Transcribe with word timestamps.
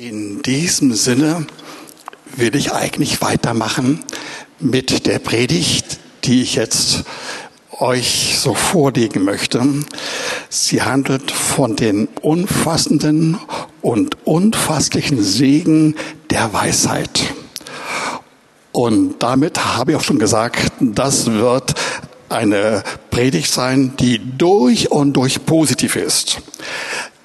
In 0.00 0.42
diesem 0.42 0.94
Sinne 0.94 1.44
will 2.36 2.54
ich 2.54 2.72
eigentlich 2.72 3.20
weitermachen 3.20 4.04
mit 4.60 5.08
der 5.08 5.18
Predigt, 5.18 5.98
die 6.22 6.40
ich 6.40 6.54
jetzt 6.54 7.02
euch 7.80 8.36
so 8.38 8.54
vorlegen 8.54 9.24
möchte. 9.24 9.60
Sie 10.48 10.82
handelt 10.82 11.32
von 11.32 11.74
den 11.74 12.06
umfassenden 12.22 13.38
und 13.82 14.24
unfasslichen 14.24 15.20
Segen 15.20 15.96
der 16.30 16.52
Weisheit. 16.52 17.34
Und 18.70 19.16
damit 19.18 19.64
habe 19.64 19.90
ich 19.90 19.96
auch 19.96 20.04
schon 20.04 20.20
gesagt, 20.20 20.74
das 20.78 21.26
wird 21.26 21.74
eine 22.28 22.84
Predigt 23.10 23.50
sein, 23.50 23.94
die 23.98 24.20
durch 24.38 24.92
und 24.92 25.14
durch 25.14 25.44
positiv 25.44 25.96
ist. 25.96 26.40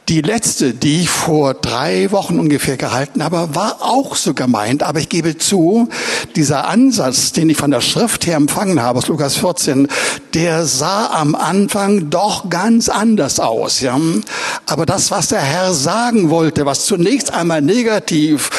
Die 0.09 0.21
letzte, 0.21 0.73
die 0.73 1.01
ich 1.01 1.09
vor 1.09 1.53
drei 1.53 2.11
Wochen 2.11 2.37
ungefähr 2.37 2.75
gehalten 2.75 3.23
habe, 3.23 3.55
war 3.55 3.77
auch 3.79 4.17
so 4.17 4.33
gemeint. 4.33 4.83
Aber 4.83 4.99
ich 4.99 5.07
gebe 5.07 5.37
zu, 5.37 5.87
dieser 6.35 6.67
Ansatz, 6.67 7.31
den 7.31 7.49
ich 7.49 7.55
von 7.55 7.71
der 7.71 7.79
Schrift 7.79 8.25
her 8.25 8.35
empfangen 8.35 8.81
habe, 8.81 8.99
aus 8.99 9.07
Lukas 9.07 9.37
14, 9.37 9.87
der 10.33 10.65
sah 10.65 11.07
am 11.07 11.35
Anfang 11.35 12.09
doch 12.09 12.49
ganz 12.49 12.89
anders 12.89 13.39
aus. 13.39 13.79
Ja? 13.79 13.97
Aber 14.65 14.85
das, 14.85 15.09
was 15.09 15.29
der 15.29 15.41
Herr 15.41 15.73
sagen 15.73 16.29
wollte, 16.29 16.65
was 16.65 16.85
zunächst 16.85 17.33
einmal 17.33 17.61
negativ 17.61 18.49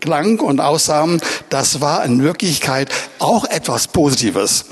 klang 0.00 0.40
und 0.40 0.60
aussah, 0.60 1.06
das 1.50 1.82
war 1.82 2.06
in 2.06 2.22
Wirklichkeit 2.22 2.88
auch 3.18 3.44
etwas 3.44 3.88
Positives. 3.88 4.64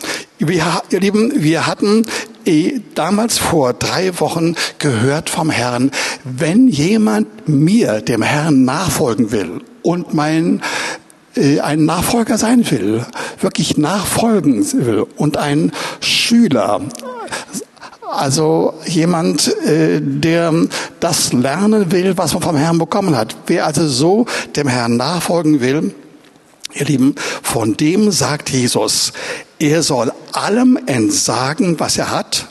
Wir, 0.47 0.83
ihr 0.91 1.01
Lieben, 1.01 1.33
wir 1.43 1.66
hatten 1.66 2.05
eh 2.45 2.80
damals 2.95 3.39
vor 3.39 3.73
drei 3.73 4.21
Wochen 4.21 4.57
gehört 4.79 5.30
vom 5.30 5.48
Herrn, 5.48 5.91
wenn 6.25 6.69
jemand 6.69 7.48
mir, 7.48 8.02
dem 8.02 8.21
Herrn, 8.21 8.65
nachfolgen 8.65 9.33
will 9.33 9.62
und 9.83 10.12
mein 10.12 10.61
äh, 11.35 11.61
ein 11.61 11.87
Nachfolger 11.87 12.37
sein 12.37 12.71
will, 12.71 13.07
wirklich 13.41 13.79
nachfolgen 13.79 14.66
will 14.85 15.07
und 15.16 15.38
ein 15.38 15.73
Schüler, 16.01 16.83
also 18.11 18.74
jemand, 18.87 19.49
äh, 19.65 20.01
der 20.02 20.52
das 21.01 21.33
lernen 21.33 21.90
will, 21.90 22.18
was 22.18 22.35
man 22.35 22.43
vom 22.43 22.57
Herrn 22.57 22.79
bekommen 22.79 23.16
hat. 23.16 23.35
Wer 23.46 23.65
also 23.65 23.88
so 23.88 24.27
dem 24.57 24.68
Herrn 24.68 24.99
nachfolgen 24.99 25.63
will, 25.63 25.95
Ihr 26.75 26.87
Lieben, 26.87 27.15
von 27.43 27.77
dem 27.77 28.11
sagt 28.11 28.51
Jesus, 28.51 29.13
er 29.61 29.85
soll 29.85 30.13
allem 30.33 30.77
entsagen, 30.87 31.79
was 31.79 31.97
er 31.97 32.11
hat. 32.11 32.47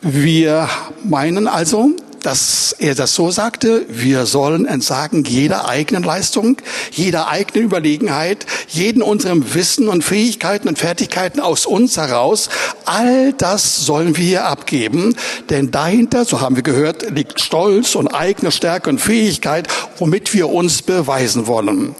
Wir 0.00 0.68
meinen 1.02 1.48
also, 1.48 1.90
dass 2.22 2.74
er 2.78 2.94
das 2.94 3.14
so 3.14 3.32
sagte, 3.32 3.84
wir 3.88 4.24
sollen 4.24 4.66
entsagen 4.66 5.24
jeder 5.24 5.68
eigenen 5.68 6.04
Leistung, 6.04 6.56
jeder 6.92 7.28
eigenen 7.28 7.64
Überlegenheit, 7.64 8.46
jeden 8.68 9.02
unserem 9.02 9.54
Wissen 9.54 9.88
und 9.88 10.04
Fähigkeiten 10.04 10.68
und 10.68 10.78
Fertigkeiten 10.78 11.40
aus 11.40 11.66
uns 11.66 11.96
heraus. 11.96 12.48
All 12.84 13.32
das 13.32 13.84
sollen 13.84 14.16
wir 14.16 14.46
abgeben, 14.46 15.16
denn 15.50 15.72
dahinter, 15.72 16.24
so 16.24 16.40
haben 16.40 16.56
wir 16.56 16.62
gehört, 16.62 17.10
liegt 17.10 17.40
Stolz 17.40 17.96
und 17.96 18.08
eigene 18.08 18.52
Stärke 18.52 18.90
und 18.90 19.00
Fähigkeit, 19.00 19.66
womit 19.98 20.32
wir 20.32 20.48
uns 20.48 20.82
beweisen 20.82 21.46
wollen. 21.46 21.96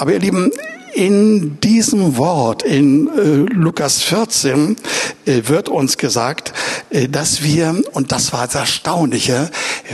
Aber 0.00 0.14
ihr 0.14 0.18
Lieben, 0.18 0.50
in 0.94 1.58
diesem 1.60 2.16
Wort 2.16 2.62
in 2.62 3.08
äh, 3.08 3.52
Lukas 3.52 4.02
14 4.02 4.76
äh, 5.26 5.42
wird 5.44 5.68
uns 5.68 5.98
gesagt, 5.98 6.52
äh, 6.90 7.08
dass 7.08 7.42
wir, 7.42 7.82
und 7.92 8.12
das 8.12 8.32
war 8.32 8.46
das 8.46 8.54
Erstaunliche, 8.54 9.50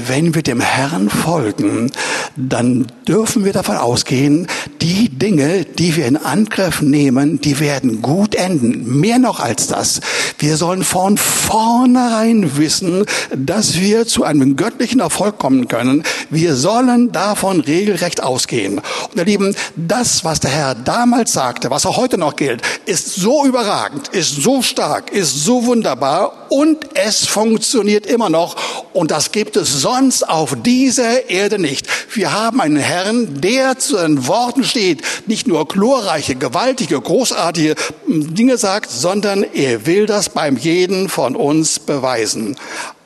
wenn 0.07 0.35
wir 0.35 0.43
dem 0.43 0.61
Herrn 0.61 1.11
folgen, 1.11 1.91
dann 2.37 2.87
dürfen 3.07 3.45
wir 3.45 3.53
davon 3.53 3.77
ausgehen, 3.77 4.47
die 4.81 5.09
Dinge, 5.09 5.65
die 5.65 5.97
wir 5.97 6.07
in 6.07 6.17
Angriff 6.17 6.81
nehmen, 6.83 7.41
die 7.41 7.61
werden 7.61 8.03
gut 8.03 8.35
enden. 8.35 9.01
Mehr 9.01 9.19
noch 9.19 9.41
als 9.41 9.67
das. 9.67 10.01
Wir 10.39 10.57
sollen 10.57 10.85
von 10.85 11.17
vornherein 11.17 12.57
wissen, 12.57 13.05
dass 13.35 13.81
wir 13.81 14.07
zu 14.07 14.25
einem 14.25 14.57
göttlichen 14.57 15.01
Erfolg 15.01 15.39
kommen 15.39 15.69
können. 15.69 16.03
Wir 16.31 16.55
sollen 16.55 17.13
davon 17.13 17.61
regelrecht 17.61 18.23
ausgehen. 18.23 18.79
Und 18.79 19.17
ihr 19.17 19.25
Lieben, 19.25 19.57
das, 19.77 20.25
was 20.25 20.41
der 20.41 20.51
Herr 20.51 20.75
damals 20.87 21.33
sagte, 21.33 21.71
was 21.71 21.85
auch 21.85 21.97
heute 21.97 22.17
noch 22.17 22.37
gilt, 22.37 22.63
ist 22.87 23.15
so 23.15 23.45
überragend, 23.45 24.09
ist 24.09 24.43
so 24.43 24.63
stark, 24.63 25.13
ist 25.13 25.45
so 25.45 25.67
wunderbar 25.67 26.47
und 26.49 26.79
es 26.95 27.27
funktioniert 27.27 28.07
immer 28.07 28.31
noch. 28.31 28.57
Und 28.93 29.11
das 29.11 29.33
gibt 29.33 29.57
es 29.57 29.81
sonst 29.81 30.29
auf 30.29 30.57
dieser 30.63 31.29
Erde 31.29 31.59
nicht. 31.59 31.87
Wir 32.15 32.33
haben 32.33 32.61
einen 32.61 32.77
Herrn, 32.77 33.41
der 33.41 33.79
zu 33.79 33.97
seinen 33.97 34.27
Worten 34.27 34.65
steht, 34.65 35.03
nicht 35.27 35.47
nur 35.47 35.67
glorreiche, 35.67 36.37
gewaltige, 36.37 37.01
großartige 37.01 37.75
Dinge 38.07 38.57
sagt, 38.57 38.91
sondern 38.91 39.43
er 39.43 39.87
will 39.87 40.07
das 40.07 40.29
beim 40.29 40.57
jeden 40.57 41.09
von 41.09 41.37
uns 41.37 41.79
beweisen. 41.79 42.57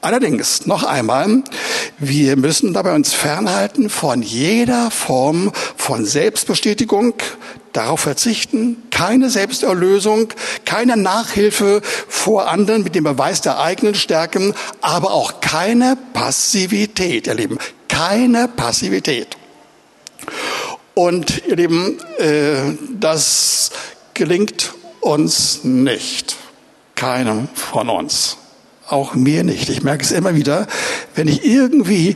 Allerdings, 0.02 0.66
noch 0.66 0.82
einmal, 0.82 1.42
wir 1.98 2.36
müssen 2.36 2.72
dabei 2.72 2.94
uns 2.94 3.12
fernhalten 3.12 3.90
von 3.90 4.22
jeder 4.22 4.90
Form 4.90 5.52
von 5.76 6.06
Selbstbestätigung, 6.06 7.12
darauf 7.72 8.00
verzichten, 8.00 8.82
keine 8.90 9.30
Selbsterlösung, 9.30 10.28
keine 10.64 10.96
Nachhilfe 10.96 11.82
vor 12.08 12.48
anderen 12.48 12.82
mit 12.82 12.94
dem 12.94 13.04
Beweis 13.04 13.40
der 13.40 13.60
eigenen 13.60 13.94
Stärken, 13.94 14.54
aber 14.80 15.12
auch 15.12 15.40
keine 15.40 15.96
Passivität, 16.12 17.26
ihr 17.26 17.34
Lieben, 17.34 17.58
keine 17.88 18.48
Passivität. 18.48 19.36
Und 20.94 21.42
ihr 21.46 21.56
Lieben, 21.56 21.98
äh, 22.18 22.76
das 22.98 23.70
gelingt 24.14 24.74
uns 25.00 25.64
nicht, 25.64 26.36
keinem 26.94 27.48
von 27.54 27.88
uns 27.88 28.36
auch 28.90 29.14
mir 29.14 29.44
nicht. 29.44 29.68
Ich 29.68 29.82
merke 29.82 30.02
es 30.02 30.10
immer 30.10 30.34
wieder, 30.34 30.66
wenn 31.14 31.28
ich 31.28 31.44
irgendwie 31.44 32.14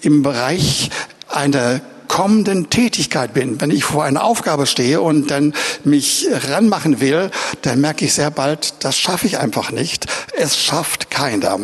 im 0.00 0.22
Bereich 0.22 0.90
einer 1.28 1.80
kommenden 2.08 2.70
Tätigkeit 2.70 3.34
bin, 3.34 3.60
wenn 3.60 3.70
ich 3.70 3.84
vor 3.84 4.04
einer 4.04 4.24
Aufgabe 4.24 4.66
stehe 4.66 5.00
und 5.00 5.30
dann 5.30 5.54
mich 5.84 6.26
ranmachen 6.48 7.00
will, 7.00 7.30
dann 7.62 7.80
merke 7.80 8.04
ich 8.04 8.14
sehr 8.14 8.30
bald, 8.30 8.74
das 8.80 8.98
schaffe 8.98 9.26
ich 9.26 9.38
einfach 9.38 9.70
nicht. 9.70 10.06
Es 10.36 10.58
schafft 10.58 11.10
keiner. 11.10 11.58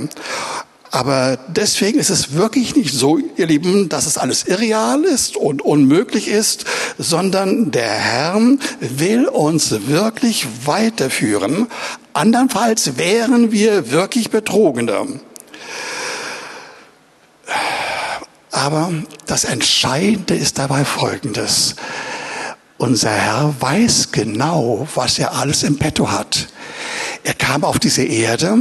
Aber 0.95 1.39
deswegen 1.49 1.99
ist 1.99 2.11
es 2.11 2.35
wirklich 2.35 2.77
nicht 2.77 2.95
so, 2.95 3.19
ihr 3.19 3.49
Lieben, 3.49 3.89
dass 3.89 4.07
es 4.07 4.17
alles 4.17 4.45
irreal 4.45 5.03
ist 5.03 5.37
und 5.37 5.61
unmöglich 5.61 6.29
ist, 6.29 6.67
sondern 6.99 7.73
der 7.73 7.91
Herr 7.91 8.41
will 8.79 9.27
uns 9.27 9.89
wirklich 9.89 10.47
weiterführen. 10.65 11.67
Andernfalls 12.13 12.97
wären 12.97 13.51
wir 13.51 13.91
wirklich 13.91 14.31
Betrogene. 14.31 15.21
Aber 18.65 18.91
das 19.27 19.45
Entscheidende 19.45 20.35
ist 20.35 20.57
dabei 20.57 20.87
Folgendes. 20.87 21.77
Unser 22.79 23.11
Herr 23.11 23.55
weiß 23.61 24.11
genau, 24.11 24.89
was 24.95 25.19
er 25.19 25.35
alles 25.35 25.65
im 25.65 25.77
Petto 25.77 26.11
hat. 26.11 26.49
Er 27.25 27.35
kam 27.35 27.63
auf 27.63 27.79
diese 27.79 28.05
Erde, 28.05 28.57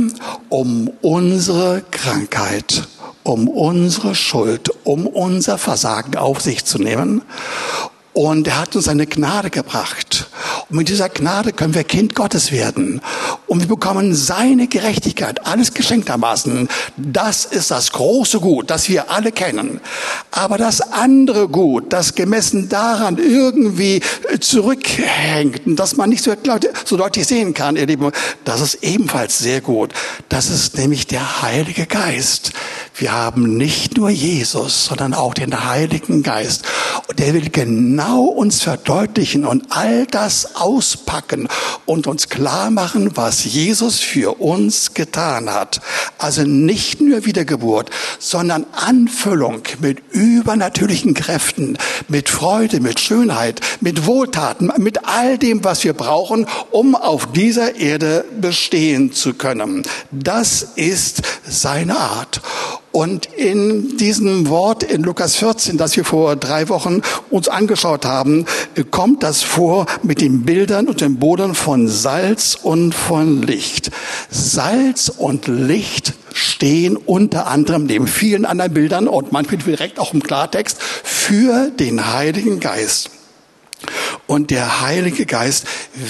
um 0.49 0.89
unsere 1.01 1.83
Krankheit, 1.89 2.85
um 3.23 3.47
unsere 3.47 4.13
Schuld, 4.13 4.71
um 4.83 5.07
unser 5.07 5.57
Versagen 5.57 6.17
auf 6.17 6.41
sich 6.41 6.65
zu 6.65 6.79
nehmen. 6.79 7.21
Und 8.13 8.47
er 8.47 8.59
hat 8.59 8.75
uns 8.75 8.85
seine 8.85 9.07
Gnade 9.07 9.49
gebracht. 9.49 10.27
Und 10.69 10.77
mit 10.77 10.89
dieser 10.89 11.09
Gnade 11.09 11.51
können 11.51 11.73
wir 11.73 11.83
Kind 11.83 12.13
Gottes 12.13 12.51
werden. 12.51 13.01
Und 13.47 13.61
wir 13.61 13.67
bekommen 13.67 14.13
seine 14.13 14.67
Gerechtigkeit, 14.67 15.47
alles 15.47 15.73
geschenktermaßen. 15.73 16.67
Das 16.95 17.45
ist 17.45 17.71
das 17.71 17.91
große 17.91 18.39
Gut, 18.39 18.69
das 18.69 18.87
wir 18.87 19.09
alle 19.09 19.31
kennen. 19.31 19.81
Aber 20.29 20.59
das 20.59 20.81
andere 20.81 21.47
Gut, 21.47 21.91
das 21.91 22.13
gemessen 22.13 22.69
daran 22.69 23.17
irgendwie 23.17 24.01
zurückhängt 24.39 25.65
und 25.65 25.75
das 25.77 25.97
man 25.97 26.09
nicht 26.09 26.23
so, 26.23 26.33
so 26.85 26.97
deutlich 26.97 27.25
sehen 27.25 27.55
kann, 27.55 27.75
ihr 27.75 27.87
Lieben, 27.87 28.11
das 28.45 28.61
ist 28.61 28.83
ebenfalls 28.83 29.39
sehr 29.39 29.61
gut. 29.61 29.91
Das 30.29 30.49
ist 30.49 30.77
nämlich 30.77 31.07
der 31.07 31.41
Heilige 31.41 31.87
Geist. 31.87 32.51
Wir 32.95 33.11
haben 33.11 33.57
nicht 33.57 33.97
nur 33.97 34.11
Jesus, 34.11 34.85
sondern 34.85 35.15
auch 35.15 35.33
den 35.33 35.65
Heiligen 35.65 36.21
Geist. 36.21 36.63
Und 37.07 37.17
der 37.17 37.33
will 37.33 37.49
genau 37.49 38.02
uns 38.11 38.61
verdeutlichen 38.61 39.45
und 39.45 39.65
all 39.69 40.05
das 40.05 40.55
auspacken 40.55 41.47
und 41.85 42.07
uns 42.07 42.29
klar 42.29 42.71
machen, 42.71 43.15
was 43.15 43.45
Jesus 43.45 43.99
für 43.99 44.39
uns 44.41 44.93
getan 44.93 45.49
hat. 45.49 45.81
Also 46.17 46.43
nicht 46.43 47.01
nur 47.01 47.25
Wiedergeburt, 47.25 47.89
sondern 48.19 48.65
Anfüllung 48.71 49.63
mit 49.79 50.01
übernatürlichen 50.11 51.13
Kräften, 51.13 51.77
mit 52.07 52.29
Freude, 52.29 52.79
mit 52.79 52.99
Schönheit, 52.99 53.61
mit 53.81 54.05
Wohltaten, 54.05 54.71
mit 54.77 55.05
all 55.05 55.37
dem, 55.37 55.63
was 55.63 55.83
wir 55.83 55.93
brauchen, 55.93 56.47
um 56.71 56.95
auf 56.95 57.31
dieser 57.31 57.75
Erde 57.75 58.25
bestehen 58.39 59.13
zu 59.13 59.33
können. 59.33 59.83
Das 60.11 60.63
ist 60.75 61.21
seine 61.47 61.97
Art. 61.97 62.41
Und 62.93 63.25
in 63.25 63.97
diesem 63.97 64.49
Wort 64.49 64.83
in 64.83 65.01
Lukas 65.01 65.35
14, 65.37 65.77
das 65.79 65.97
wir 65.97 66.05
vor 66.05 66.35
drei 66.35 66.69
Wochen 66.69 67.01
uns 67.31 67.49
angeschaut 67.49 68.05
haben, 68.05 68.45
kommt 68.91 69.23
das 69.23 69.41
vor 69.41 69.87
mit 70.03 70.21
den 70.21 70.43
Bildern 70.43 70.87
und 70.87 71.01
den 71.01 71.17
Bildern 71.17 71.55
von 71.55 71.87
Salz 71.87 72.55
und 72.61 72.93
von 72.93 73.41
Licht. 73.41 73.89
Salz 74.29 75.09
und 75.09 75.47
Licht 75.47 76.13
stehen 76.33 76.95
unter 76.95 77.47
anderem 77.47 77.87
neben 77.87 78.05
vielen 78.05 78.45
anderen 78.45 78.75
Bildern 78.75 79.07
und 79.07 79.31
manchmal 79.31 79.57
direkt 79.57 79.97
auch 79.97 80.13
im 80.13 80.21
Klartext 80.21 80.77
für 80.79 81.71
den 81.71 82.13
Heiligen 82.13 82.59
Geist. 82.59 83.09
Und 84.27 84.51
der 84.51 84.81
Heilige 84.81 85.25
Geist 85.25 85.65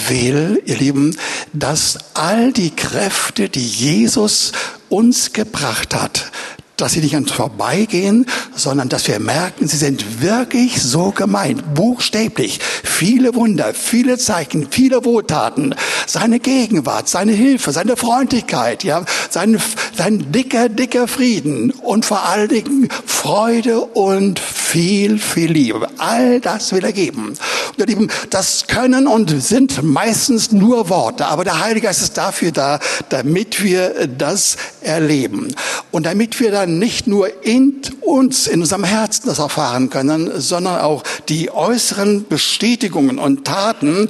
will, 0.09 0.61
ihr 0.65 0.77
Lieben, 0.77 1.17
dass 1.53 1.97
all 2.13 2.51
die 2.51 2.71
Kräfte, 2.71 3.47
die 3.47 3.65
Jesus 3.65 4.51
uns 4.89 5.33
gebracht 5.33 5.95
hat, 5.95 6.31
dass 6.77 6.93
sie 6.93 7.01
nicht 7.01 7.15
an 7.15 7.23
uns 7.23 7.31
vorbeigehen, 7.31 8.25
sondern 8.55 8.89
dass 8.89 9.07
wir 9.07 9.19
merken, 9.19 9.67
sie 9.67 9.77
sind 9.77 10.21
wirklich 10.21 10.81
so 10.81 11.11
gemeint, 11.11 11.75
buchstäblich. 11.75 12.59
Viele 12.83 13.35
Wunder, 13.35 13.73
viele 13.73 14.17
Zeichen, 14.17 14.67
viele 14.69 15.05
Wohltaten, 15.05 15.75
seine 16.07 16.39
Gegenwart, 16.39 17.07
seine 17.07 17.33
Hilfe, 17.33 17.71
seine 17.71 17.95
Freundlichkeit, 17.95 18.83
ja, 18.83 19.05
sein, 19.29 19.61
sein 19.95 20.31
dicker, 20.31 20.69
dicker 20.69 21.07
Frieden 21.07 21.71
und 21.71 22.05
vor 22.05 22.23
allen 22.23 22.49
Dingen 22.49 22.89
Freude 23.05 23.81
und 23.81 24.39
viel, 24.39 25.19
viel 25.19 25.51
Liebe. 25.51 25.87
All 25.97 26.39
das 26.39 26.71
will 26.71 26.83
er 26.83 26.93
geben. 26.93 27.27
Und 27.27 27.77
ihr 27.77 27.85
Lieben, 27.85 28.09
das 28.31 28.65
können 28.67 29.07
und 29.07 29.29
sind 29.41 29.83
meistens 29.83 30.51
nur 30.51 30.89
Worte, 30.89 31.27
aber 31.27 31.43
der 31.43 31.59
Heilige 31.59 31.87
Geist 31.87 32.01
ist 32.01 32.17
dafür 32.17 32.51
da, 32.51 32.79
damit 33.09 33.63
wir 33.63 34.07
das 34.07 34.57
erleben. 34.81 35.53
Und 35.91 36.05
damit 36.05 36.39
wir 36.39 36.51
dann 36.63 36.79
nicht 36.79 37.07
nur 37.07 37.43
in 37.43 37.81
uns, 37.99 38.47
in 38.47 38.61
unserem 38.61 38.85
Herzen 38.85 39.27
das 39.27 39.39
erfahren 39.39 39.89
können, 39.89 40.39
sondern 40.39 40.79
auch 40.79 41.03
die 41.27 41.51
äußeren 41.51 42.25
Bestätigungen 42.27 43.19
und 43.19 43.45
Taten 43.45 44.07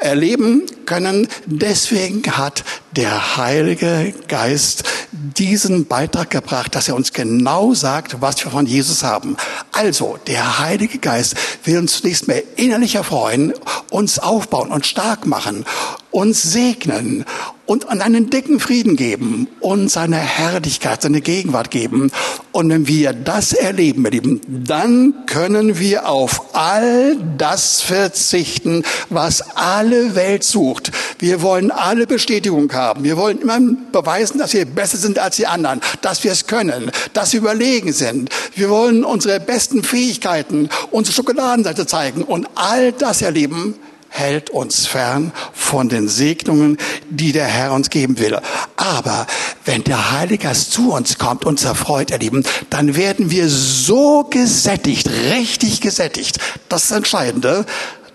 erleben 0.00 0.66
können. 0.84 1.28
Deswegen 1.46 2.22
hat 2.36 2.64
der 2.96 3.36
Heilige 3.36 4.12
Geist 4.26 4.82
diesen 5.12 5.86
Beitrag 5.86 6.30
gebracht, 6.30 6.74
dass 6.74 6.88
er 6.88 6.96
uns 6.96 7.12
genau 7.12 7.72
sagt, 7.72 8.20
was 8.20 8.44
wir 8.44 8.50
von 8.50 8.66
Jesus 8.66 9.04
haben. 9.04 9.36
Also, 9.70 10.18
der 10.26 10.58
Heilige 10.58 10.98
Geist 10.98 11.36
will 11.64 11.78
uns 11.78 11.98
zunächst 11.98 12.26
mehr 12.26 12.42
innerlich 12.56 12.96
erfreuen, 12.96 13.54
uns 13.90 14.18
aufbauen 14.18 14.72
und 14.72 14.86
stark 14.86 15.24
machen, 15.24 15.64
uns 16.10 16.42
segnen 16.42 17.24
und 17.72 17.88
an 17.88 18.02
einen 18.02 18.28
dicken 18.28 18.60
Frieden 18.60 18.96
geben 18.96 19.48
und 19.60 19.90
seine 19.90 20.18
Herrlichkeit, 20.18 21.00
seine 21.00 21.22
Gegenwart 21.22 21.70
geben. 21.70 22.10
Und 22.52 22.68
wenn 22.68 22.86
wir 22.86 23.14
das 23.14 23.54
erleben, 23.54 24.04
ihr 24.04 24.10
Lieben, 24.10 24.40
dann 24.46 25.24
können 25.24 25.78
wir 25.78 26.06
auf 26.06 26.54
all 26.54 27.16
das 27.38 27.80
verzichten, 27.80 28.84
was 29.08 29.56
alle 29.56 30.14
Welt 30.14 30.44
sucht. 30.44 30.92
Wir 31.18 31.40
wollen 31.40 31.70
alle 31.70 32.06
Bestätigung 32.06 32.70
haben. 32.74 33.04
Wir 33.04 33.16
wollen 33.16 33.40
immer 33.40 33.58
beweisen, 33.90 34.38
dass 34.38 34.52
wir 34.52 34.66
besser 34.66 34.98
sind 34.98 35.18
als 35.18 35.36
die 35.36 35.46
anderen, 35.46 35.80
dass 36.02 36.24
wir 36.24 36.32
es 36.32 36.46
können, 36.46 36.90
dass 37.14 37.32
wir 37.32 37.40
überlegen 37.40 37.94
sind. 37.94 38.28
Wir 38.54 38.68
wollen 38.68 39.02
unsere 39.02 39.40
besten 39.40 39.82
Fähigkeiten, 39.82 40.68
unsere 40.90 41.14
Schokoladenseite 41.14 41.86
zeigen 41.86 42.22
und 42.22 42.50
all 42.54 42.92
das 42.92 43.22
erleben, 43.22 43.76
hält 44.12 44.50
uns 44.50 44.86
fern 44.86 45.32
von 45.52 45.88
den 45.88 46.06
Segnungen, 46.08 46.76
die 47.08 47.32
der 47.32 47.46
Herr 47.46 47.72
uns 47.72 47.90
geben 47.90 48.18
will. 48.18 48.38
Aber 48.76 49.26
wenn 49.64 49.82
der 49.84 50.12
Heilige 50.12 50.44
Geist 50.44 50.72
zu 50.72 50.92
uns 50.92 51.18
kommt, 51.18 51.44
uns 51.44 51.64
erfreut, 51.64 52.10
ihr 52.10 52.18
Lieben, 52.18 52.44
dann 52.70 52.94
werden 52.94 53.30
wir 53.30 53.48
so 53.48 54.24
gesättigt, 54.24 55.08
richtig 55.08 55.80
gesättigt. 55.80 56.38
Das 56.68 56.84
ist 56.84 56.90
das 56.90 56.96
Entscheidende 56.98 57.66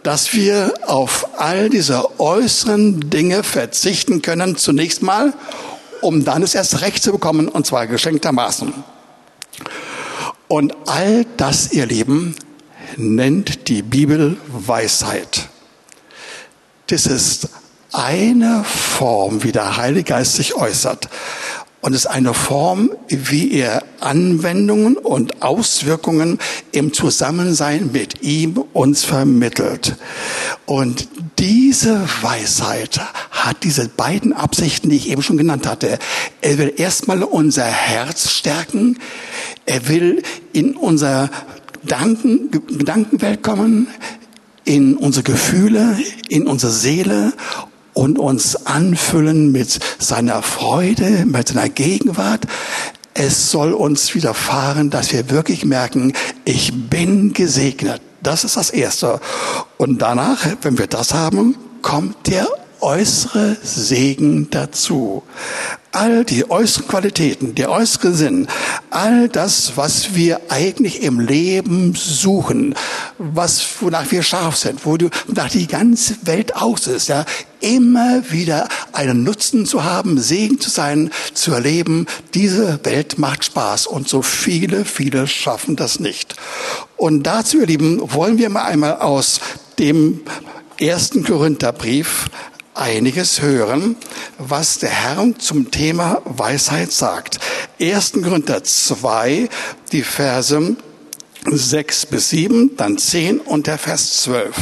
dass 0.04 0.34
wir 0.34 0.74
auf 0.86 1.28
all 1.38 1.70
diese 1.70 2.18
äußeren 2.18 3.10
Dinge 3.10 3.44
verzichten 3.44 4.22
können, 4.22 4.56
zunächst 4.56 5.02
mal, 5.02 5.34
um 6.00 6.24
dann 6.24 6.44
es 6.44 6.56
erst 6.56 6.80
recht 6.80 7.04
zu 7.04 7.12
bekommen, 7.12 7.50
und 7.50 7.68
zwar 7.68 7.88
geschenktermaßen. 7.88 8.74
Und 10.48 10.74
all 10.86 11.26
das, 11.36 11.74
ihr 11.74 11.86
Lieben, 11.86 12.38
nennt 12.96 13.68
die 13.68 13.82
Bibel 13.82 14.38
Weisheit. 14.48 15.50
Das 16.88 17.06
ist 17.06 17.50
eine 17.92 18.64
Form, 18.64 19.44
wie 19.44 19.52
der 19.52 19.76
Heilige 19.76 20.06
Geist 20.06 20.36
sich 20.36 20.56
äußert. 20.56 21.10
Und 21.82 21.94
es 21.94 22.06
ist 22.06 22.08
eine 22.08 22.34
Form, 22.34 22.92
wie 23.10 23.52
er 23.52 23.84
Anwendungen 24.00 24.96
und 24.96 25.42
Auswirkungen 25.42 26.40
im 26.72 26.94
Zusammensein 26.94 27.92
mit 27.92 28.22
ihm 28.24 28.64
uns 28.72 29.04
vermittelt. 29.04 29.98
Und 30.66 31.10
diese 31.40 32.08
Weisheit 32.22 33.02
hat 33.32 33.64
diese 33.64 33.90
beiden 33.90 34.32
Absichten, 34.32 34.90
die 34.90 34.96
ich 34.96 35.10
eben 35.10 35.24
schon 35.24 35.38
genannt 35.38 35.68
hatte. 35.68 36.00
Er 36.42 36.58
will 36.58 36.74
erstmal 36.78 37.22
unser 37.22 37.66
Herz 37.66 38.32
stärken. 38.32 38.98
Er 39.66 39.90
will 39.90 40.24
in 40.54 40.78
unser 40.78 41.30
Gedanken, 41.82 42.50
Gedankenwelt 42.52 43.44
kommen 43.44 43.88
in 44.68 44.98
unsere 44.98 45.24
Gefühle, 45.24 45.98
in 46.28 46.46
unsere 46.46 46.72
Seele 46.72 47.34
und 47.94 48.20
uns 48.20 48.68
anfüllen 48.68 49.52
mit 49.52 49.80
seiner 49.98 50.44
Freude, 50.44 51.26
mit 51.26 51.48
seiner 51.48 51.70
Gegenwart. 51.70 52.46
Es 53.14 53.50
soll 53.50 53.74
uns 53.74 54.14
widerfahren, 54.14 54.90
dass 54.90 55.14
wir 55.14 55.30
wirklich 55.30 55.64
merken, 55.64 56.14
ich 56.44 56.90
bin 56.90 57.34
gesegnet. 57.34 58.02
Das 58.22 58.44
ist 58.44 58.58
das 58.58 58.70
Erste. 58.70 59.22
Und 59.78 60.02
danach, 60.02 60.46
wenn 60.62 60.78
wir 60.78 60.88
das 60.88 61.14
haben, 61.14 61.56
kommt 61.82 62.28
der 62.28 62.48
äußere 62.82 63.56
Segen 63.64 64.50
dazu. 64.52 65.24
All 66.00 66.24
die 66.24 66.48
äußeren 66.48 66.88
Qualitäten, 66.88 67.56
der 67.56 67.72
äußere 67.72 68.14
Sinn, 68.14 68.48
all 68.92 69.30
das, 69.30 69.78
was 69.78 70.14
wir 70.14 70.42
eigentlich 70.50 71.02
im 71.02 71.20
Leben 71.20 71.96
suchen, 71.96 72.76
was, 73.18 73.66
wonach 73.82 74.12
wir 74.12 74.22
scharf 74.22 74.58
sind, 74.58 74.86
wo 74.86 74.98
du, 74.98 75.10
nach 75.34 75.50
die 75.50 75.66
ganze 75.66 76.16
Welt 76.28 76.56
aus 76.56 76.86
ist, 76.86 77.08
ja, 77.08 77.26
immer 77.62 78.30
wieder 78.30 78.70
einen 78.94 79.24
Nutzen 79.24 79.66
zu 79.66 79.86
haben, 79.86 80.20
Segen 80.20 80.60
zu 80.60 80.70
sein, 80.70 81.10
zu 81.34 81.52
erleben, 81.52 82.06
diese 82.36 82.80
Welt 82.84 83.18
macht 83.18 83.46
Spaß 83.46 83.88
und 83.88 84.08
so 84.08 84.22
viele, 84.22 84.86
viele 84.86 85.26
schaffen 85.26 85.76
das 85.76 86.00
nicht. 86.00 86.36
Und 86.96 87.24
dazu, 87.24 87.58
ihr 87.58 87.66
Lieben, 87.66 88.14
wollen 88.14 88.38
wir 88.38 88.52
mal 88.52 88.66
einmal 88.66 88.98
aus 88.98 89.40
dem 89.80 90.22
ersten 90.80 91.24
Korintherbrief 91.24 92.30
einiges 92.78 93.42
hören, 93.42 93.96
was 94.38 94.80
der 94.80 94.90
Herr 94.90 95.34
zum 95.38 95.72
Thema 95.72 96.22
Weisheit 96.26 96.92
sagt. 96.92 97.40
1. 97.80 98.14
Korinther 98.24 98.64
2, 98.64 99.50
die 99.92 100.04
Verse 100.04 100.76
6 101.50 102.06
bis 102.08 102.30
7, 102.30 102.78
dann 102.78 102.98
10 102.98 103.40
und 103.40 103.68
der 103.68 103.78
Vers 103.78 104.24
12 104.24 104.56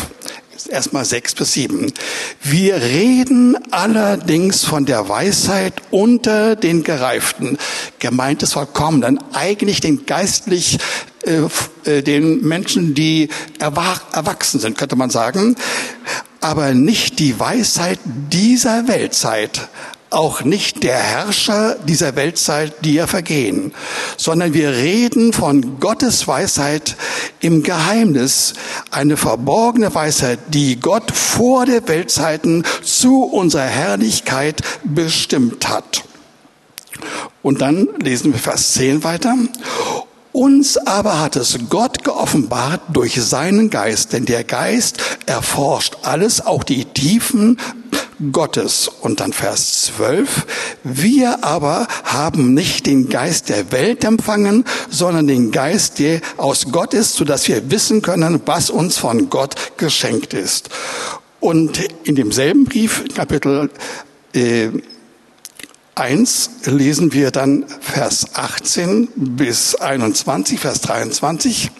erstmal 0.70 1.06
sechs 1.06 1.36
bis 1.36 1.54
sieben. 1.54 1.94
Wir 2.42 2.76
reden 2.76 3.56
allerdings 3.72 4.64
von 4.64 4.86
der 4.86 5.08
Weisheit 5.10 5.74
unter 5.92 6.56
den 6.56 6.84
Gereiften. 6.84 7.58
Gemeint 8.00 8.44
ist 8.44 8.54
vollkommen, 8.54 9.20
eigentlich 9.34 9.80
den 9.80 10.06
geistlich, 10.06 10.80
äh, 11.26 11.42
äh, 11.90 12.02
den 12.02 12.42
Menschen, 12.42 12.94
die 12.94 13.30
erwachsen 13.60 14.60
sind, 14.60 14.78
könnte 14.78 14.96
man 14.96 15.10
sagen 15.10 15.56
aber 16.46 16.76
nicht 16.76 17.18
die 17.18 17.40
Weisheit 17.40 17.98
dieser 18.06 18.88
Weltzeit, 18.88 19.68
auch 20.12 20.44
nicht 20.44 20.84
der 20.84 20.96
Herrscher 20.96 21.76
dieser 21.88 22.16
Weltzeit, 22.16 22.86
die 22.86 22.94
ja 22.94 23.08
vergehen, 23.08 23.74
sondern 24.16 24.54
wir 24.54 24.70
reden 24.70 25.34
von 25.34 25.80
Gottes 25.80 26.28
Weisheit 26.28 26.98
im 27.40 27.64
Geheimnis, 27.64 28.54
eine 28.92 29.18
verborgene 29.18 29.96
Weisheit, 29.96 30.38
die 30.50 30.80
Gott 30.80 31.10
vor 31.12 31.66
der 31.66 31.88
Weltzeiten 31.88 32.64
zu 32.84 33.24
unserer 33.24 33.64
Herrlichkeit 33.64 34.62
bestimmt 34.84 35.68
hat. 35.68 36.04
Und 37.42 37.62
dann 37.62 37.88
lesen 38.04 38.34
wir 38.34 38.40
Vers 38.40 38.74
10 38.74 39.04
weiter. 39.04 39.36
Uns 40.36 40.76
aber 40.76 41.22
hat 41.22 41.38
es 41.38 41.58
Gott 41.70 42.04
geoffenbart 42.04 42.82
durch 42.92 43.16
seinen 43.24 43.70
Geist, 43.70 44.12
denn 44.12 44.26
der 44.26 44.44
Geist 44.44 44.98
erforscht 45.26 45.96
alles, 46.02 46.46
auch 46.46 46.66
die 46.66 46.84
Tiefen 46.84 47.58
Gottes. 48.34 48.90
Und 49.00 49.22
dann 49.22 49.32
Vers 49.32 49.94
12. 49.96 50.46
Wir 50.84 51.46
aber 51.46 51.88
haben 52.04 52.54
nicht 52.54 52.86
den 52.86 53.08
Geist 53.08 53.48
der 53.48 53.72
Welt 53.72 54.04
empfangen, 54.04 54.66
sondern 54.90 55.28
den 55.28 55.52
Geist, 55.52 56.00
der 56.00 56.20
aus 56.36 56.66
Gott 56.70 56.94
ist, 56.94 57.14
sodass 57.14 57.48
wir 57.48 57.72
wissen 57.72 58.02
können, 58.02 58.42
was 58.46 58.70
uns 58.70 58.98
von 58.98 59.30
Gott 59.30 59.56
geschenkt 59.78 60.34
ist. 60.34 60.68
Und 61.40 61.80
in 62.04 62.16
demselben 62.16 62.66
Brief, 62.66 63.06
Kapitel 63.16 63.70
äh, 64.34 64.68
1 65.98 66.50
lesen 66.66 67.14
wir 67.14 67.32
dann 67.32 67.66
Vers 67.80 68.28
18 68.34 69.08
bis 69.16 69.76
21, 69.76 70.60
Vers 70.60 70.82
23. 70.82 71.72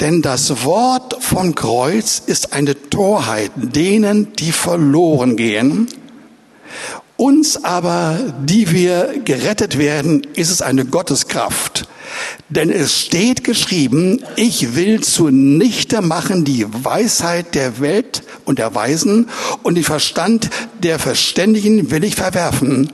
Denn 0.00 0.22
das 0.22 0.64
Wort 0.64 1.22
vom 1.22 1.54
Kreuz 1.54 2.20
ist 2.26 2.52
eine 2.52 2.90
Torheit 2.90 3.52
denen, 3.54 4.32
die 4.34 4.50
verloren 4.50 5.36
gehen. 5.36 5.86
Uns 7.18 7.64
aber, 7.64 8.16
die 8.44 8.70
wir 8.70 9.12
gerettet 9.24 9.76
werden, 9.76 10.24
ist 10.36 10.52
es 10.52 10.62
eine 10.62 10.84
Gotteskraft. 10.84 11.88
Denn 12.48 12.70
es 12.70 12.96
steht 12.96 13.42
geschrieben, 13.42 14.22
ich 14.36 14.76
will 14.76 15.00
zunichte 15.00 16.00
machen 16.00 16.44
die 16.44 16.64
Weisheit 16.84 17.56
der 17.56 17.80
Welt 17.80 18.22
und 18.44 18.60
der 18.60 18.72
Weisen 18.76 19.28
und 19.64 19.74
den 19.74 19.82
Verstand 19.82 20.48
der 20.80 21.00
Verständigen 21.00 21.90
will 21.90 22.04
ich 22.04 22.14
verwerfen. 22.14 22.92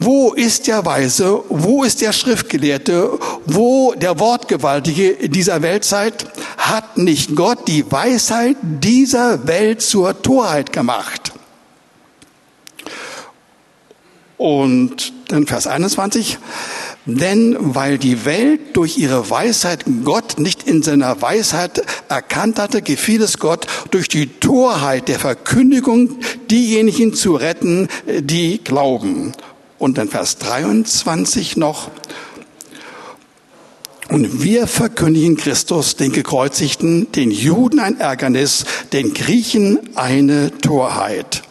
Wo 0.00 0.32
ist 0.32 0.66
der 0.66 0.84
Weise? 0.84 1.40
Wo 1.48 1.84
ist 1.84 2.00
der 2.00 2.12
Schriftgelehrte? 2.12 3.16
Wo 3.46 3.94
der 3.94 4.18
Wortgewaltige 4.18 5.28
dieser 5.28 5.62
Weltzeit? 5.62 6.26
Hat 6.58 6.98
nicht 6.98 7.36
Gott 7.36 7.68
die 7.68 7.88
Weisheit 7.92 8.56
dieser 8.60 9.46
Welt 9.46 9.82
zur 9.82 10.20
Torheit 10.20 10.72
gemacht? 10.72 11.25
Und 14.36 15.12
dann 15.28 15.46
Vers 15.46 15.66
21. 15.66 16.38
Denn 17.06 17.56
weil 17.58 17.98
die 17.98 18.24
Welt 18.24 18.76
durch 18.76 18.98
ihre 18.98 19.30
Weisheit 19.30 19.84
Gott 20.04 20.40
nicht 20.40 20.64
in 20.64 20.82
seiner 20.82 21.22
Weisheit 21.22 21.82
erkannt 22.08 22.58
hatte, 22.58 22.82
gefiel 22.82 23.22
es 23.22 23.38
Gott 23.38 23.66
durch 23.92 24.08
die 24.08 24.26
Torheit 24.26 25.06
der 25.06 25.20
Verkündigung 25.20 26.18
diejenigen 26.50 27.14
zu 27.14 27.36
retten, 27.36 27.88
die 28.06 28.58
glauben. 28.58 29.32
Und 29.78 29.98
dann 29.98 30.08
Vers 30.08 30.38
23 30.38 31.56
noch. 31.56 31.90
Und 34.08 34.42
wir 34.42 34.66
verkündigen 34.66 35.36
Christus, 35.36 35.94
den 35.96 36.10
Gekreuzigten, 36.10 37.10
den 37.12 37.30
Juden 37.30 37.78
ein 37.78 38.00
Ärgernis, 38.00 38.64
den 38.92 39.14
Griechen 39.14 39.96
eine 39.96 40.56
Torheit. 40.58 41.42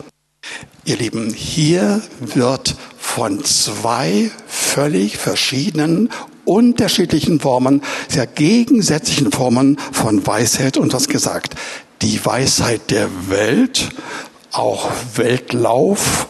Ihr 0.87 0.97
Lieben, 0.97 1.33
hier 1.33 1.99
wird 2.19 2.75
von 2.95 3.43
zwei 3.43 4.29
völlig 4.45 5.17
verschiedenen, 5.17 6.11
unterschiedlichen 6.45 7.39
Formen, 7.39 7.81
sehr 8.07 8.27
gegensätzlichen 8.27 9.31
Formen 9.31 9.79
von 9.91 10.27
Weisheit 10.27 10.77
uns 10.77 10.93
das 10.93 11.07
gesagt. 11.07 11.55
Die 12.03 12.23
Weisheit 12.23 12.91
der 12.91 13.09
Welt, 13.29 13.89
auch 14.51 14.91
Weltlauf 15.15 16.27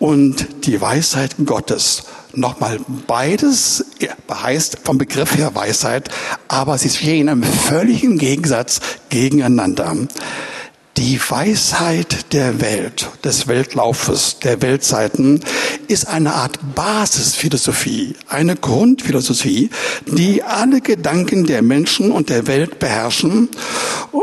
und 0.00 0.48
die 0.66 0.80
Weisheit 0.80 1.36
Gottes. 1.46 2.02
Nochmal, 2.32 2.80
beides 3.06 3.84
heißt 4.28 4.78
vom 4.82 4.98
Begriff 4.98 5.36
her 5.36 5.54
Weisheit, 5.54 6.08
aber 6.48 6.78
sie 6.78 6.90
stehen 6.90 7.28
im 7.28 7.44
völligen 7.44 8.18
Gegensatz 8.18 8.80
gegeneinander. 9.08 9.96
Die 10.96 11.18
Weisheit 11.28 12.32
der 12.32 12.60
Welt, 12.60 13.10
des 13.24 13.48
Weltlaufes, 13.48 14.38
der 14.38 14.62
Weltzeiten 14.62 15.40
ist 15.88 16.06
eine 16.06 16.34
Art 16.34 16.60
Basisphilosophie, 16.76 18.14
eine 18.28 18.54
Grundphilosophie, 18.54 19.70
die 20.06 20.44
alle 20.44 20.80
Gedanken 20.80 21.46
der 21.46 21.62
Menschen 21.62 22.12
und 22.12 22.30
der 22.30 22.46
Welt 22.46 22.78
beherrschen, 22.78 23.48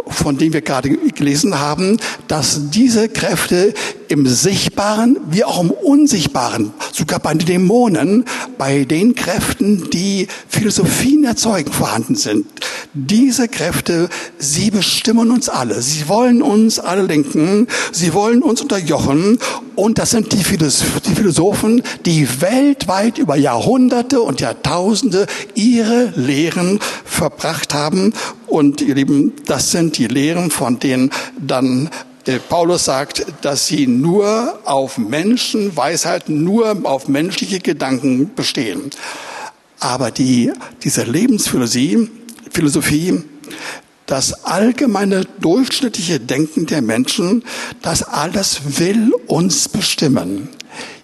von 0.08 0.38
denen 0.38 0.54
wir 0.54 0.62
gerade 0.62 0.90
gelesen 0.90 1.60
haben, 1.60 2.00
dass 2.30 2.70
diese 2.70 3.10
Kräfte 3.10 3.74
im 4.08 4.26
Sichtbaren 4.28 5.18
wie 5.30 5.44
auch 5.44 5.62
im 5.62 5.72
Unsichtbaren, 5.72 6.74
sogar 6.94 7.20
bei 7.20 7.34
den 7.34 7.48
Dämonen, 7.48 8.26
bei 8.58 8.86
den 8.86 9.16
Kräften, 9.16 9.90
die 9.90 10.28
Philosophien 10.48 11.24
erzeugen, 11.24 11.72
vorhanden 11.72 12.16
sind. 12.16 12.46
Diese 12.94 13.48
Kräfte, 13.48 14.10
sie 14.38 14.70
bestimmen 14.70 15.32
uns 15.32 15.48
alle. 15.48 15.82
Sie 15.82 16.10
wollen 16.10 16.42
uns 16.42 16.61
alle 16.80 17.04
lenken. 17.04 17.68
Sie 17.92 18.14
wollen 18.14 18.44
uns 18.44 18.62
unterjochen. 18.62 19.40
Und 19.76 19.98
das 19.98 20.12
sind 20.12 20.32
die 20.34 20.44
Philosophen, 20.44 21.82
die 22.06 22.42
weltweit 22.42 23.18
über 23.18 23.36
Jahrhunderte 23.36 24.22
und 24.22 24.42
Jahrtausende 24.42 25.28
ihre 25.56 26.14
Lehren 26.16 26.80
verbracht 27.06 27.74
haben. 27.74 28.14
Und 28.48 28.82
ihr 28.82 28.96
Lieben, 28.96 29.34
das 29.46 29.72
sind 29.72 29.98
die 29.98 30.08
Lehren, 30.08 30.52
von 30.52 30.80
denen 30.80 31.12
dann 31.40 31.90
äh, 32.26 32.40
Paulus 32.40 32.86
sagt, 32.86 33.26
dass 33.42 33.68
sie 33.68 33.88
nur 33.88 34.60
auf 34.66 34.98
Menschenweisheit, 34.98 36.30
nur 36.30 36.78
auf 36.84 37.08
menschliche 37.08 37.60
Gedanken 37.60 38.32
bestehen. 38.36 38.92
Aber 39.80 40.12
die, 40.12 40.52
diese 40.84 41.04
Lebensphilosophie, 41.04 42.08
Philosophie, 42.52 43.24
das 44.06 44.46
allgemeine 44.46 45.26
durchschnittliche 45.40 46.20
Denken 46.20 46.66
der 46.66 46.82
Menschen, 46.82 47.44
das 47.82 48.04
alles 48.04 48.80
will 48.80 49.14
uns 49.28 49.70
bestimmen. 49.70 50.50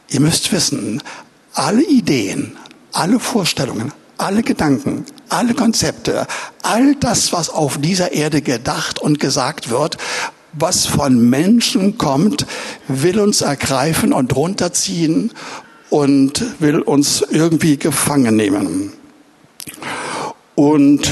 Ihr 0.10 0.20
müsst 0.20 0.52
wissen, 0.52 1.02
alle 1.54 1.84
Ideen, 1.84 2.58
alle 2.92 3.20
Vorstellungen, 3.20 3.92
alle 4.18 4.44
Gedanken, 4.44 5.06
alle 5.30 5.54
Konzepte, 5.54 6.28
all 6.64 6.96
das, 6.96 7.34
was 7.34 7.50
auf 7.50 7.78
dieser 7.80 8.12
Erde 8.12 8.42
gedacht 8.42 9.00
und 9.00 9.20
gesagt 9.20 9.70
wird, 9.70 9.98
was 10.54 10.86
von 10.86 11.30
Menschen 11.30 11.98
kommt, 11.98 12.46
will 12.88 13.20
uns 13.20 13.42
ergreifen 13.42 14.14
und 14.14 14.36
runterziehen 14.36 15.32
und 15.90 16.46
will 16.60 16.80
uns 16.80 17.24
irgendwie 17.30 17.78
gefangen 17.78 18.36
nehmen. 18.36 18.94
Und 20.56 21.12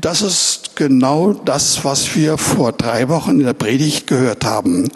das 0.00 0.22
ist 0.22 0.76
genau 0.76 1.32
das, 1.32 1.84
was 1.84 2.16
wir 2.16 2.38
vor 2.38 2.72
drei 2.72 3.08
Wochen 3.08 3.40
in 3.40 3.46
der 3.46 3.52
Predigt 3.52 4.06
gehört 4.06 4.44
haben. 4.44 4.88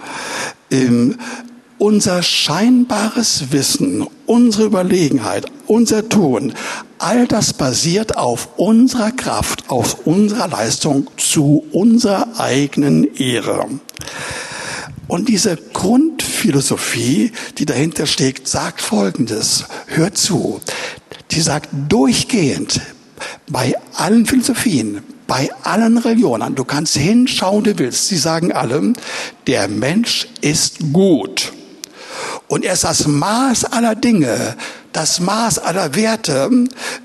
Ähm, 0.70 1.18
unser 1.78 2.22
scheinbares 2.22 3.52
Wissen, 3.52 4.06
unsere 4.24 4.64
Überlegenheit, 4.64 5.46
unser 5.66 6.08
Tun, 6.08 6.54
all 6.98 7.26
das 7.26 7.52
basiert 7.52 8.16
auf 8.16 8.48
unserer 8.56 9.12
Kraft, 9.12 9.68
auf 9.68 10.06
unserer 10.06 10.48
Leistung 10.48 11.08
zu 11.18 11.66
unserer 11.72 12.40
eigenen 12.40 13.14
Ehre. 13.16 13.66
Und 15.08 15.28
diese 15.28 15.56
Grundphilosophie, 15.56 17.32
die 17.58 17.66
dahinter 17.66 18.06
steht, 18.06 18.48
sagt 18.48 18.80
Folgendes. 18.80 19.66
Hört 19.86 20.16
zu. 20.16 20.60
Die 21.30 21.40
sagt 21.40 21.68
durchgehend 21.88 22.80
bei 23.48 23.74
allen 23.94 24.26
Philosophien, 24.26 25.02
bei 25.26 25.50
allen 25.62 25.98
Religionen, 25.98 26.54
du 26.54 26.64
kannst 26.64 26.96
hinschauen, 26.96 27.64
du 27.64 27.78
willst, 27.78 28.08
sie 28.08 28.16
sagen 28.16 28.52
alle, 28.52 28.92
der 29.46 29.68
Mensch 29.68 30.28
ist 30.40 30.92
gut. 30.92 31.52
Und 32.48 32.64
er 32.64 32.74
ist 32.74 32.84
das 32.84 33.06
Maß 33.06 33.64
aller 33.64 33.94
Dinge, 33.94 34.56
das 34.92 35.20
Maß 35.20 35.58
aller 35.58 35.94
Werte, 35.94 36.50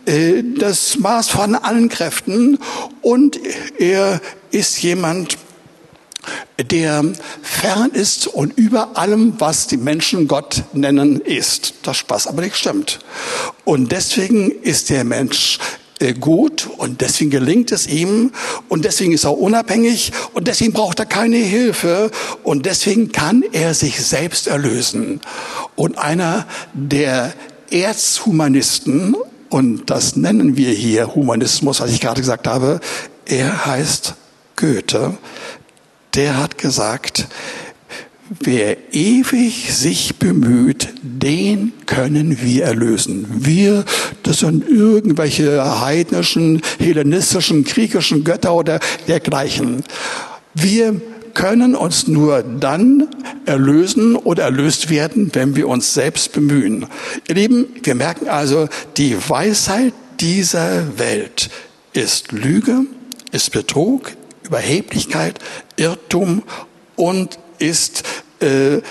äh, 0.06 0.44
das 0.58 0.98
Maß 0.98 1.30
von 1.30 1.56
allen 1.56 1.90
Kräften 1.90 2.60
und 3.02 3.40
er 3.80 4.22
ist 4.52 4.82
jemand, 4.84 5.38
der 6.70 7.04
fern 7.42 7.90
ist 7.92 8.28
und 8.28 8.58
über 8.58 8.98
allem, 8.98 9.34
was 9.40 9.68
die 9.68 9.78
Menschen 9.78 10.28
Gott 10.28 10.64
nennen, 10.74 11.20
ist. 11.20 11.74
Das 11.84 11.98
Spaß 11.98 12.28
aber 12.28 12.44
nicht 12.44 12.56
stimmt. 12.56 13.00
Und 13.66 13.92
deswegen 13.92 14.52
ist 14.52 14.90
der 14.90 15.04
Mensch 15.04 15.58
gut 16.20 16.70
und 16.78 17.02
deswegen 17.02 17.30
gelingt 17.30 17.72
es 17.72 17.88
ihm 17.88 18.32
und 18.70 18.86
deswegen 18.86 19.12
ist 19.14 19.24
er 19.24 19.38
unabhängig 19.38 20.12
und 20.34 20.48
deswegen 20.48 20.74
braucht 20.74 21.00
er 21.00 21.06
keine 21.06 21.38
Hilfe 21.38 22.12
und 22.44 22.66
deswegen 22.66 23.12
kann 23.12 23.44
er 23.52 23.74
sich 23.74 24.04
selbst 24.04 24.48
erlösen. 24.48 25.22
Und 25.76 25.98
einer 25.98 26.48
der 26.74 27.34
Erzhumanisten, 27.70 29.16
und 29.50 29.90
das 29.90 30.16
nennen 30.16 30.58
wir 30.58 30.72
hier 30.72 31.16
Humanismus, 31.16 31.80
was 31.80 31.92
ich 31.92 32.02
gerade 32.02 32.22
gesagt 32.22 32.48
habe, 32.48 32.80
er 33.26 33.66
heißt 33.66 34.16
Goethe, 34.56 35.18
der 36.16 36.38
hat 36.38 36.58
gesagt, 36.58 37.28
Wer 38.40 38.78
ewig 38.94 39.74
sich 39.74 40.16
bemüht, 40.16 40.88
den 41.02 41.74
können 41.86 42.42
wir 42.42 42.64
erlösen. 42.64 43.28
Wir, 43.30 43.84
das 44.24 44.40
sind 44.40 44.70
irgendwelche 44.70 45.82
heidnischen, 45.82 46.62
hellenistischen, 46.80 47.66
griechischen 47.66 48.24
Götter 48.24 48.54
oder 48.54 48.80
dergleichen. 49.10 49.84
Wir 50.54 51.02
können 51.34 51.76
uns 51.76 52.08
nur 52.08 52.42
dann 52.42 53.10
erlösen 53.46 54.16
oder 54.16 54.44
erlöst 54.44 54.90
werden, 54.90 55.32
wenn 55.34 55.58
wir 55.58 55.68
uns 55.68 55.94
selbst 55.94 56.32
bemühen. 56.32 56.86
Ihr 57.28 57.36
Lieben, 57.36 57.68
wir 57.84 57.96
merken 57.96 58.30
also, 58.30 58.70
die 58.96 59.18
Weisheit 59.28 59.94
dieser 60.22 60.98
Welt 60.98 61.50
ist 61.92 62.32
Lüge, 62.32 62.86
ist 63.34 63.52
Betrug, 63.52 64.14
Überheblichkeit, 64.46 65.38
Irrtum 65.76 66.44
und 66.96 67.41
ist 67.62 68.04
äh, 68.40 68.82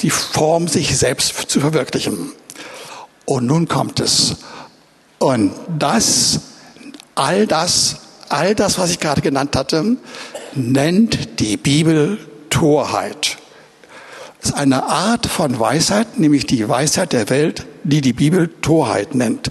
die 0.00 0.10
Form, 0.10 0.68
sich 0.68 0.96
selbst 0.96 1.50
zu 1.50 1.60
verwirklichen. 1.60 2.32
Und 3.24 3.46
nun 3.46 3.68
kommt 3.68 4.00
es. 4.00 4.36
Und 5.18 5.52
das, 5.78 6.40
all 7.14 7.46
das, 7.46 7.96
all 8.28 8.54
das, 8.54 8.78
was 8.78 8.90
ich 8.90 8.98
gerade 8.98 9.20
genannt 9.20 9.54
hatte, 9.56 9.96
nennt 10.54 11.40
die 11.40 11.56
Bibel 11.56 12.18
Torheit. 12.50 13.38
Das 14.40 14.50
ist 14.50 14.56
eine 14.56 14.84
Art 14.84 15.26
von 15.26 15.58
Weisheit, 15.60 16.18
nämlich 16.18 16.46
die 16.46 16.68
Weisheit 16.68 17.12
der 17.12 17.30
Welt, 17.30 17.66
die 17.84 18.00
die 18.00 18.12
Bibel 18.12 18.48
Torheit 18.60 19.14
nennt. 19.14 19.50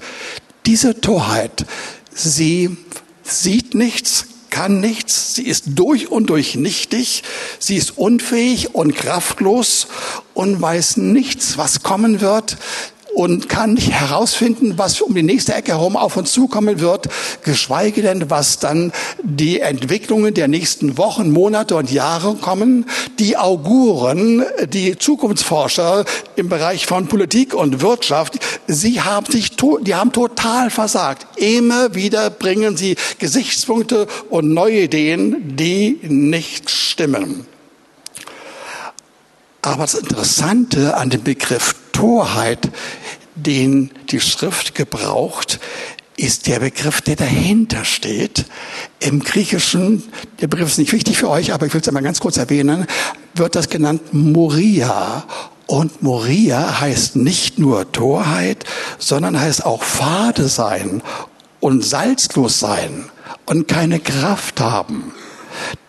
Diese 0.66 1.00
Torheit, 1.00 1.66
sie 2.14 2.78
sieht 3.24 3.74
nichts, 3.74 4.26
kann 4.52 4.80
nichts, 4.80 5.34
sie 5.34 5.48
ist 5.48 5.64
durch 5.68 6.12
und 6.12 6.30
durch 6.30 6.54
nichtig, 6.56 7.24
sie 7.58 7.78
ist 7.78 7.98
unfähig 7.98 8.76
und 8.76 8.96
kraftlos 8.96 9.88
und 10.36 10.62
weiß 10.62 10.98
nichts, 10.98 11.58
was 11.58 11.82
kommen 11.82 12.22
wird 12.22 12.58
und 13.14 13.50
kann 13.50 13.74
nicht 13.74 13.92
herausfinden, 13.92 14.78
was 14.78 15.02
um 15.02 15.14
die 15.14 15.24
nächste 15.24 15.54
Ecke 15.54 15.74
herum 15.74 15.98
auf 15.98 16.18
uns 16.18 16.32
zukommen 16.32 16.80
wird, 16.80 17.10
geschweige 17.44 18.02
denn, 18.02 18.30
was 18.30 18.60
dann 18.60 18.92
die 19.22 19.60
Entwicklungen 19.60 20.34
der 20.34 20.48
nächsten 20.48 20.98
Wochen, 20.98 21.32
Monate 21.32 21.76
und 21.76 21.92
Jahre 21.92 22.36
kommen. 22.36 22.86
Die 23.20 23.38
Auguren, 23.38 24.44
die 24.72 24.98
Zukunftsforscher 24.98 26.06
im 26.36 26.50
Bereich 26.50 26.86
von 26.86 27.08
Politik 27.08 27.54
und 27.54 27.82
Wirtschaft, 27.82 28.40
sie 28.68 29.02
haben 29.02 29.26
sich, 29.26 29.52
die 29.82 29.96
haben 29.96 30.12
total 30.12 30.70
versagt. 30.70 31.28
Immer 31.38 31.96
wieder 31.96 32.30
bringen 32.30 32.78
sie 32.78 32.96
Gesichtspunkte 33.20 34.08
und 34.30 34.54
neue 34.54 34.84
Ideen, 34.84 35.56
die 35.58 36.00
nicht 36.04 36.70
stimmen. 36.70 37.46
Aber 39.62 39.84
das 39.84 39.94
Interessante 39.94 40.98
an 40.98 41.10
dem 41.12 41.24
Begriff 41.24 41.76
Torheit, 41.92 42.70
den 43.36 43.92
die 44.10 44.20
Schrift 44.20 44.76
gebraucht, 44.76 45.60
ist 46.18 46.48
der 46.48 46.60
Begriff, 46.60 47.02
der 47.02 47.16
dahinter 47.16 47.84
steht. 47.84 48.46
Im 49.00 49.22
Griechischen, 49.22 50.04
der 50.40 50.48
Begriff 50.48 50.70
ist 50.70 50.78
nicht 50.78 50.94
wichtig 50.94 51.18
für 51.18 51.30
euch, 51.30 51.54
aber 51.54 51.66
ich 51.66 51.74
will 51.74 51.82
es 51.82 51.88
einmal 51.88 52.04
ganz 52.04 52.20
kurz 52.20 52.38
erwähnen, 52.38 52.86
wird 53.34 53.56
das 53.56 53.70
genannt 53.70 54.14
Moria. 54.14 55.26
Und 55.66 56.04
Moria 56.04 56.82
heißt 56.82 57.16
nicht 57.16 57.58
nur 57.58 57.92
Torheit, 57.92 58.66
sondern 59.00 59.40
heißt 59.40 59.66
auch 59.66 59.84
fade 59.84 60.48
sein 60.48 61.02
und 61.60 61.84
salzlos 61.84 62.60
sein 62.60 63.06
und 63.46 63.68
keine 63.68 64.00
Kraft 64.00 64.60
haben. 64.60 65.14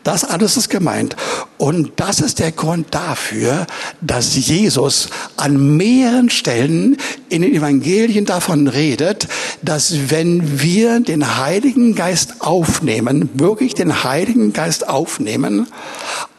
Das 0.02 0.24
alles 0.24 0.56
ist 0.56 0.68
gemeint. 0.68 1.16
Und 1.58 1.92
das 1.96 2.20
ist 2.20 2.40
der 2.40 2.50
Grund 2.50 2.88
dafür, 2.90 3.66
dass 4.00 4.34
Jesus 4.34 5.08
an 5.36 5.76
mehreren 5.76 6.28
Stellen 6.28 6.96
in 7.28 7.42
den 7.42 7.54
Evangelien 7.54 8.24
davon 8.24 8.66
redet, 8.66 9.28
dass 9.62 10.10
wenn 10.10 10.60
wir 10.60 11.00
den 11.00 11.38
Heiligen 11.38 11.94
Geist 11.94 12.40
aufnehmen, 12.40 13.30
wirklich 13.34 13.74
den 13.74 14.02
Heiligen 14.02 14.52
Geist 14.52 14.88
aufnehmen, 14.88 15.68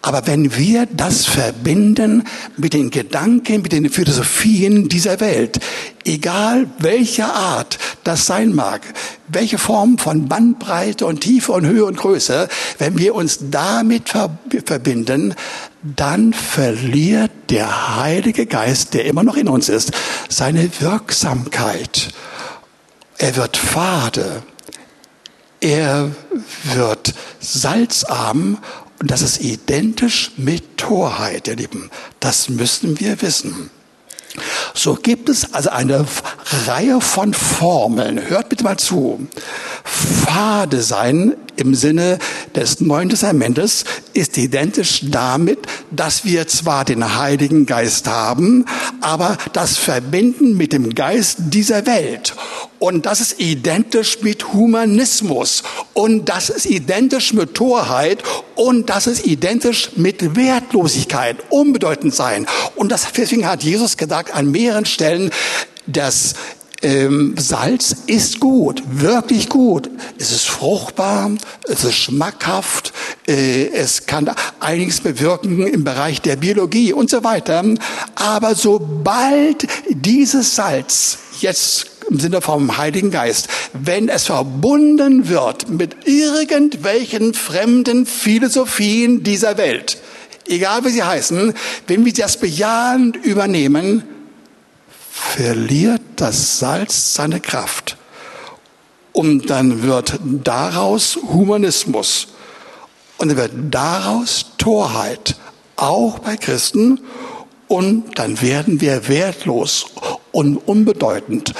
aber 0.06 0.28
wenn 0.28 0.58
wir 0.58 0.86
das 0.86 1.26
verbinden 1.26 2.26
mit 2.58 2.74
den 2.74 2.90
Gedanken, 2.90 3.62
mit 3.62 3.72
den 3.72 3.90
Philosophien 3.90 4.90
dieser 4.90 5.22
Welt, 5.22 5.62
egal 6.04 6.68
welcher 6.80 7.34
Art 7.34 7.80
das 8.04 8.26
sein 8.26 8.54
mag, 8.54 8.82
welche 9.30 9.58
Form 9.58 9.98
von 9.98 10.28
Bandbreite 10.28 11.06
und 11.06 11.22
Tiefe 11.22 11.54
und 11.54 11.66
Höhe 11.66 11.86
und 11.86 11.96
Größe, 11.96 12.50
wenn 12.80 12.98
wir 12.98 13.16
uns 13.16 13.40
damit 13.50 14.10
verbinden, 14.10 15.36
dann 15.84 16.34
verliert 16.34 17.32
der 17.50 17.96
Heilige 17.96 18.46
Geist, 18.46 18.94
der 18.96 19.06
immer 19.06 19.24
noch 19.24 19.38
in 19.38 19.48
uns 19.48 19.70
ist, 19.70 19.94
seine 20.28 20.70
Wirksamkeit. 20.82 22.10
Er 23.20 23.38
wird 23.38 23.56
fade. 23.56 24.44
Er 25.62 26.12
wird 26.74 27.14
salzarm 27.40 28.58
und 29.04 29.12
das 29.12 29.22
ist 29.22 29.42
identisch 29.42 30.32
mit 30.38 30.78
Torheit, 30.78 31.50
ihr 31.50 31.58
Lieben. 31.58 31.92
Das 32.22 32.48
müssen 32.48 33.02
wir 33.02 33.22
wissen. 33.22 33.70
So 34.74 34.96
gibt 34.96 35.28
es 35.28 35.54
also 35.54 35.72
eine 35.72 36.06
Reihe 36.68 37.02
von 37.02 37.34
Formeln. 37.34 38.30
Hört 38.30 38.48
bitte 38.48 38.64
mal 38.64 38.78
zu. 38.78 39.28
Fade 39.84 40.82
sein 40.82 41.36
im 41.58 41.76
Sinne 41.76 42.20
des 42.56 42.82
Neuen 42.82 43.10
Testamentes 43.10 43.86
ist 44.14 44.38
identisch 44.38 45.02
damit, 45.10 45.60
dass 45.92 46.26
wir 46.26 46.48
zwar 46.48 46.86
den 46.86 47.18
Heiligen 47.18 47.66
Geist 47.66 48.08
haben, 48.08 48.66
aber 49.02 49.38
das 49.54 49.78
verbinden 49.78 50.58
mit 50.58 50.74
dem 50.74 50.94
Geist 50.96 51.38
dieser 51.40 51.86
Welt. 51.86 52.36
Und 52.80 53.06
das 53.06 53.22
ist 53.22 53.40
identisch 53.40 54.22
mit 54.24 54.52
Humanismus. 54.52 55.64
Und 55.94 56.28
das 56.28 56.50
ist 56.50 56.66
identisch 56.66 57.34
mit 57.34 57.54
Torheit. 57.54 58.22
Und 58.56 58.90
das 58.90 59.08
ist 59.08 59.26
identisch 59.26 59.92
mit 59.96 60.36
Wertlosigkeit, 60.36 61.38
unbedeutend 61.50 62.14
sein. 62.14 62.46
Und 62.76 62.92
deswegen 62.92 63.48
hat 63.48 63.64
Jesus 63.64 63.96
gesagt 63.96 64.36
an 64.36 64.52
mehreren 64.52 64.86
Stellen, 64.86 65.32
dass 65.88 66.34
ähm, 66.84 67.36
Salz 67.38 67.96
ist 68.08 68.40
gut, 68.40 68.84
wirklich 68.88 69.50
gut. 69.50 69.90
Es 70.20 70.32
ist 70.32 70.46
fruchtbar, 70.46 71.32
es 71.68 71.84
ist 71.84 71.96
schmackhaft, 71.96 72.94
äh, 73.28 73.68
es 73.70 74.06
kann 74.06 74.30
einiges 74.60 75.02
bewirken 75.02 75.66
im 75.66 75.84
Bereich 75.84 76.22
der 76.22 76.36
Biologie 76.36 76.94
und 76.94 77.10
so 77.10 77.24
weiter. 77.24 77.64
Aber 78.16 78.56
sobald 78.56 79.68
dieses 79.90 80.56
Salz 80.56 81.18
jetzt 81.40 81.88
im 82.10 82.20
Sinne 82.20 82.42
vom 82.42 82.78
Heiligen 82.78 83.12
Geist, 83.12 83.48
wenn 83.74 84.10
es 84.10 84.26
verbunden 84.26 85.30
wird 85.30 85.70
mit 85.70 86.06
irgendwelchen 86.06 87.34
fremden 87.34 88.06
Philosophien 88.06 89.24
dieser 89.24 89.58
Welt, 89.58 89.98
egal 90.48 90.84
wie 90.84 90.90
sie 90.90 91.04
heißen, 91.04 91.54
wenn 91.88 92.04
wir 92.04 92.14
das 92.14 92.38
bejahend 92.38 93.16
übernehmen, 93.16 94.04
verliert 95.14 96.02
das 96.16 96.58
Salz 96.58 97.14
seine 97.14 97.40
Kraft. 97.40 97.98
Und 99.12 99.52
dann 99.52 99.84
wird 99.84 100.20
daraus 100.24 101.20
Humanismus. 101.32 102.30
Und 103.20 103.30
dann 103.30 103.38
wird 103.38 103.52
daraus 103.70 104.48
Torheit, 104.58 105.36
auch 105.76 106.18
bei 106.18 106.36
Christen. 106.36 107.00
Und 107.68 108.18
dann 108.18 108.42
werden 108.42 108.82
wir 108.82 109.08
wertlos 109.08 109.86
und 110.32 110.58
unbedeutend. 110.58 111.54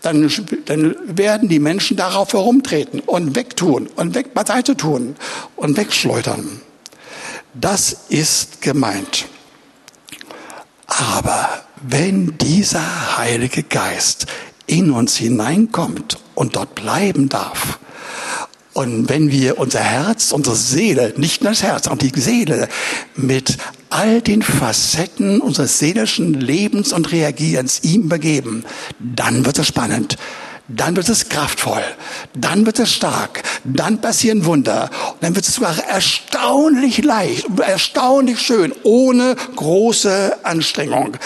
Dann, 0.00 0.32
dann 0.64 0.96
werden 1.04 1.50
die 1.50 1.60
Menschen 1.60 1.98
darauf 1.98 2.32
herumtreten 2.32 3.00
und 3.00 3.36
wegtun 3.36 3.86
und 3.96 4.14
weg 4.14 4.32
beiseite 4.32 4.78
tun 4.78 5.16
und 5.56 5.76
wegschleudern. 5.76 6.62
Das 7.52 8.06
ist 8.08 8.62
gemeint. 8.62 9.26
Aber 10.86 11.64
wenn 11.86 12.38
dieser 12.38 13.18
Heilige 13.18 13.62
Geist 13.62 14.26
in 14.66 14.90
uns 14.90 15.16
hineinkommt 15.16 16.18
und 16.34 16.56
dort 16.56 16.74
bleiben 16.74 17.28
darf, 17.28 17.78
und 18.72 19.08
wenn 19.08 19.30
wir 19.30 19.58
unser 19.58 19.80
Herz, 19.80 20.32
unsere 20.32 20.56
Seele, 20.56 21.14
nicht 21.16 21.42
nur 21.42 21.52
das 21.52 21.62
Herz, 21.62 21.86
auch 21.86 21.96
die 21.96 22.10
Seele 22.12 22.68
mit 23.14 23.56
all 23.88 24.20
den 24.20 24.42
Facetten 24.42 25.40
unseres 25.40 25.78
seelischen 25.78 26.34
Lebens 26.34 26.92
und 26.92 27.12
Reagierens 27.12 27.84
ihm 27.84 28.08
begeben, 28.08 28.64
dann 28.98 29.46
wird 29.46 29.60
es 29.60 29.68
spannend. 29.68 30.16
Dann 30.66 30.96
wird 30.96 31.10
es 31.10 31.28
kraftvoll, 31.28 31.84
dann 32.32 32.64
wird 32.64 32.78
es 32.78 32.90
stark, 32.90 33.42
dann 33.64 34.00
passieren 34.00 34.46
Wunder, 34.46 34.90
und 35.12 35.22
dann 35.22 35.34
wird 35.34 35.46
es 35.46 35.56
sogar 35.56 35.78
erstaunlich 35.84 37.04
leicht, 37.04 37.46
erstaunlich 37.60 38.40
schön, 38.40 38.72
ohne 38.82 39.36
große 39.56 40.38
Anstrengung. 40.42 41.18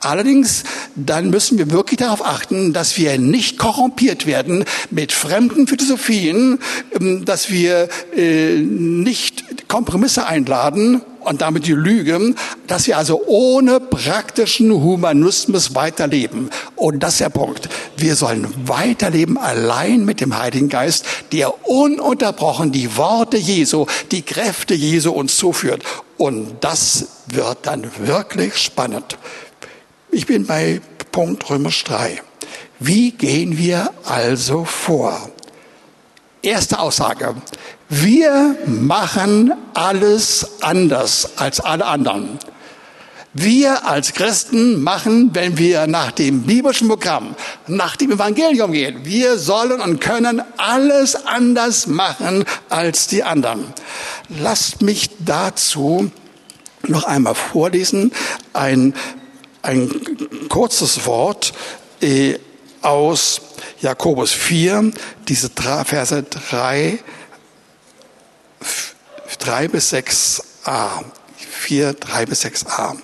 Allerdings, 0.00 0.64
dann 0.94 1.30
müssen 1.30 1.58
wir 1.58 1.70
wirklich 1.70 1.98
darauf 1.98 2.24
achten, 2.24 2.72
dass 2.72 2.98
wir 2.98 3.18
nicht 3.18 3.58
korrumpiert 3.58 4.26
werden 4.26 4.64
mit 4.90 5.12
fremden 5.12 5.66
Philosophien, 5.66 6.58
ähm, 6.92 7.24
dass 7.24 7.50
wir 7.50 7.88
äh, 8.14 8.56
nicht 8.56 9.68
Kompromisse 9.68 10.26
einladen 10.26 11.00
und 11.26 11.40
damit 11.40 11.66
die 11.66 11.72
Lüge, 11.72 12.34
dass 12.66 12.86
wir 12.86 12.98
also 12.98 13.22
ohne 13.26 13.80
praktischen 13.80 14.70
Humanismus 14.70 15.74
weiterleben. 15.74 16.50
Und 16.76 17.02
das 17.02 17.14
ist 17.14 17.20
der 17.20 17.30
Punkt. 17.30 17.68
Wir 17.96 18.14
sollen 18.14 18.46
weiterleben 18.64 19.36
allein 19.36 20.04
mit 20.04 20.20
dem 20.20 20.38
Heiligen 20.38 20.68
Geist, 20.68 21.04
der 21.32 21.66
ununterbrochen 21.68 22.70
die 22.70 22.96
Worte 22.96 23.38
Jesu, 23.38 23.86
die 24.12 24.22
Kräfte 24.22 24.74
Jesu 24.74 25.10
uns 25.10 25.36
zuführt. 25.36 25.82
Und 26.16 26.58
das 26.60 27.08
wird 27.26 27.58
dann 27.62 27.90
wirklich 27.98 28.56
spannend. 28.56 29.18
Ich 30.16 30.24
bin 30.24 30.46
bei 30.46 30.80
Punkt 31.12 31.50
Römisch 31.50 31.84
3. 31.84 32.22
Wie 32.80 33.10
gehen 33.10 33.58
wir 33.58 33.90
also 34.06 34.64
vor? 34.64 35.30
Erste 36.40 36.78
Aussage. 36.78 37.34
Wir 37.90 38.56
machen 38.64 39.52
alles 39.74 40.62
anders 40.62 41.32
als 41.36 41.60
alle 41.60 41.84
anderen. 41.84 42.38
Wir 43.34 43.86
als 43.86 44.14
Christen 44.14 44.82
machen, 44.82 45.34
wenn 45.34 45.58
wir 45.58 45.86
nach 45.86 46.12
dem 46.12 46.44
biblischen 46.44 46.88
Programm, 46.88 47.36
nach 47.66 47.96
dem 47.96 48.12
Evangelium 48.12 48.72
gehen, 48.72 49.04
wir 49.04 49.36
sollen 49.36 49.82
und 49.82 50.00
können 50.00 50.42
alles 50.56 51.26
anders 51.26 51.86
machen 51.88 52.46
als 52.70 53.06
die 53.06 53.22
anderen. 53.22 53.66
Lasst 54.30 54.80
mich 54.80 55.10
dazu 55.18 56.10
noch 56.88 57.04
einmal 57.04 57.34
vorlesen, 57.34 58.12
ein, 58.54 58.94
ein 59.66 60.48
kurzes 60.48 61.06
Wort 61.06 61.52
äh, 62.00 62.38
aus 62.82 63.40
Jakobus 63.80 64.32
4, 64.32 64.92
diese 65.28 65.50
Verse 65.50 66.22
3, 66.22 66.98
3 69.38 69.68
bis 69.68 69.92
6a. 69.92 71.04
4, 71.36 71.94
3 71.94 72.26
bis 72.26 72.44
6a. 72.44 72.96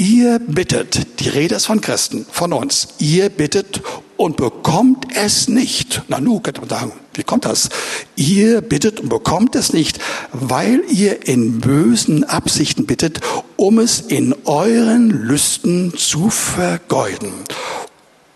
Ihr 0.00 0.38
bittet, 0.38 1.18
die 1.18 1.28
Rede 1.28 1.56
ist 1.56 1.66
von 1.66 1.80
Christen, 1.80 2.24
von 2.30 2.52
uns, 2.52 2.86
ihr 3.00 3.30
bittet 3.30 3.82
und 4.16 4.36
bekommt 4.36 5.08
es 5.16 5.48
nicht. 5.48 6.02
Na 6.06 6.20
nu, 6.20 6.38
könnte 6.38 6.60
man 6.60 6.70
sagen, 6.70 6.92
wie 7.14 7.24
kommt 7.24 7.44
das? 7.44 7.68
Ihr 8.14 8.60
bittet 8.60 9.00
und 9.00 9.08
bekommt 9.08 9.56
es 9.56 9.72
nicht, 9.72 9.98
weil 10.32 10.84
ihr 10.88 11.26
in 11.26 11.58
bösen 11.58 12.22
Absichten 12.22 12.86
bittet, 12.86 13.18
um 13.56 13.80
es 13.80 13.98
in 14.00 14.36
euren 14.44 15.10
Lüsten 15.10 15.92
zu 15.96 16.30
vergeuden. 16.30 17.32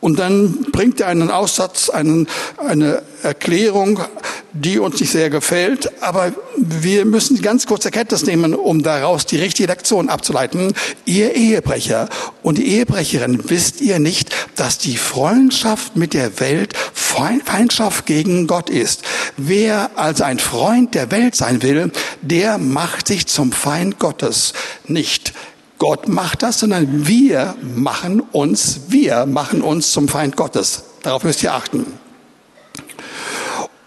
Und 0.02 0.18
dann 0.18 0.66
bringt 0.72 1.00
er 1.00 1.06
einen 1.06 1.30
Aussatz, 1.30 1.88
einen, 1.88 2.26
eine 2.56 3.02
Erklärung, 3.22 4.00
die 4.52 4.80
uns 4.80 4.98
nicht 4.98 5.12
sehr 5.12 5.30
gefällt, 5.30 6.02
aber 6.02 6.32
wir 6.56 7.04
müssen 7.04 7.40
ganz 7.40 7.66
kurz 7.66 7.84
Erkenntnis 7.84 8.26
nehmen, 8.26 8.52
um 8.52 8.82
daraus 8.82 9.26
die 9.26 9.36
richtige 9.36 9.68
Lektion 9.68 10.08
abzuleiten. 10.08 10.74
Ihr 11.04 11.36
Ehebrecher 11.36 12.08
und 12.42 12.58
die 12.58 12.66
Ehebrecherin, 12.66 13.48
wisst 13.48 13.80
ihr 13.80 14.00
nicht, 14.00 14.34
dass 14.56 14.76
die 14.76 14.96
Freundschaft 14.96 15.94
mit 15.94 16.14
der 16.14 16.40
Welt 16.40 16.74
Feindschaft 16.92 18.04
gegen 18.04 18.48
Gott 18.48 18.70
ist? 18.70 19.02
Wer 19.36 19.92
also 19.94 20.24
ein 20.24 20.40
Freund 20.40 20.96
der 20.96 21.12
Welt 21.12 21.36
sein 21.36 21.62
will, 21.62 21.92
der 22.22 22.58
macht 22.58 23.06
sich 23.06 23.28
zum 23.28 23.52
Feind 23.52 24.00
Gottes. 24.00 24.52
Nicht 24.88 25.32
Gott 25.82 26.06
macht 26.06 26.44
das, 26.44 26.60
sondern 26.60 27.08
wir 27.08 27.56
machen 27.74 28.20
uns, 28.20 28.82
wir 28.90 29.26
machen 29.26 29.62
uns 29.62 29.90
zum 29.90 30.06
Feind 30.06 30.36
Gottes. 30.36 30.84
Darauf 31.02 31.24
müsst 31.24 31.42
ihr 31.42 31.54
achten. 31.54 31.84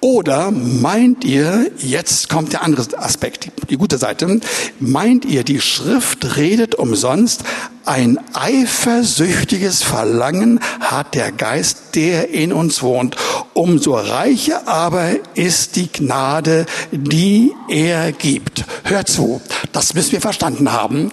Oder 0.05 0.51
meint 0.51 1.25
ihr, 1.25 1.71
jetzt 1.79 2.29
kommt 2.29 2.53
der 2.53 2.61
andere 2.61 2.85
Aspekt, 2.99 3.49
die 3.71 3.75
gute 3.75 3.97
Seite, 3.97 4.39
meint 4.79 5.25
ihr, 5.25 5.43
die 5.43 5.59
Schrift 5.59 6.37
redet 6.37 6.75
umsonst, 6.75 7.43
ein 7.85 8.19
eifersüchtiges 8.35 9.81
Verlangen 9.81 10.59
hat 10.79 11.15
der 11.15 11.31
Geist, 11.31 11.95
der 11.95 12.29
in 12.29 12.53
uns 12.53 12.83
wohnt. 12.83 13.15
Umso 13.55 13.95
reicher 13.95 14.67
aber 14.67 15.09
ist 15.33 15.75
die 15.75 15.91
Gnade, 15.91 16.67
die 16.91 17.51
er 17.67 18.11
gibt. 18.11 18.63
Hört 18.83 19.09
zu, 19.09 19.41
das 19.71 19.95
müssen 19.95 20.11
wir 20.11 20.21
verstanden 20.21 20.71
haben. 20.71 21.09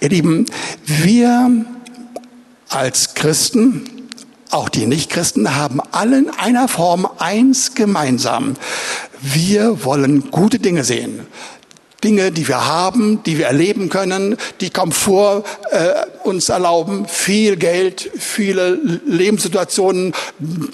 Ihr 0.00 0.08
Lieben, 0.08 0.46
wir 0.86 1.66
als 2.70 3.12
Christen, 3.12 3.99
auch 4.50 4.68
die 4.68 4.86
Nichtchristen 4.86 5.54
haben 5.54 5.80
alle 5.92 6.18
in 6.18 6.30
einer 6.30 6.68
Form 6.68 7.08
eins 7.18 7.74
gemeinsam. 7.74 8.56
Wir 9.20 9.84
wollen 9.84 10.30
gute 10.30 10.58
Dinge 10.58 10.84
sehen. 10.84 11.26
Dinge, 12.02 12.32
die 12.32 12.48
wir 12.48 12.66
haben, 12.66 13.22
die 13.24 13.36
wir 13.36 13.46
erleben 13.46 13.90
können, 13.90 14.36
die 14.60 14.70
Komfort 14.70 15.44
äh, 15.70 15.92
uns 16.24 16.48
erlauben, 16.48 17.06
viel 17.06 17.56
Geld, 17.56 18.10
viele 18.18 18.78
Lebenssituationen, 19.04 20.14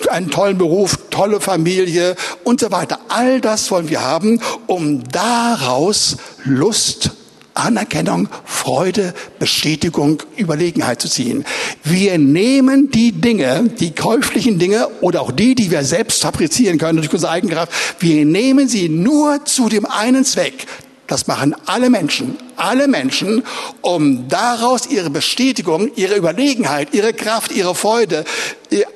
einen 0.09 0.31
tollen 0.31 0.57
Beruf, 0.57 0.99
tolle 1.11 1.41
Familie 1.41 2.15
und 2.45 2.61
so 2.61 2.71
weiter. 2.71 3.01
All 3.09 3.41
das 3.41 3.71
wollen 3.71 3.89
wir 3.89 4.03
haben, 4.03 4.41
um 4.67 5.03
daraus 5.09 6.17
Lust 6.45 7.16
Anerkennung, 7.57 8.29
Freude, 8.45 9.15
Bestätigung, 9.39 10.23
Überlegenheit 10.37 11.01
zu 11.01 11.09
ziehen. 11.09 11.45
Wir 11.85 12.19
nehmen 12.19 12.91
die 12.91 13.13
Dinge, 13.13 13.71
die 13.81 13.93
käuflichen 13.93 14.59
Dinge 14.59 14.89
oder 15.01 15.23
auch 15.23 15.33
die, 15.33 15.55
die 15.55 15.71
wir 15.71 15.85
selbst 15.85 16.23
fabrizieren 16.23 16.79
können 16.79 16.99
durch 16.99 17.13
unsere 17.13 17.33
Eigenkraft, 17.33 17.73
wir 18.01 18.25
nehmen 18.25 18.69
sie 18.69 18.89
nur 18.89 19.45
zu 19.45 19.69
dem 19.69 19.87
einen 19.87 20.25
Zweck. 20.25 20.67
Das 21.07 21.29
machen 21.29 21.55
alle 21.67 21.89
Menschen, 21.89 22.37
alle 22.57 22.89
Menschen, 22.89 23.45
um 23.81 24.29
daraus 24.29 24.87
ihre 24.87 25.09
Bestätigung, 25.09 25.91
ihre 25.95 26.17
Überlegenheit, 26.17 26.89
ihre 26.93 27.13
Kraft, 27.13 27.53
ihre 27.53 27.77
Freude, 27.77 28.25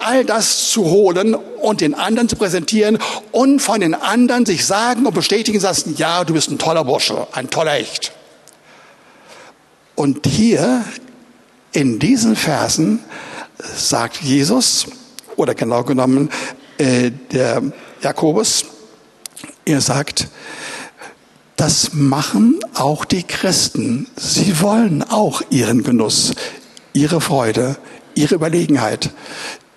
all 0.01 0.25
das 0.25 0.71
zu 0.71 0.87
holen 0.87 1.35
und 1.35 1.81
den 1.81 1.95
anderen 1.95 2.29
zu 2.29 2.35
präsentieren 2.35 2.99
und 3.31 3.61
von 3.61 3.81
den 3.81 3.95
anderen 3.95 4.45
sich 4.45 4.67
sagen 4.67 5.07
und 5.07 5.15
bestätigen 5.15 5.61
lassen, 5.61 5.95
ja, 5.97 6.25
du 6.25 6.35
bist 6.35 6.51
ein 6.51 6.59
toller 6.59 6.85
Bursche, 6.85 7.29
ein 7.33 7.49
toller 7.49 7.75
Echt. 7.75 8.13
Und 10.01 10.27
hier 10.27 10.83
in 11.73 11.99
diesen 11.99 12.35
Versen 12.35 13.01
sagt 13.59 14.23
Jesus, 14.23 14.87
oder 15.37 15.55
genau 15.55 15.85
genommen 15.85 16.31
äh, 16.79 17.11
der 17.33 17.63
Jakobus, 18.01 18.65
er 19.67 19.83
sagt, 19.83 20.29
das 21.57 21.93
machen 21.93 22.61
auch 22.73 23.05
die 23.05 23.25
Christen. 23.25 24.07
Sie 24.17 24.63
wollen 24.63 25.03
auch 25.03 25.43
ihren 25.51 25.83
Genuss, 25.83 26.33
ihre 26.95 27.21
Freude, 27.21 27.77
ihre 28.15 28.37
Überlegenheit, 28.37 29.11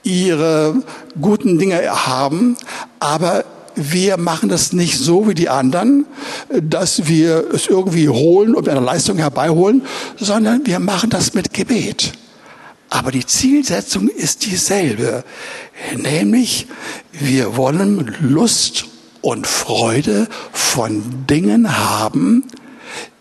ihre 0.04 0.84
guten 1.20 1.60
Dinge 1.60 1.82
haben, 2.08 2.56
aber 3.02 3.44
wir 3.76 4.18
machen 4.18 4.50
das 4.50 4.74
nicht 4.74 4.98
so 4.98 5.28
wie 5.28 5.34
die 5.34 5.50
anderen, 5.50 6.06
dass 6.50 7.08
wir 7.08 7.46
es 7.54 7.68
irgendwie 7.68 8.10
holen 8.10 8.56
und 8.56 8.70
eine 8.70 8.80
Leistung 8.80 9.18
herbeiholen, 9.18 9.84
sondern 10.18 10.66
wir 10.66 10.80
machen 10.80 11.10
das 11.10 11.34
mit 11.34 11.54
Gebet. 11.54 12.14
Aber 12.90 13.12
die 13.12 13.26
Zielsetzung 13.26 14.08
ist 14.08 14.46
dieselbe, 14.46 15.24
nämlich 15.96 16.68
wir 17.12 17.58
wollen 17.58 18.16
Lust 18.22 18.86
und 19.22 19.48
Freude 19.48 20.28
von 20.52 21.26
Dingen 21.28 21.78
haben, 21.78 22.44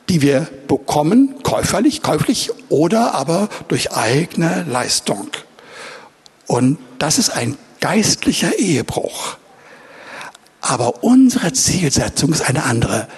die 0.09 0.21
wir 0.21 0.47
bekommen, 0.69 1.37
käuferlich, 1.43 2.03
käuflich 2.03 2.51
oder 2.69 3.15
aber 3.15 3.49
durch 3.69 3.93
eigene 3.93 4.67
Leistung. 4.69 5.29
Und 6.47 6.79
das 6.99 7.19
ist 7.19 7.31
ein 7.31 7.57
geistlicher 7.81 8.59
Ehebruch. 8.59 9.37
Aber 10.63 11.03
unsere 11.03 11.53
Zielsetzung 11.53 12.33
ist 12.33 12.49
eine 12.49 12.63
andere. 12.63 13.09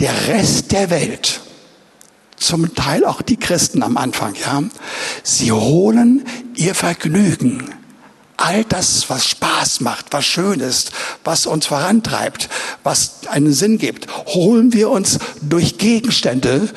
Der 0.00 0.28
Rest 0.28 0.72
der 0.72 0.90
Welt, 0.90 1.40
zum 2.36 2.74
Teil 2.74 3.04
auch 3.04 3.22
die 3.22 3.36
Christen 3.36 3.82
am 3.82 3.96
Anfang, 3.96 4.34
ja, 4.34 4.62
sie 5.22 5.52
holen 5.52 6.24
ihr 6.56 6.74
Vergnügen. 6.74 7.72
All 8.38 8.64
das, 8.64 9.08
was 9.08 9.26
Spaß 9.26 9.80
macht, 9.80 10.06
was 10.10 10.26
schön 10.26 10.60
ist, 10.60 10.92
was 11.24 11.46
uns 11.46 11.66
vorantreibt, 11.66 12.48
was 12.82 13.26
einen 13.28 13.52
Sinn 13.52 13.78
gibt, 13.78 14.08
holen 14.26 14.72
wir 14.72 14.90
uns 14.90 15.18
durch 15.40 15.78
Gegenstände, 15.78 16.68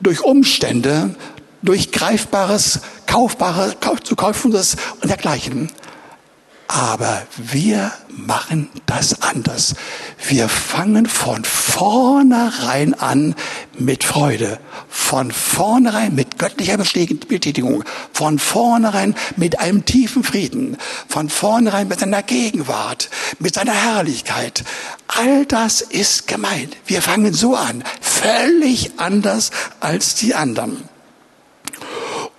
durch 0.00 0.22
Umstände, 0.22 1.16
durch 1.62 1.90
greifbares, 1.90 2.80
kaufbares, 3.06 3.76
zu 4.04 4.14
kaufendes 4.14 4.76
und 5.00 5.08
dergleichen. 5.08 5.70
Aber 6.70 7.26
wir 7.38 7.92
machen 8.10 8.68
das 8.84 9.22
anders. 9.22 9.74
Wir 10.28 10.50
fangen 10.50 11.06
von 11.06 11.42
vornherein 11.42 12.92
an 12.92 13.34
mit 13.78 14.04
Freude, 14.04 14.60
von 14.90 15.32
vornherein 15.32 16.14
mit 16.14 16.38
göttlicher 16.38 16.76
Bestätigung, 16.76 17.84
von 18.12 18.38
vornherein 18.38 19.14
mit 19.36 19.58
einem 19.60 19.86
tiefen 19.86 20.22
Frieden, 20.22 20.76
von 21.08 21.30
vornherein 21.30 21.88
mit 21.88 22.00
seiner 22.00 22.22
Gegenwart, 22.22 23.08
mit 23.38 23.54
seiner 23.54 23.72
Herrlichkeit. 23.72 24.62
All 25.06 25.46
das 25.46 25.80
ist 25.80 26.26
gemeint. 26.26 26.76
Wir 26.84 27.00
fangen 27.00 27.32
so 27.32 27.56
an, 27.56 27.82
völlig 28.02 28.92
anders 28.98 29.52
als 29.80 30.16
die 30.16 30.34
anderen. 30.34 30.84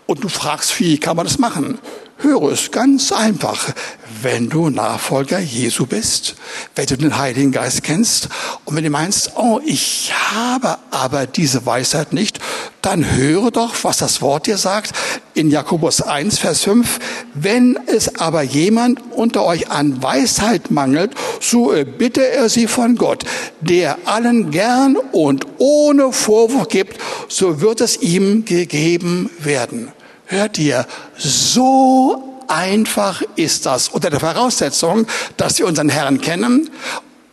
Und 0.06 0.24
du 0.24 0.30
fragst, 0.30 0.80
wie 0.80 1.00
kann 1.00 1.16
man 1.16 1.26
das 1.26 1.40
machen? 1.40 1.80
Höre 2.22 2.52
es 2.52 2.72
ganz 2.72 3.14
einfach. 3.14 3.74
Wenn 4.22 4.50
du 4.50 4.70
Nachfolger 4.70 5.40
Jesu 5.40 5.86
bist, 5.86 6.36
wenn 6.76 6.86
du 6.86 6.98
den 6.98 7.18
Heiligen 7.18 7.54
Geist 7.54 7.84
kennst 7.84 8.28
und 8.66 8.76
wenn 8.76 8.84
du 8.84 8.90
meinst, 8.90 9.32
oh, 9.38 9.62
ich 9.66 10.12
habe 10.34 10.78
aber 10.92 11.28
diese 11.28 11.66
Weisheit 11.66 12.12
nicht, 12.12 12.40
dann 12.82 13.16
höre 13.16 13.52
doch, 13.52 13.74
was 13.84 13.98
das 13.98 14.22
Wort 14.22 14.48
dir 14.48 14.58
sagt 14.58 14.92
in 15.34 15.50
Jakobus 15.50 16.02
1, 16.02 16.40
Vers 16.40 16.64
5. 16.64 17.00
Wenn 17.34 17.80
es 17.88 18.16
aber 18.20 18.42
jemand 18.42 19.02
unter 19.12 19.46
euch 19.46 19.72
an 19.72 20.04
Weisheit 20.04 20.72
mangelt, 20.72 21.14
so 21.40 21.74
bitte 21.98 22.28
er 22.28 22.50
sie 22.50 22.68
von 22.68 22.96
Gott, 22.96 23.24
der 23.62 23.98
allen 24.04 24.52
gern 24.52 24.98
und 25.14 25.48
ohne 25.58 26.12
Vorwurf 26.12 26.68
gibt, 26.68 26.98
so 27.30 27.62
wird 27.62 27.80
es 27.80 28.02
ihm 28.02 28.44
gegeben 28.44 29.30
werden. 29.40 29.94
Hört 30.32 30.60
ihr, 30.60 30.86
so 31.18 32.40
einfach 32.48 33.24
ist 33.36 33.66
das 33.66 33.90
unter 33.90 34.12
der 34.12 34.20
Voraussetzung, 34.20 35.08
dass 35.38 35.58
wir 35.58 35.66
unseren 35.66 35.90
Herrn 35.90 36.22
kennen 36.22 36.70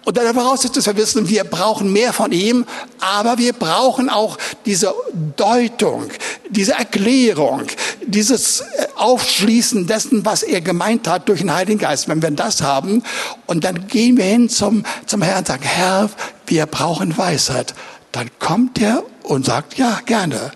und 0.07 0.17
der 0.17 0.33
Voraussetzung, 0.33 0.77
dass 0.77 0.87
wir 0.87 0.97
wissen, 0.97 1.29
wir 1.29 1.43
brauchen 1.45 1.93
mehr 1.93 2.13
von 2.13 2.31
ihm, 2.31 2.65
aber 3.01 3.39
wir 3.39 3.53
brauchen 3.53 4.09
auch 4.09 4.39
diese 4.65 4.95
Deutung, 5.37 6.05
diese 6.49 6.75
Erklärung, 6.75 7.65
dieses 8.07 8.61
äh, 8.61 8.87
Aufschließen 8.95 9.89
dessen, 9.89 10.25
was 10.25 10.45
er 10.45 10.61
gemeint 10.61 11.09
hat 11.09 11.29
durch 11.29 11.41
den 11.41 11.53
Heiligen 11.53 11.81
Geist. 11.81 12.09
Wenn 12.09 12.23
wir 12.23 12.31
das 12.31 12.63
haben, 12.63 13.03
und 13.47 13.65
dann 13.65 13.89
gehen 13.89 14.17
wir 14.17 14.25
hin 14.25 14.49
zum, 14.49 14.85
zum 15.07 15.23
Herrn 15.23 15.41
und 15.41 15.49
sagen, 15.49 15.65
Herr, 15.65 16.09
wir 16.47 16.67
brauchen 16.67 17.19
Weisheit. 17.19 17.75
Dann 18.13 18.31
kommt 18.39 18.81
er 18.81 19.03
und 19.25 19.45
sagt, 19.45 19.77
ja, 19.77 19.99
gerne. 20.07 20.53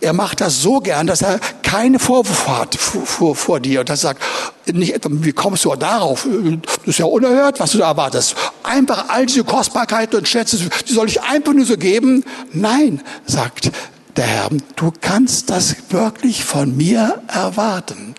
Er 0.00 0.12
macht 0.12 0.40
das 0.40 0.60
so 0.60 0.80
gern, 0.80 1.06
dass 1.06 1.22
er 1.22 1.38
keine 1.72 1.98
Vorwürfe 1.98 2.58
hat 2.58 2.74
vor, 2.74 3.06
vor, 3.06 3.34
vor 3.34 3.58
dir. 3.58 3.80
Und 3.80 3.88
er 3.88 3.96
sagt, 3.96 4.22
nicht 4.70 4.92
etwa, 4.92 5.08
wie 5.10 5.32
kommst 5.32 5.64
du 5.64 5.74
darauf? 5.74 6.28
Das 6.66 6.88
ist 6.88 6.98
ja 6.98 7.06
unerhört, 7.06 7.60
was 7.60 7.72
du 7.72 7.78
da 7.78 7.88
erwartest. 7.88 8.36
Einfach 8.62 9.08
all 9.08 9.24
diese 9.24 9.42
Kostbarkeiten 9.42 10.18
und 10.18 10.28
Schätze, 10.28 10.58
die 10.58 10.92
soll 10.92 11.08
ich 11.08 11.22
einfach 11.22 11.54
nur 11.54 11.64
so 11.64 11.78
geben? 11.78 12.24
Nein, 12.52 13.00
sagt 13.24 13.72
der 14.16 14.26
Herr, 14.26 14.50
du 14.76 14.92
kannst 15.00 15.48
das 15.48 15.76
wirklich 15.88 16.44
von 16.44 16.76
mir 16.76 17.22
erwarten. 17.26 18.16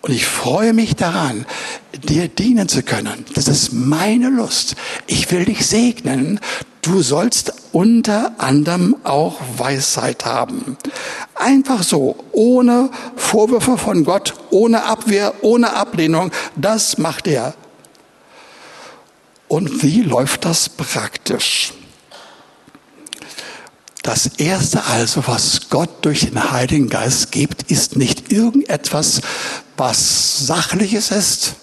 Und 0.00 0.12
ich 0.12 0.26
freue 0.26 0.72
mich 0.72 0.96
daran, 0.96 1.46
dir 1.92 2.26
dienen 2.26 2.68
zu 2.68 2.82
können. 2.82 3.24
Das 3.34 3.46
ist 3.46 3.72
meine 3.72 4.30
Lust. 4.30 4.74
Ich 5.06 5.30
will 5.30 5.44
dich 5.44 5.64
segnen. 5.64 6.40
Du 6.82 7.02
sollst 7.02 7.52
unter 7.72 8.32
anderem 8.38 8.96
auch 9.04 9.38
Weisheit 9.56 10.24
haben. 10.24 10.78
Einfach 11.34 11.82
so, 11.82 12.16
ohne 12.32 12.90
Vorwürfe 13.16 13.76
von 13.76 14.04
Gott, 14.04 14.34
ohne 14.50 14.84
Abwehr, 14.84 15.34
ohne 15.42 15.74
Ablehnung. 15.74 16.30
Das 16.56 16.96
macht 16.96 17.26
er. 17.26 17.54
Und 19.46 19.82
wie 19.82 20.02
läuft 20.02 20.44
das 20.44 20.68
praktisch? 20.68 21.74
Das 24.02 24.26
Erste 24.38 24.84
also, 24.86 25.24
was 25.26 25.68
Gott 25.68 26.04
durch 26.04 26.20
den 26.20 26.50
Heiligen 26.50 26.88
Geist 26.88 27.32
gibt, 27.32 27.70
ist 27.70 27.96
nicht 27.96 28.32
irgendetwas, 28.32 29.20
was 29.76 30.46
sachliches 30.46 31.10
ist, 31.10 31.56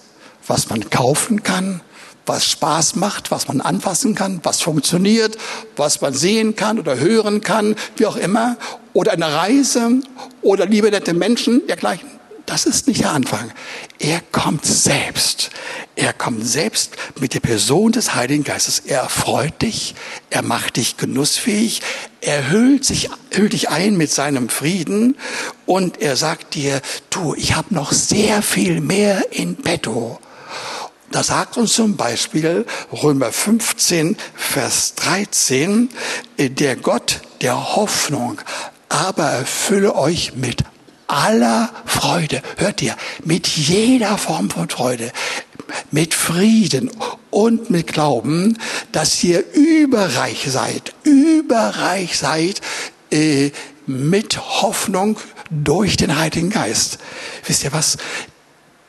was 0.45 0.69
man 0.69 0.89
kaufen 0.89 1.41
kann, 1.41 1.82
was 2.28 2.46
Spaß 2.46 2.96
macht, 2.96 3.32
was 3.32 3.48
man 3.48 3.62
anfassen 3.62 4.16
kann, 4.16 4.40
was 4.44 4.62
funktioniert, 4.62 5.38
was 5.76 6.02
man 6.02 6.13
sehen 6.13 6.56
kann 6.56 6.80
oder 6.80 7.00
hören 7.00 7.42
kann, 7.42 7.76
wie 7.96 8.06
auch 8.06 8.18
immer, 8.18 8.58
oder 8.94 9.13
eine 9.13 9.34
Reise 9.34 10.02
oder 10.42 10.66
liebe 10.66 10.92
nette 10.92 11.13
Menschen, 11.13 11.66
dergleichen. 11.68 12.10
Das 12.48 12.66
ist 12.66 12.88
nicht 12.88 13.02
der 13.02 13.12
Anfang. 13.12 13.52
Er 14.00 14.22
kommt 14.32 14.66
selbst. 14.66 15.50
Er 15.98 16.13
kommt 16.13 16.48
selbst 16.48 16.96
mit 17.20 17.34
der 17.34 17.42
Person 17.42 17.92
des 17.92 18.16
Heiligen 18.16 18.46
Geistes. 18.46 18.80
Er 18.80 19.10
freut 19.10 19.62
dich, 19.62 19.96
er 20.30 20.44
macht 20.44 20.78
dich 20.78 20.96
genussfähig, 20.96 21.82
er 22.22 22.50
hüllt, 22.50 22.86
sich, 22.86 23.10
hüllt 23.34 23.52
dich 23.52 23.68
ein 23.68 23.98
mit 23.98 24.12
seinem 24.12 24.48
Frieden 24.48 25.18
und 25.66 26.02
er 26.02 26.16
sagt 26.16 26.56
dir, 26.56 26.82
du, 27.10 27.36
ich 27.36 27.54
habe 27.54 27.74
noch 27.74 27.92
sehr 27.92 28.42
viel 28.42 28.80
mehr 28.80 29.26
in 29.34 29.58
petto. 29.58 30.18
Da 31.12 31.24
sagt 31.24 31.58
uns 31.58 31.74
zum 31.74 31.96
Beispiel 31.96 32.65
Römer 32.91 33.32
15, 33.32 34.17
Vers 34.36 34.96
13, 34.96 35.89
der 36.38 36.76
Gott 36.76 37.22
der 37.41 37.76
Hoffnung 37.76 38.41
aber 38.89 39.26
erfülle 39.26 39.96
euch 39.96 40.34
mit 40.36 40.63
aller 41.08 41.70
Freude, 41.86 42.41
hört 42.58 42.82
ihr, 42.82 42.96
mit 43.24 43.48
jeder 43.48 44.17
Form 44.17 44.50
von 44.50 44.70
Freude, 44.70 45.12
mit 45.91 46.13
Frieden 46.13 46.91
und 47.30 47.70
mit 47.70 47.88
Glauben, 47.88 48.58
dass 48.91 49.24
ihr 49.24 49.43
überreich 49.54 50.46
seid, 50.50 50.93
überreich 51.04 52.17
seid 52.17 52.62
äh, 53.12 53.52
mit 53.86 54.38
Hoffnung 54.62 55.17
durch 55.50 55.96
den 55.96 56.17
Heiligen 56.17 56.50
Geist. 56.50 56.98
Wisst 57.46 57.63
ihr 57.63 57.72
was? 57.72 57.98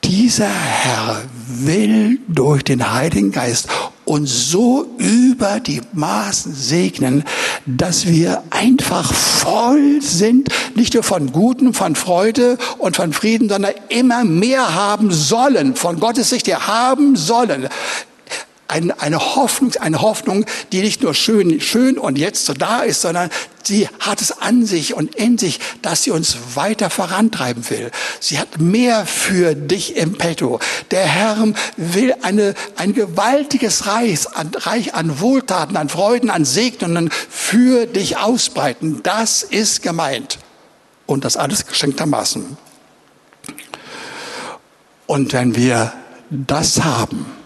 Dieser 0.09 0.49
Herr 0.49 1.23
will 1.49 2.19
durch 2.29 2.65
den 2.65 2.95
Heiligen 2.95 3.31
Geist 3.31 3.69
uns 4.07 4.51
so 4.51 4.87
über 4.97 5.61
die 5.61 5.83
Maßen 5.93 6.55
segnen, 6.55 7.25
dass 7.67 8.07
wir 8.07 8.43
einfach 8.49 9.13
voll 9.13 10.01
sind, 10.01 10.49
nicht 10.75 10.95
nur 10.95 11.03
von 11.03 11.31
Guten, 11.31 11.75
von 11.75 11.95
Freude 11.95 12.57
und 12.79 12.97
von 12.97 13.13
Frieden, 13.13 13.51
sondern 13.51 13.75
immer 13.91 14.25
mehr 14.25 14.75
haben 14.75 15.13
sollen, 15.13 15.77
von 15.77 16.01
Gottes 16.01 16.31
Sicht 16.31 16.47
her 16.47 16.67
haben 16.67 17.15
sollen 17.15 17.69
eine, 18.69 19.01
eine 19.01 19.19
Hoffnung, 19.35 19.73
eine 19.81 20.03
Hoffnung, 20.03 20.45
die 20.73 20.83
nicht 20.83 21.03
nur 21.03 21.15
schön, 21.15 21.61
schön 21.61 21.99
und 21.99 22.19
jetzt 22.19 22.45
so 22.45 22.53
da 22.53 22.81
ist, 22.81 23.01
sondern 23.01 23.31
sie 23.63 23.89
hat 23.99 24.21
es 24.21 24.31
an 24.31 24.67
sich 24.67 24.95
und 24.95 25.15
in 25.15 25.39
sich, 25.39 25.59
dass 25.81 26.03
sie 26.03 26.11
uns 26.11 26.37
weiter 26.55 26.91
vorantreiben 26.91 27.69
will. 27.71 27.91
Sie 28.21 28.39
hat 28.39 28.61
mehr 28.61 29.07
für 29.07 29.55
dich 29.55 29.97
im 29.97 30.19
Petto. 30.19 30.61
Der 30.91 31.05
Herr 31.07 31.49
will 31.77 32.15
eine, 32.23 32.55
ein 32.77 32.93
gewaltiges 32.93 33.87
Reich 33.87 34.29
an, 34.35 34.51
Reich 34.55 34.95
an 34.95 35.21
Wohltaten, 35.21 35.77
an 35.77 35.89
Freuden, 35.89 36.29
an 36.29 36.45
Segnungen 36.45 37.11
für 37.11 37.87
dich 37.87 38.19
ausbreiten. 38.19 39.01
Das 39.03 39.43
ist 39.43 39.83
gemeint. 39.83 40.39
Und 41.07 41.25
das 41.25 41.39
alles 41.39 41.67
geschenktermaßen. 41.67 42.59
Und 45.07 45.33
wenn 45.33 45.57
wir 45.57 45.95
das 46.29 46.85
haben, 46.85 47.38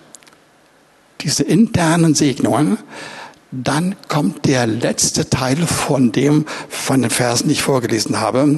diese 1.22 1.42
internen 1.42 2.14
Segnungen, 2.14 2.78
dann 3.50 3.96
kommt 4.08 4.46
der 4.46 4.66
letzte 4.66 5.28
Teil 5.28 5.58
von 5.66 6.10
dem, 6.10 6.46
von 6.68 7.02
den 7.02 7.10
Versen, 7.10 7.48
die 7.48 7.54
ich 7.54 7.62
vorgelesen 7.62 8.18
habe. 8.18 8.56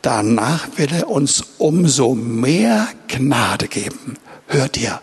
Danach 0.00 0.68
will 0.76 0.88
er 0.92 1.08
uns 1.08 1.44
umso 1.58 2.14
mehr 2.14 2.88
Gnade 3.08 3.68
geben. 3.68 4.16
Hört 4.46 4.78
ihr? 4.78 5.00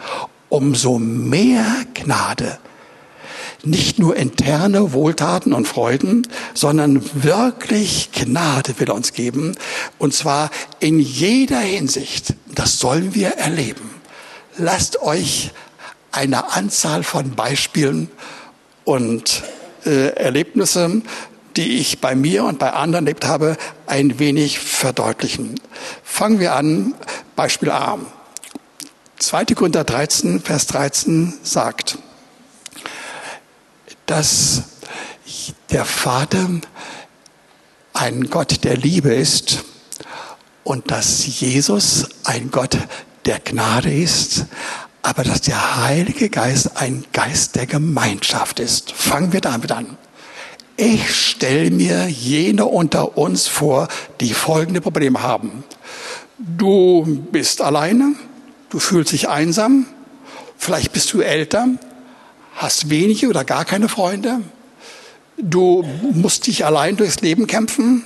Umso 0.49 0.97
mehr 0.97 1.65
Gnade. 1.93 2.57
Nicht 3.63 3.99
nur 3.99 4.15
interne 4.15 4.93
Wohltaten 4.93 5.53
und 5.53 5.67
Freuden, 5.67 6.27
sondern 6.53 7.01
wirklich 7.23 8.09
Gnade 8.13 8.79
will 8.79 8.89
er 8.89 8.95
uns 8.95 9.13
geben. 9.13 9.55
Und 9.99 10.13
zwar 10.13 10.49
in 10.79 10.99
jeder 10.99 11.59
Hinsicht. 11.59 12.33
Das 12.53 12.79
sollen 12.79 13.13
wir 13.15 13.29
erleben. 13.29 13.89
Lasst 14.57 15.01
euch 15.01 15.51
eine 16.13 16.53
Anzahl 16.53 17.03
von 17.03 17.31
Beispielen 17.31 18.09
und 18.85 19.43
äh, 19.85 20.09
Erlebnissen, 20.15 21.03
die 21.57 21.79
ich 21.79 21.99
bei 21.99 22.15
mir 22.15 22.45
und 22.45 22.59
bei 22.59 22.71
anderen 22.71 23.05
erlebt 23.05 23.25
habe, 23.25 23.57
ein 23.87 24.19
wenig 24.19 24.59
verdeutlichen. 24.59 25.59
Fangen 26.03 26.39
wir 26.39 26.55
an, 26.55 26.93
Beispiel 27.35 27.71
A. 27.71 27.97
2. 29.19 29.45
Korinther 29.45 29.83
13, 29.83 30.39
Vers 30.39 30.67
13 30.67 31.33
sagt, 31.43 31.97
dass 34.05 34.63
der 35.71 35.85
Vater 35.85 36.47
ein 37.93 38.29
Gott 38.29 38.63
der 38.63 38.77
Liebe 38.77 39.13
ist 39.13 39.63
und 40.63 40.91
dass 40.91 41.25
Jesus 41.25 42.09
ein 42.23 42.51
Gott 42.51 42.77
der 43.25 43.39
Gnade 43.39 43.93
ist, 43.93 44.45
aber 45.03 45.23
dass 45.23 45.41
der 45.41 45.83
Heilige 45.83 46.29
Geist 46.29 46.77
ein 46.77 47.03
Geist 47.11 47.55
der 47.55 47.67
Gemeinschaft 47.67 48.59
ist. 48.59 48.93
Fangen 48.93 49.33
wir 49.33 49.41
damit 49.41 49.71
an. 49.71 49.97
Ich 50.77 51.13
stelle 51.13 51.69
mir 51.69 52.07
jene 52.07 52.65
unter 52.65 53.17
uns 53.17 53.47
vor, 53.47 53.89
die 54.21 54.33
folgende 54.33 54.81
Probleme 54.81 55.21
haben. 55.21 55.63
Du 56.39 57.05
bist 57.31 57.61
alleine, 57.61 58.15
du 58.69 58.79
fühlst 58.79 59.11
dich 59.11 59.29
einsam, 59.29 59.85
vielleicht 60.57 60.93
bist 60.93 61.13
du 61.13 61.21
älter, 61.21 61.67
hast 62.55 62.89
wenige 62.89 63.27
oder 63.27 63.43
gar 63.43 63.65
keine 63.65 63.89
Freunde, 63.89 64.39
du 65.37 65.85
musst 66.13 66.47
dich 66.47 66.65
allein 66.65 66.95
durchs 66.95 67.21
Leben 67.21 67.45
kämpfen, 67.45 68.03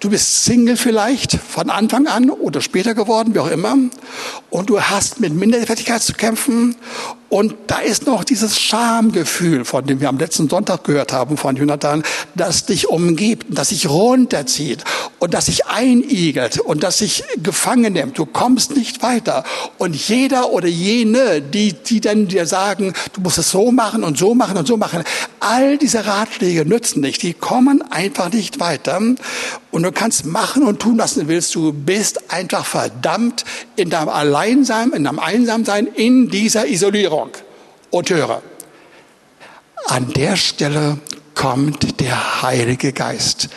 Du 0.00 0.10
bist 0.10 0.44
Single 0.44 0.76
vielleicht 0.76 1.34
von 1.34 1.70
Anfang 1.70 2.06
an 2.06 2.30
oder 2.30 2.60
später 2.60 2.94
geworden, 2.94 3.34
wie 3.34 3.38
auch 3.38 3.50
immer. 3.50 3.76
Und 4.50 4.70
du 4.70 4.80
hast 4.80 5.20
mit 5.20 5.34
Minderwertigkeit 5.34 6.02
zu 6.02 6.14
kämpfen. 6.14 6.76
Und 7.30 7.54
da 7.68 7.78
ist 7.78 8.06
noch 8.06 8.24
dieses 8.24 8.58
Schamgefühl, 8.58 9.64
von 9.64 9.86
dem 9.86 10.00
wir 10.00 10.08
am 10.08 10.18
letzten 10.18 10.48
Sonntag 10.48 10.82
gehört 10.82 11.12
haben 11.12 11.36
von 11.36 11.54
Jonathan, 11.54 12.02
das 12.34 12.66
dich 12.66 12.88
umgibt, 12.88 13.46
das 13.56 13.68
sich 13.68 13.88
runterzieht 13.88 14.82
und 15.20 15.32
das 15.32 15.46
sich 15.46 15.66
einigelt 15.66 16.58
und 16.58 16.82
das 16.82 16.98
sich 16.98 17.22
gefangen 17.40 17.92
nimmt. 17.92 18.18
Du 18.18 18.26
kommst 18.26 18.76
nicht 18.76 19.04
weiter. 19.04 19.44
Und 19.78 19.94
jeder 19.94 20.50
oder 20.50 20.66
jene, 20.66 21.40
die, 21.40 21.72
die 21.72 22.00
dann 22.00 22.26
dir 22.26 22.46
sagen, 22.46 22.94
du 23.12 23.20
musst 23.20 23.38
es 23.38 23.52
so 23.52 23.70
machen 23.70 24.02
und 24.02 24.18
so 24.18 24.34
machen 24.34 24.56
und 24.56 24.66
so 24.66 24.76
machen, 24.76 25.04
all 25.38 25.78
diese 25.78 26.06
Ratschläge 26.06 26.64
nützen 26.64 27.00
nicht. 27.00 27.22
Die 27.22 27.34
kommen 27.34 27.80
einfach 27.92 28.32
nicht 28.32 28.58
weiter. 28.58 29.00
Und 29.70 29.82
du 29.82 29.92
kannst 29.92 30.24
machen 30.24 30.64
und 30.64 30.80
tun, 30.80 30.98
was 30.98 31.14
du 31.14 31.28
willst. 31.28 31.54
Du 31.54 31.72
bist 31.72 32.30
einfach 32.30 32.64
verdammt 32.64 33.44
in 33.76 33.90
deinem 33.90 34.08
Alleinsein, 34.08 34.92
in 34.92 35.04
deinem 35.04 35.18
Einsamsein, 35.18 35.86
in 35.86 36.28
dieser 36.28 36.66
Isolierung. 36.66 37.30
Und 37.90 38.10
höre, 38.10 38.42
an 39.86 40.12
der 40.12 40.36
Stelle 40.36 40.98
kommt 41.34 42.00
der 42.00 42.42
Heilige 42.42 42.92
Geist. 42.92 43.48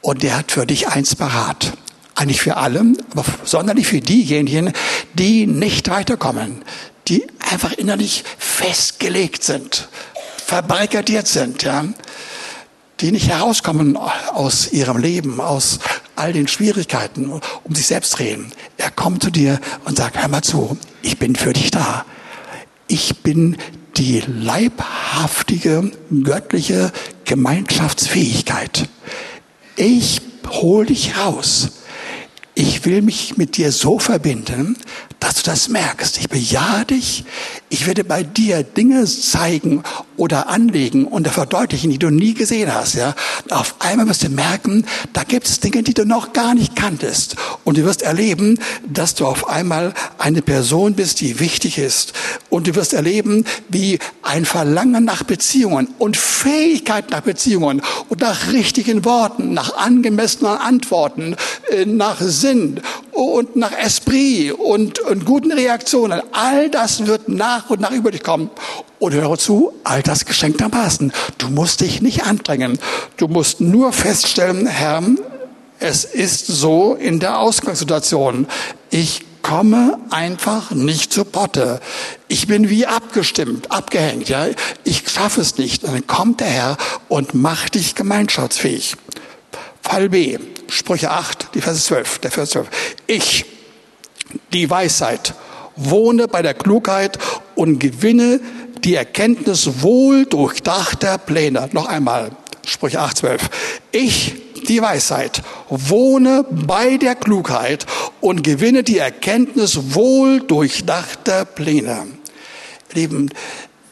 Und 0.00 0.22
der 0.22 0.38
hat 0.38 0.52
für 0.52 0.66
dich 0.66 0.88
eins 0.88 1.14
parat. 1.14 1.72
Eigentlich 2.14 2.42
für 2.42 2.56
alle, 2.56 2.84
aber 3.12 3.24
sonderlich 3.44 3.86
für 3.86 4.00
diejenigen, 4.00 4.72
die 5.14 5.46
nicht 5.46 5.88
weiterkommen, 5.88 6.62
die 7.08 7.26
einfach 7.50 7.72
innerlich 7.72 8.22
festgelegt 8.38 9.42
sind, 9.42 9.88
verbarrikadiert 10.44 11.26
sind, 11.26 11.62
ja 11.62 11.84
die 13.02 13.12
nicht 13.12 13.28
herauskommen 13.28 13.96
aus 13.96 14.72
ihrem 14.72 14.96
Leben, 14.96 15.40
aus 15.40 15.80
all 16.16 16.32
den 16.32 16.48
Schwierigkeiten, 16.48 17.40
um 17.64 17.74
sich 17.74 17.86
selbst 17.86 18.18
drehen. 18.18 18.52
Er 18.78 18.90
kommt 18.90 19.22
zu 19.22 19.30
dir 19.30 19.60
und 19.84 19.98
sagt, 19.98 20.20
hör 20.20 20.28
mal 20.28 20.42
zu, 20.42 20.78
ich 21.02 21.18
bin 21.18 21.34
für 21.34 21.52
dich 21.52 21.70
da. 21.70 22.04
Ich 22.86 23.18
bin 23.18 23.56
die 23.96 24.22
leibhaftige, 24.26 25.90
göttliche 26.22 26.92
Gemeinschaftsfähigkeit. 27.24 28.88
Ich 29.76 30.20
hol 30.48 30.86
dich 30.86 31.18
raus. 31.18 31.72
Ich 32.54 32.84
will 32.84 33.02
mich 33.02 33.36
mit 33.36 33.56
dir 33.56 33.72
so 33.72 33.98
verbinden, 33.98 34.76
dass 35.22 35.36
du 35.36 35.42
das 35.44 35.68
merkst. 35.68 36.18
Ich 36.18 36.28
bejahe 36.28 36.84
dich. 36.84 37.24
Ich 37.68 37.86
werde 37.86 38.02
bei 38.02 38.24
dir 38.24 38.64
Dinge 38.64 39.04
zeigen 39.04 39.84
oder 40.16 40.48
anlegen 40.48 41.04
und 41.04 41.28
verdeutlichen, 41.28 41.90
die 41.90 41.98
du 41.98 42.10
nie 42.10 42.34
gesehen 42.34 42.74
hast. 42.74 42.94
Ja, 42.94 43.14
auf 43.50 43.76
einmal 43.78 44.08
wirst 44.08 44.24
du 44.24 44.28
merken, 44.30 44.84
da 45.12 45.22
gibt 45.22 45.46
es 45.46 45.60
Dinge, 45.60 45.84
die 45.84 45.94
du 45.94 46.04
noch 46.04 46.32
gar 46.32 46.54
nicht 46.54 46.74
kanntest. 46.74 47.36
Und 47.62 47.78
du 47.78 47.84
wirst 47.84 48.02
erleben, 48.02 48.58
dass 48.86 49.14
du 49.14 49.24
auf 49.24 49.48
einmal 49.48 49.94
eine 50.18 50.42
Person 50.42 50.94
bist, 50.94 51.20
die 51.20 51.38
wichtig 51.38 51.78
ist. 51.78 52.14
Und 52.50 52.66
du 52.66 52.74
wirst 52.74 52.92
erleben, 52.92 53.44
wie 53.68 54.00
ein 54.22 54.44
Verlangen 54.44 55.04
nach 55.04 55.22
Beziehungen 55.22 55.88
und 55.98 56.16
Fähigkeit 56.16 57.10
nach 57.10 57.20
Beziehungen 57.20 57.80
und 58.08 58.20
nach 58.20 58.52
richtigen 58.52 59.04
Worten, 59.04 59.54
nach 59.54 59.76
angemessenen 59.76 60.58
Antworten, 60.58 61.36
äh, 61.70 61.86
nach 61.86 62.20
Sinn 62.20 62.80
und 63.12 63.56
nach 63.56 63.72
Esprit 63.78 64.52
und, 64.52 65.00
und 65.12 65.26
guten 65.26 65.52
Reaktionen. 65.52 66.22
All 66.32 66.70
das 66.70 67.06
wird 67.06 67.28
nach 67.28 67.68
und 67.68 67.80
nach 67.80 67.90
über 67.90 68.10
dich 68.10 68.22
kommen. 68.22 68.50
Und 68.98 69.12
höre 69.12 69.36
zu, 69.36 69.72
all 69.84 70.02
das 70.02 70.24
geschenktermaßen. 70.24 71.12
Du 71.36 71.48
musst 71.48 71.82
dich 71.82 72.00
nicht 72.00 72.24
anstrengen. 72.24 72.78
Du 73.18 73.28
musst 73.28 73.60
nur 73.60 73.92
feststellen, 73.92 74.66
Herr, 74.66 75.02
es 75.78 76.04
ist 76.04 76.46
so 76.46 76.94
in 76.94 77.20
der 77.20 77.38
Ausgangssituation. 77.40 78.46
Ich 78.90 79.26
komme 79.42 79.98
einfach 80.10 80.70
nicht 80.70 81.12
zu 81.12 81.26
Potte. 81.26 81.80
Ich 82.28 82.46
bin 82.46 82.70
wie 82.70 82.86
abgestimmt, 82.86 83.70
abgehängt, 83.70 84.30
ja. 84.30 84.46
Ich 84.84 85.10
schaffe 85.10 85.42
es 85.42 85.58
nicht. 85.58 85.84
Und 85.84 85.92
dann 85.92 86.06
kommt 86.06 86.40
der 86.40 86.48
Herr 86.48 86.76
und 87.08 87.34
macht 87.34 87.74
dich 87.74 87.94
gemeinschaftsfähig. 87.94 88.96
Fall 89.82 90.08
B, 90.08 90.38
Sprüche 90.68 91.10
8, 91.10 91.48
die 91.54 91.60
Verse 91.60 91.82
12, 91.82 92.20
der 92.20 92.30
Vers 92.30 92.50
12. 92.50 92.68
Ich, 93.08 93.44
die 94.52 94.68
Weisheit, 94.70 95.34
wohne 95.76 96.28
bei 96.28 96.42
der 96.42 96.54
Klugheit 96.54 97.18
und 97.54 97.78
gewinne 97.78 98.40
die 98.84 98.94
Erkenntnis 98.94 99.82
wohl 99.82 100.26
durchdachter 100.26 101.18
Pläne. 101.18 101.68
Noch 101.72 101.86
einmal, 101.86 102.30
Sprüche 102.64 103.00
8, 103.00 103.16
12. 103.18 103.50
Ich, 103.92 104.34
die 104.68 104.82
Weisheit, 104.82 105.42
wohne 105.68 106.44
bei 106.50 106.96
der 106.96 107.14
Klugheit 107.14 107.86
und 108.20 108.42
gewinne 108.42 108.82
die 108.82 108.98
Erkenntnis 108.98 109.94
wohl 109.94 110.40
durchdachter 110.40 111.44
Pläne. 111.44 112.06
Lieben, 112.92 113.30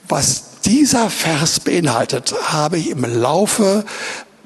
was 0.09 0.61
dieser 0.65 1.11
Vers 1.11 1.61
beinhaltet, 1.61 2.35
habe 2.43 2.79
ich 2.79 2.91
im 2.91 3.05
Laufe 3.05 3.85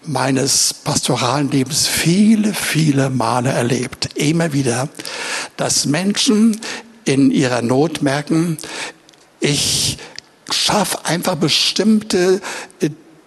meines 0.07 0.75
pastoralen 0.75 1.51
Lebens 1.51 1.87
viele, 1.87 2.55
viele 2.55 3.11
Male 3.11 3.51
erlebt. 3.51 4.11
Immer 4.15 4.53
wieder, 4.53 4.89
dass 5.57 5.87
Menschen 5.87 6.61
in 7.05 7.31
ihrer 7.31 7.63
Not 7.63 8.03
merken, 8.03 8.59
ich 9.41 9.99
schaffe 10.51 11.05
einfach 11.05 11.37
bestimmte 11.37 12.41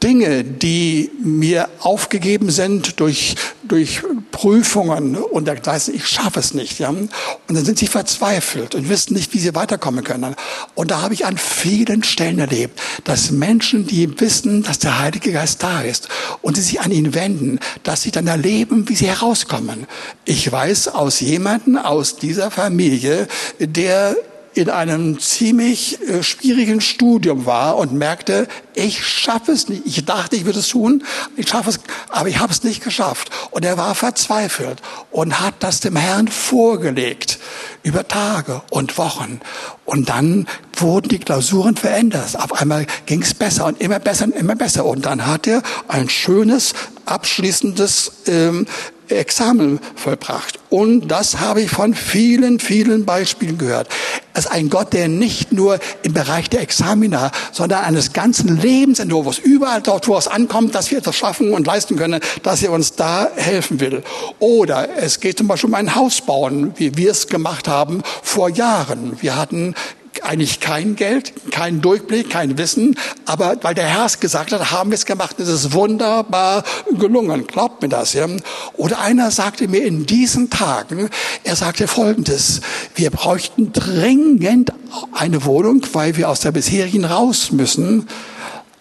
Dinge, 0.04 0.44
die 0.44 1.10
mir 1.24 1.70
aufgegeben 1.80 2.52
sind 2.52 3.00
durch, 3.00 3.36
durch 3.64 4.04
Prüfungen 4.32 5.16
und 5.16 5.46
dergleichen, 5.46 5.96
ich 5.96 6.08
schaffe 6.08 6.40
es 6.40 6.54
nicht. 6.54 6.78
Ja? 6.80 6.90
Und 6.90 7.10
dann 7.48 7.66
sind 7.66 7.80
sie 7.80 7.88
verzweifelt 7.88 8.76
und 8.76 8.90
wissen 8.90 9.16
nicht, 9.16 9.34
wie 9.34 9.40
sie 9.40 9.56
weiterkommen 9.56 10.04
können. 10.04 10.36
Und 10.76 10.92
da 10.92 11.02
habe 11.02 11.16
ich 11.16 11.26
an 11.26 11.38
vielen 11.38 12.04
Stellen 12.04 12.40
erlebt, 12.40 12.80
dass 13.06 13.32
Menschen, 13.32 13.88
die 13.88 14.20
wissen, 14.20 14.62
dass 14.64 14.80
der 14.80 15.00
Heilige 15.00 15.32
Geist 15.32 15.64
da 15.64 15.82
ist 15.82 16.10
und 16.42 16.56
sie 16.56 16.62
sich 16.62 16.82
an 16.82 16.92
ihn 16.92 17.16
wenden, 17.16 17.60
dass 17.84 18.04
sie 18.04 18.12
dann 18.12 18.28
erleben, 18.28 18.88
wie 18.90 18.96
sie 18.96 19.08
herauskommen. 19.08 19.88
Ich 20.26 20.52
weiß 20.52 20.90
aus 20.90 21.20
jemanden 21.20 21.78
aus 21.78 22.18
dieser 22.18 22.52
Familie, 22.52 23.28
der 23.60 24.16
in 24.58 24.70
einem 24.70 25.20
ziemlich 25.20 26.02
äh, 26.02 26.24
schwierigen 26.24 26.82
Studium 26.82 27.46
war 27.46 27.78
und 27.78 27.94
merkte, 27.94 28.48
ich 28.74 29.06
schaffe 29.06 29.52
es 29.52 29.70
nicht. 29.70 29.84
Ich 29.86 30.06
dachte, 30.06 30.36
ich 30.36 30.46
würde 30.46 30.60
es 30.60 30.68
tun, 30.68 31.04
ich 31.36 31.50
schaffe 31.50 31.70
es, 31.70 31.80
aber 32.10 32.30
ich 32.30 32.40
habe 32.40 32.52
es 32.52 32.64
nicht 32.64 32.84
geschafft. 32.84 33.30
Und 33.52 33.66
er 33.66 33.78
war 33.78 33.96
verzweifelt 33.96 34.82
und 35.12 35.40
hat 35.40 35.56
das 35.60 35.80
dem 35.80 35.96
Herrn 35.96 36.28
vorgelegt 36.28 37.40
über 37.84 38.08
Tage 38.08 38.62
und 38.70 38.98
Wochen. 38.98 39.40
Und 39.86 40.10
dann 40.10 40.48
wurden 40.76 41.10
die 41.10 41.20
Klausuren 41.20 41.78
verändert. 41.78 42.38
Auf 42.38 42.60
einmal 42.60 42.86
ging 43.06 43.22
es 43.22 43.34
besser 43.34 43.66
und 43.66 43.80
immer 43.80 44.00
besser 44.00 44.26
und 44.26 44.36
immer 44.36 44.56
besser. 44.56 44.86
Und 44.86 45.06
dann 45.06 45.26
hat 45.26 45.48
er 45.48 45.62
ein 45.88 46.10
schönes, 46.10 46.74
abschließendes 47.06 48.12
ähm, 48.28 48.68
Examen 49.10 49.80
vollbracht. 49.96 50.60
Und 50.70 51.08
das 51.08 51.40
habe 51.40 51.62
ich 51.62 51.70
von 51.70 51.94
vielen, 51.94 52.60
vielen 52.60 53.06
Beispielen 53.06 53.58
gehört. 53.58 53.88
Es 54.34 54.46
ist 54.46 54.52
ein 54.52 54.70
Gott, 54.70 54.94
der 54.94 55.08
nicht 55.08 55.52
nur 55.52 55.80
im 56.04 56.14
Bereich 56.14 56.50
der 56.50 56.62
Examina, 56.62 57.32
sondern 57.52 57.84
eines 57.84 58.14
ganzen 58.14 58.62
Lebensentwurfs, 58.62 59.40
überall 59.40 59.82
dort, 59.82 60.08
wo 60.08 60.18
es 60.18 60.28
ankommt, 60.28 60.76
dass 60.76 60.92
wir 60.92 61.00
etwas 61.00 61.16
schaffen 61.16 61.54
und 61.54 61.66
leisten 61.66 61.96
können, 61.96 62.20
dass 62.44 62.62
er 62.62 62.72
uns 62.72 62.94
da 62.94 63.30
helfen 63.36 63.80
will. 63.80 64.04
Oder 64.40 64.90
es 64.98 65.20
geht 65.20 65.38
zum 65.38 65.48
Beispiel 65.48 65.70
um 65.70 65.74
ein 65.74 65.96
Haus 65.96 66.22
bauen, 66.22 66.74
wie 66.76 66.96
wir 66.98 67.12
es 67.12 67.28
gemacht 67.28 67.68
haben 67.68 68.04
vor 68.22 68.50
Jahren. 68.50 69.18
Wir 69.22 69.36
hatten 69.36 69.74
eigentlich 70.24 70.60
kein 70.60 70.96
Geld, 70.96 71.34
kein 71.52 71.82
Durchblick, 71.82 72.30
kein 72.30 72.58
Wissen, 72.58 72.98
aber 73.26 73.58
weil 73.62 73.76
der 73.76 73.86
Herr 73.86 74.06
es 74.06 74.20
gesagt 74.20 74.52
hat, 74.52 74.72
haben 74.72 74.92
wir 74.92 74.96
es 74.96 75.06
gemacht. 75.06 75.40
Es 75.40 75.48
ist 75.48 75.74
wunderbar 75.74 76.64
gelungen. 76.98 77.48
Glaubt 77.48 77.82
mir 77.82 77.90
das. 77.90 78.14
Ja? 78.14 78.28
Oder 78.74 79.00
einer 79.00 79.32
sagte 79.32 79.68
mir 79.68 79.86
in 79.86 80.06
diesen 80.06 80.50
Tagen, 80.50 81.10
er 81.44 81.56
sagte 81.56 81.88
Folgendes, 81.88 82.62
wir 82.96 83.12
bräuchten 83.12 83.74
dringend 83.74 84.74
eine 85.14 85.46
Wohnung, 85.46 85.82
weil 85.94 86.18
wir 86.18 86.30
aus 86.30 86.42
der 86.42 86.52
bisherigen 86.52 87.06
raus 87.06 87.52
müssen 87.52 88.08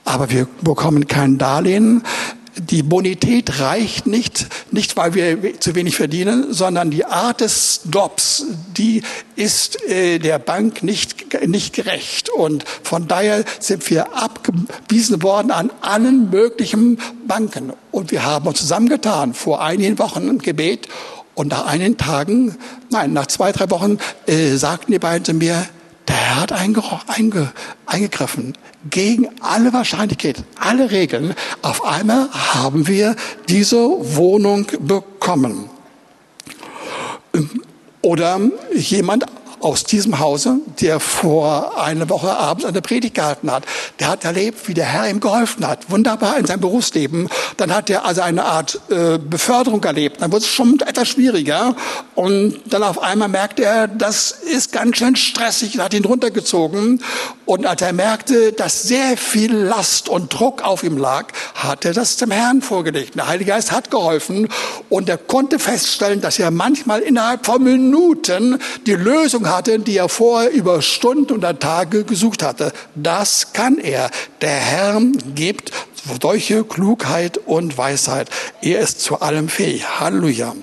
aber 0.07 0.31
wir 0.31 0.47
bekommen 0.63 1.09
kein 1.09 1.37
Darlehen 1.37 2.03
die 2.59 2.83
Bonität 2.83 3.61
reicht 3.61 4.07
nicht, 4.07 4.47
nicht 4.71 4.97
weil 4.97 5.15
wir 5.15 5.61
zu 5.61 5.75
wenig 5.75 5.97
verdienen, 5.97 6.53
sondern 6.53 6.91
die 6.91 7.05
Art 7.05 7.41
des 7.41 7.83
Jobs, 7.93 8.47
die 8.77 9.03
ist 9.37 9.83
äh, 9.89 10.19
der 10.19 10.39
Bank 10.39 10.83
nicht, 10.83 11.47
nicht 11.47 11.75
gerecht. 11.75 12.31
Und 12.31 12.65
von 12.83 13.09
daher 13.09 13.45
sind 13.61 13.89
wir 13.91 14.17
abgewiesen 14.17 15.23
worden 15.23 15.51
an 15.51 15.71
allen 15.83 16.31
möglichen 16.31 16.99
Banken. 17.27 17.73
Und 17.93 18.11
wir 18.11 18.25
haben 18.25 18.47
uns 18.47 18.59
zusammengetan 18.59 19.35
vor 19.35 19.63
einigen 19.63 19.99
Wochen 19.99 20.29
im 20.29 20.39
Gebet. 20.39 20.89
Und 21.35 21.49
nach 21.49 21.67
einigen 21.67 21.99
Tagen, 21.99 22.57
nein, 22.91 23.13
nach 23.13 23.27
zwei, 23.27 23.53
drei 23.53 23.69
Wochen 23.71 23.99
äh, 24.27 24.57
sagten 24.57 24.93
die 24.93 24.99
beiden 24.99 25.25
zu 25.25 25.35
mir, 25.35 25.67
Der 26.09 26.17
Herr 26.17 26.37
hat 26.43 26.53
einge 26.53 26.83
einge 27.07 27.53
eingegriffen 27.87 28.57
gegen 28.91 29.29
alle 29.41 29.73
Wahrscheinlichkeit, 29.73 30.45
alle 30.59 30.91
Regeln. 30.91 31.35
Auf 31.63 31.85
einmal 31.85 32.31
haben 32.33 32.87
wir 32.87 33.17
diese 33.49 33.77
Wohnung 33.77 34.67
bekommen. 34.81 35.69
Oder 38.03 38.41
jemand 38.75 39.27
aus 39.67 39.83
diesem 39.83 40.21
Hause, 40.21 40.61
der 40.81 41.01
vor 41.01 41.77
einer 41.77 42.09
Woche 42.09 42.31
abends 42.31 42.65
eine 42.65 42.81
Predigt 42.81 43.17
gehalten 43.17 43.51
hat. 43.51 43.65
Der 43.99 44.07
hat 44.07 44.25
erlebt, 44.25 44.69
wie 44.69 44.75
der 44.75 44.85
Herr 44.85 45.11
ihm 45.11 45.19
geholfen 45.19 45.67
hat. 45.67 45.91
Wunderbar 45.91 46.39
in 46.39 46.47
seinem 46.47 46.61
Berufsleben. 46.61 47.29
Dann 47.57 47.75
hat 47.75 47.91
er 47.91 48.05
also 48.05 48.21
eine 48.21 48.45
Art 48.45 48.81
äh, 48.91 49.19
Beförderung 49.19 49.83
erlebt. 49.83 50.23
Dann 50.23 50.31
wurde 50.31 50.45
es 50.45 50.51
schon 50.53 50.79
etwas 50.87 51.09
schwieriger. 51.09 51.75
Und 52.15 52.61
dann 52.67 52.85
auf 52.85 53.03
einmal 53.03 53.27
merkte 53.27 53.65
er, 53.65 53.89
das 53.89 54.31
ist 54.31 54.71
ganz 54.71 54.99
schön 54.99 55.17
stressig. 55.17 55.79
Er 55.79 55.87
hat 55.87 55.95
ihn 55.95 56.05
runtergezogen. 56.05 57.03
Und 57.45 57.67
als 57.67 57.83
er 57.83 57.93
merkte, 57.93 58.53
dass 58.53 58.85
sehr 58.85 59.17
viel 59.17 59.53
Last 59.53 60.09
und 60.09 60.33
Druck 60.33 60.63
auf 60.63 60.85
ihm 60.85 60.97
lag, 60.97 61.33
hat 61.57 61.85
er 61.85 61.93
das 61.93 62.17
dem 62.19 62.31
Herrn 62.31 62.63
vorgelegt. 62.63 63.17
Der 63.17 63.27
Heilige 63.27 63.51
Geist 63.51 63.73
hat 63.73 63.91
geholfen. 63.91 64.49
Und 64.91 65.09
er 65.09 65.19
konnte 65.19 65.59
feststellen, 65.59 66.21
dass 66.21 66.39
er 66.39 66.53
manchmal 66.53 67.01
innerhalb 67.01 67.45
von 67.45 67.65
Minuten 67.65 68.61
die 68.87 68.95
Lösung 68.95 69.49
hatte, 69.57 69.79
die 69.79 69.97
er 69.97 70.09
vorher 70.09 70.51
über 70.51 70.83
Stunden 70.83 71.33
oder 71.33 71.59
Tage 71.59 72.05
gesucht 72.05 72.43
hatte. 72.43 72.73
Das 72.95 73.53
kann 73.53 73.79
er. 73.79 74.11
Der 74.41 74.51
Herr 74.51 75.01
gibt 75.35 75.73
solche 76.23 76.65
Klugheit 76.65 77.39
und 77.39 77.77
Weisheit. 77.77 78.31
Er 78.63 78.81
ist 78.81 79.01
zu 79.01 79.21
allem 79.21 79.49
fähig. 79.49 80.01
Halleluja. 80.01 80.55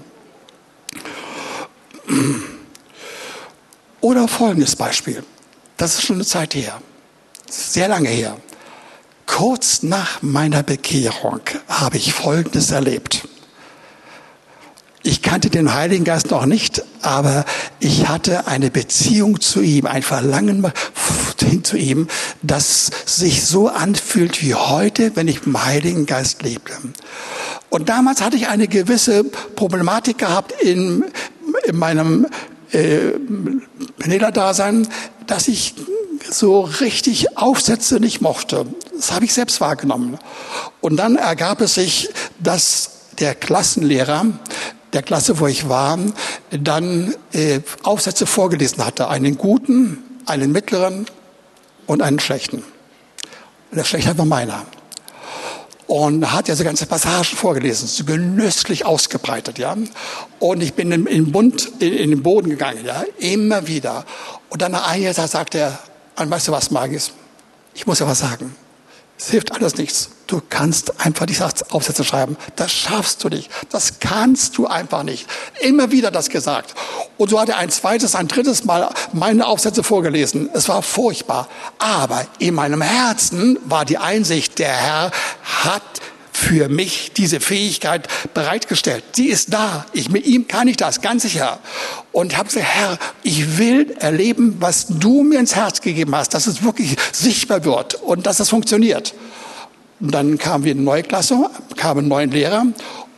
Oder 4.01 4.27
folgendes 4.27 4.75
Beispiel. 4.75 5.23
Das 5.77 5.95
ist 5.95 6.03
schon 6.03 6.17
eine 6.17 6.25
Zeit 6.25 6.55
her. 6.55 6.81
Sehr 7.49 7.87
lange 7.87 8.09
her. 8.09 8.37
Kurz 9.25 9.83
nach 9.83 10.21
meiner 10.21 10.63
Bekehrung 10.63 11.41
habe 11.67 11.97
ich 11.97 12.13
Folgendes 12.13 12.71
erlebt. 12.71 13.27
Ich 15.06 15.22
kannte 15.22 15.49
den 15.49 15.74
Heiligen 15.74 16.06
Geist 16.06 16.32
noch 16.32 16.45
nicht, 16.45 16.82
aber 17.01 17.43
ich 17.80 18.08
hatte 18.08 18.47
eine 18.47 18.72
Beziehung 18.72 19.41
zu 19.41 19.62
ihm, 19.62 19.86
ein 19.86 20.01
Verlangen 20.01 20.62
hin 21.43 21.64
zu 21.64 21.78
ihm, 21.78 22.08
das 22.41 22.89
sich 23.06 23.45
so 23.45 23.68
anfühlt 23.68 24.41
wie 24.41 24.56
heute, 24.56 25.16
wenn 25.16 25.28
ich 25.28 25.41
dem 25.41 25.64
Heiligen 25.64 26.06
Geist 26.06 26.41
lebte. 26.41 26.74
Und 27.70 27.89
damals 27.89 28.22
hatte 28.22 28.38
ich 28.38 28.47
eine 28.47 28.68
gewisse 28.68 29.24
Problematik 29.24 30.18
gehabt 30.20 30.54
in, 30.62 31.06
in 31.66 31.76
meinem 31.76 32.28
äh, 32.72 33.12
Lederdasein, 34.04 34.88
dass 35.28 35.47
ich 35.47 35.76
so 36.30 36.62
richtig 36.62 37.38
Aufsätze 37.38 37.99
nicht 37.99 38.22
mochte. 38.22 38.66
Das 38.95 39.12
habe 39.12 39.26
ich 39.26 39.34
selbst 39.34 39.60
wahrgenommen. 39.62 40.18
Und 40.82 40.97
dann 40.97 41.16
ergab 41.16 41.62
es 41.62 41.76
sich, 41.76 42.10
dass 42.39 42.91
der 43.20 43.36
Klassenlehrer 43.36 44.26
der 44.93 45.03
Klasse, 45.03 45.39
wo 45.39 45.47
ich 45.47 45.67
war, 45.69 45.97
dann 46.51 47.15
äh, 47.33 47.59
Aufsätze 47.83 48.25
vorgelesen 48.25 48.85
hatte. 48.85 49.09
Einen 49.09 49.37
guten, 49.37 50.03
einen 50.25 50.51
mittleren 50.51 51.07
und 51.87 52.01
einen 52.01 52.19
schlechten. 52.19 52.63
Der 53.71 53.83
schlechte 53.83 54.17
war 54.17 54.25
meiner. 54.25 54.65
Und 55.87 56.31
hat 56.31 56.47
ja 56.47 56.55
so 56.55 56.63
ganze 56.63 56.85
Passagen 56.85 57.23
vorgelesen, 57.23 57.87
so 57.87 58.05
genüsslich 58.05 58.85
ausgebreitet, 58.85 59.59
ja. 59.59 59.75
Und 60.39 60.63
ich 60.63 60.73
bin 60.73 60.91
in, 60.91 61.05
in 61.07 61.31
Bund, 61.31 61.71
in, 61.79 61.93
in, 61.93 62.09
den 62.11 62.23
Boden 62.23 62.49
gegangen, 62.49 62.85
ja, 62.85 63.03
immer 63.17 63.67
wieder. 63.67 64.05
Und 64.49 64.61
dann 64.61 64.71
nach 64.71 64.87
einem 64.87 65.03
Jahr 65.03 65.13
sagt 65.13 65.55
er, 65.55 65.77
weißt 66.15 66.47
du 66.47 66.51
was, 66.51 66.71
Magis? 66.71 67.11
Ich 67.73 67.85
muss 67.85 67.99
ja 67.99 68.07
was 68.07 68.19
sagen. 68.19 68.55
Es 69.26 69.32
hilft 69.32 69.53
alles 69.53 69.78
nichts. 69.78 70.09
Du 70.28 70.41
kannst 70.49 70.99
einfach 70.99 71.26
die 71.26 71.38
Aufsätze 71.69 72.03
schreiben. 72.03 72.36
Das 72.57 72.74
schaffst 72.74 73.24
du 73.24 73.30
nicht. 73.30 73.49
Das 73.69 74.01
kannst 74.01 74.57
du 74.57 74.67
einfach 74.67 75.03
nicht. 75.03 75.28
Immer 75.61 75.91
wieder 75.91 76.11
das 76.11 76.30
gesagt. 76.30 76.76
Und 77.17 77.30
so 77.30 77.39
hat 77.39 77.47
er 77.47 77.57
ein 77.57 77.69
zweites, 77.69 78.15
ein 78.15 78.28
drittes 78.28 78.65
Mal 78.65 78.89
meine 79.13 79.47
Aufsätze 79.47 79.82
vorgelesen. 79.82 80.49
Es 80.53 80.67
war 80.67 80.82
furchtbar. 80.82 81.47
Aber 81.80 82.26
in 82.39 82.53
meinem 82.53 82.82
Herzen 82.82 83.57
war 83.63 83.86
die 83.86 83.97
Einsicht, 83.97 84.59
der 84.59 84.74
Herr 84.74 85.11
hat 85.63 85.84
für 86.43 86.67
mich 86.67 87.11
diese 87.15 87.39
Fähigkeit 87.39 88.07
bereitgestellt. 88.33 89.03
Sie 89.13 89.27
ist 89.27 89.53
da. 89.53 89.85
Ich, 89.93 90.09
mit 90.09 90.25
ihm 90.25 90.47
kann 90.47 90.67
ich 90.67 90.77
das, 90.77 91.01
ganz 91.01 91.23
sicher. 91.23 91.59
Und 92.11 92.37
habe 92.37 92.49
gesagt, 92.49 92.65
Herr, 92.65 92.99
ich 93.23 93.57
will 93.57 93.95
erleben, 93.99 94.57
was 94.59 94.87
du 94.87 95.23
mir 95.23 95.39
ins 95.39 95.55
Herz 95.55 95.81
gegeben 95.81 96.13
hast, 96.15 96.33
dass 96.33 96.47
es 96.47 96.61
wirklich 96.61 96.97
sichtbar 97.11 97.63
wird 97.63 97.95
und 97.95 98.25
dass 98.25 98.39
es 98.39 98.49
funktioniert. 98.49 99.13
Und 99.99 100.11
dann 100.13 100.37
kamen 100.37 100.65
wir 100.65 100.73
in 100.73 100.79
eine 100.79 100.85
neue 100.85 101.03
Klasse, 101.03 101.49
kamen 101.77 101.99
einen 101.99 102.07
neuen 102.09 102.31
Lehrer 102.31 102.65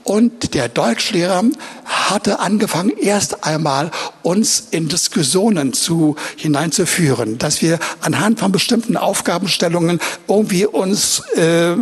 und 0.04 0.54
der 0.54 0.70
Deutschlehrer 0.70 1.44
hatte 1.84 2.40
angefangen, 2.40 2.92
erst 2.96 3.44
einmal 3.44 3.90
uns 4.22 4.68
in 4.70 4.88
Diskussionen 4.88 5.74
zu, 5.74 6.16
hineinzuführen, 6.36 7.40
dass 7.40 7.64
wir 7.64 7.80
anhand 8.02 8.40
von 8.40 8.52
bestimmten 8.52 8.98
Aufgabenstellungen 8.98 10.00
irgendwie 10.28 10.68
uns 10.68 11.24
äh, 11.36 11.72
äh, 11.72 11.76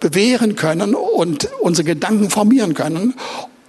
bewähren 0.00 0.56
können 0.56 0.94
und 0.94 1.48
unsere 1.60 1.84
Gedanken 1.84 2.30
formieren 2.30 2.74
können. 2.74 3.14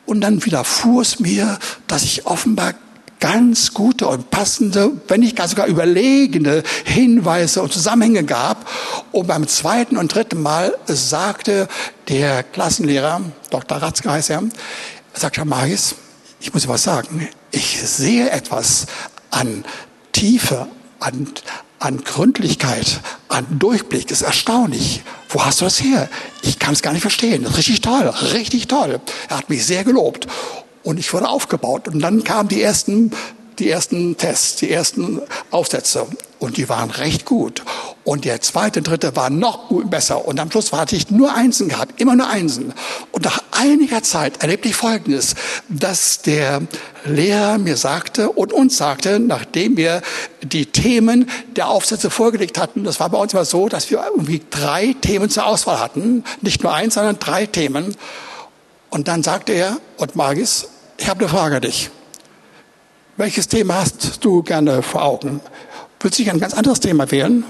Und 0.05 0.21
dann 0.21 0.45
widerfuhr 0.45 1.01
es 1.01 1.19
mir, 1.19 1.59
dass 1.87 2.03
ich 2.03 2.25
offenbar 2.25 2.73
ganz 3.19 3.73
gute 3.73 4.07
und 4.07 4.29
passende, 4.29 4.91
wenn 5.07 5.21
nicht 5.21 5.35
gar 5.35 5.47
sogar 5.47 5.67
überlegene 5.67 6.63
Hinweise 6.85 7.61
und 7.61 7.73
Zusammenhänge 7.73 8.23
gab. 8.23 8.69
Und 9.11 9.27
beim 9.27 9.47
zweiten 9.47 9.97
und 9.97 10.13
dritten 10.13 10.41
Mal 10.41 10.77
sagte 10.85 11.67
der 12.09 12.43
Klassenlehrer, 12.43 13.21
Dr. 13.49 13.77
Ratzke 13.79 14.11
heißt 14.11 14.29
er, 14.29 14.43
sagt 15.13 15.37
Herr 15.37 15.45
Magis, 15.45 15.95
ich 16.39 16.53
muss 16.53 16.67
was 16.67 16.83
sagen, 16.83 17.27
ich 17.51 17.81
sehe 17.81 18.29
etwas 18.29 18.85
an 19.31 19.65
Tiefe, 20.11 20.67
an, 20.99 21.27
an 21.79 22.03
Gründlichkeit, 22.03 22.99
an 23.29 23.45
Durchblick. 23.57 24.07
Das 24.07 24.21
ist 24.21 24.27
erstaunlich. 24.27 25.01
Wo 25.29 25.43
hast 25.43 25.61
du 25.61 25.65
das 25.65 25.81
her? 25.81 26.09
Ich 26.41 26.59
kann 26.59 26.73
es 26.73 26.81
gar 26.81 26.93
nicht 26.93 27.01
verstehen. 27.01 27.45
Richtig 27.45 27.81
toll, 27.81 28.13
richtig 28.33 28.67
toll. 28.67 28.99
Er 29.29 29.37
hat 29.37 29.49
mich 29.49 29.65
sehr 29.65 29.83
gelobt. 29.83 30.27
Und 30.83 30.99
ich 30.99 31.11
wurde 31.13 31.27
aufgebaut. 31.27 31.87
Und 31.87 31.99
dann 31.99 32.23
kamen 32.23 32.47
die 32.47 32.61
ersten, 32.61 33.11
die 33.59 33.69
ersten 33.69 34.17
Tests, 34.17 34.57
die 34.57 34.71
ersten 34.71 35.21
Aufsätze. 35.51 36.07
Und 36.39 36.57
die 36.57 36.69
waren 36.69 36.91
recht 36.91 37.25
gut. 37.25 37.63
Und 38.03 38.23
der 38.23 38.41
zweite, 38.41 38.81
dritte 38.81 39.15
war 39.15 39.29
noch 39.29 39.71
besser. 39.85 40.25
Und 40.25 40.39
am 40.39 40.51
Schluss 40.51 40.71
hatte 40.71 40.95
ich 40.95 41.09
nur 41.09 41.33
Einsen 41.33 41.67
gehabt, 41.69 41.99
immer 41.99 42.15
nur 42.15 42.29
Einsen. 42.29 42.73
Und 43.11 43.25
nach 43.25 43.41
einiger 43.51 44.03
Zeit 44.03 44.43
erlebte 44.43 44.69
ich 44.69 44.75
Folgendes, 44.75 45.33
dass 45.67 46.21
der 46.21 46.61
Lehrer 47.05 47.57
mir 47.57 47.75
sagte 47.75 48.29
und 48.29 48.53
uns 48.53 48.77
sagte, 48.77 49.19
nachdem 49.19 49.77
wir 49.77 50.03
die 50.43 50.67
Themen 50.67 51.29
der 51.55 51.69
Aufsätze 51.69 52.11
vorgelegt 52.11 52.59
hatten, 52.59 52.83
das 52.83 52.99
war 52.99 53.09
bei 53.09 53.17
uns 53.17 53.33
immer 53.33 53.45
so, 53.45 53.67
dass 53.67 53.89
wir 53.89 54.05
irgendwie 54.05 54.41
drei 54.49 54.95
Themen 55.01 55.29
zur 55.29 55.47
Auswahl 55.47 55.79
hatten. 55.79 56.23
Nicht 56.41 56.63
nur 56.63 56.73
eins, 56.73 56.93
sondern 56.93 57.17
drei 57.19 57.47
Themen. 57.47 57.95
Und 58.89 59.07
dann 59.07 59.23
sagte 59.23 59.53
er, 59.53 59.77
und 59.97 60.15
Magis, 60.15 60.67
ich 60.97 61.09
habe 61.09 61.21
eine 61.21 61.29
Frage 61.29 61.55
an 61.55 61.61
dich. 61.61 61.89
Welches 63.19 63.47
Thema 63.47 63.79
hast 63.81 64.23
du 64.23 64.43
gerne 64.43 64.83
vor 64.83 65.01
Augen? 65.01 65.41
Willst 65.99 66.19
du 66.19 66.23
dich 66.23 66.31
ein 66.31 66.39
ganz 66.39 66.53
anderes 66.53 66.79
Thema 66.79 67.09
wählen? 67.09 67.43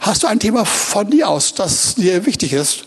Hast 0.00 0.22
du 0.22 0.26
ein 0.26 0.40
Thema 0.40 0.64
von 0.64 1.10
dir 1.10 1.28
aus, 1.28 1.52
das 1.52 1.96
dir 1.96 2.24
wichtig 2.24 2.54
ist? 2.54 2.84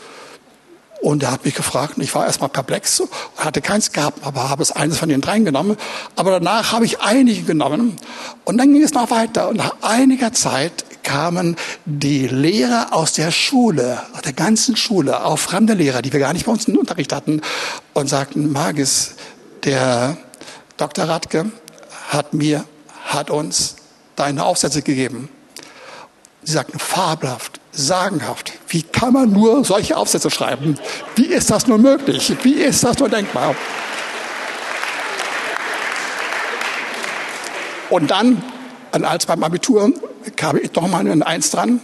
Und 1.04 1.22
er 1.22 1.32
hat 1.32 1.46
mich 1.46 1.54
gefragt 1.54 1.98
und 1.98 2.04
ich 2.04 2.16
war 2.16 2.26
erstmal 2.26 2.50
perplex, 2.50 3.04
hatte 3.38 3.62
keins 3.62 3.92
gehabt, 3.92 4.26
aber 4.26 4.50
habe 4.50 4.64
es 4.64 4.72
eines 4.72 4.98
von 4.98 5.08
den 5.08 5.22
dreien 5.22 5.46
genommen. 5.46 5.78
Aber 6.16 6.32
danach 6.32 6.72
habe 6.72 6.84
ich 6.84 7.00
einige 7.00 7.44
genommen 7.44 7.96
und 8.44 8.58
dann 8.58 8.74
ging 8.74 8.82
es 8.82 8.96
noch 8.96 9.12
weiter. 9.12 9.48
Und 9.48 9.58
nach 9.58 9.76
einiger 9.84 10.34
Zeit 10.34 11.04
kamen 11.04 11.58
die 11.86 12.26
Lehrer 12.26 12.88
aus 12.92 13.14
der 13.14 13.30
Schule, 13.30 14.02
aus 14.16 14.24
der 14.24 14.34
ganzen 14.34 14.76
Schule, 14.76 15.24
auch 15.24 15.38
fremde 15.38 15.76
Lehrer, 15.76 16.02
die 16.02 16.12
wir 16.12 16.20
gar 16.20 16.34
nicht 16.34 16.48
bei 16.48 16.52
uns 16.52 16.68
im 16.68 16.76
Unterricht 16.76 17.14
hatten, 17.14 17.42
und 17.94 18.10
sagten, 18.10 18.52
Magis, 18.52 19.12
der 19.64 20.18
Dr. 20.78 21.06
Radke 21.06 21.52
hat 22.10 22.34
mir, 22.34 22.66
hat 23.06 23.30
uns 23.30 23.76
deine 24.16 24.44
Aufsätze 24.44 24.82
gegeben. 24.82 25.30
Sie 26.44 26.54
sagten, 26.54 26.80
fabelhaft, 26.80 27.60
sagenhaft. 27.72 28.54
Wie 28.68 28.82
kann 28.82 29.14
man 29.14 29.32
nur 29.32 29.64
solche 29.64 29.96
Aufsätze 29.96 30.30
schreiben? 30.30 30.78
Wie 31.16 31.28
ist 31.28 31.52
das 31.52 31.68
nur 31.68 31.78
möglich? 31.78 32.36
Wie 32.44 32.54
ist 32.54 32.84
das 32.84 32.98
nur 33.00 33.10
denkbar? 33.10 33.56
Und 37.90 38.12
dann, 38.12 38.44
als 38.92 39.26
beim 39.26 39.44
Abitur, 39.44 39.92
kam 40.36 40.58
ich 40.58 40.72
doch 40.72 40.88
mal 40.88 41.08
ein 41.08 41.24
Eins 41.24 41.52
dran. 41.52 41.80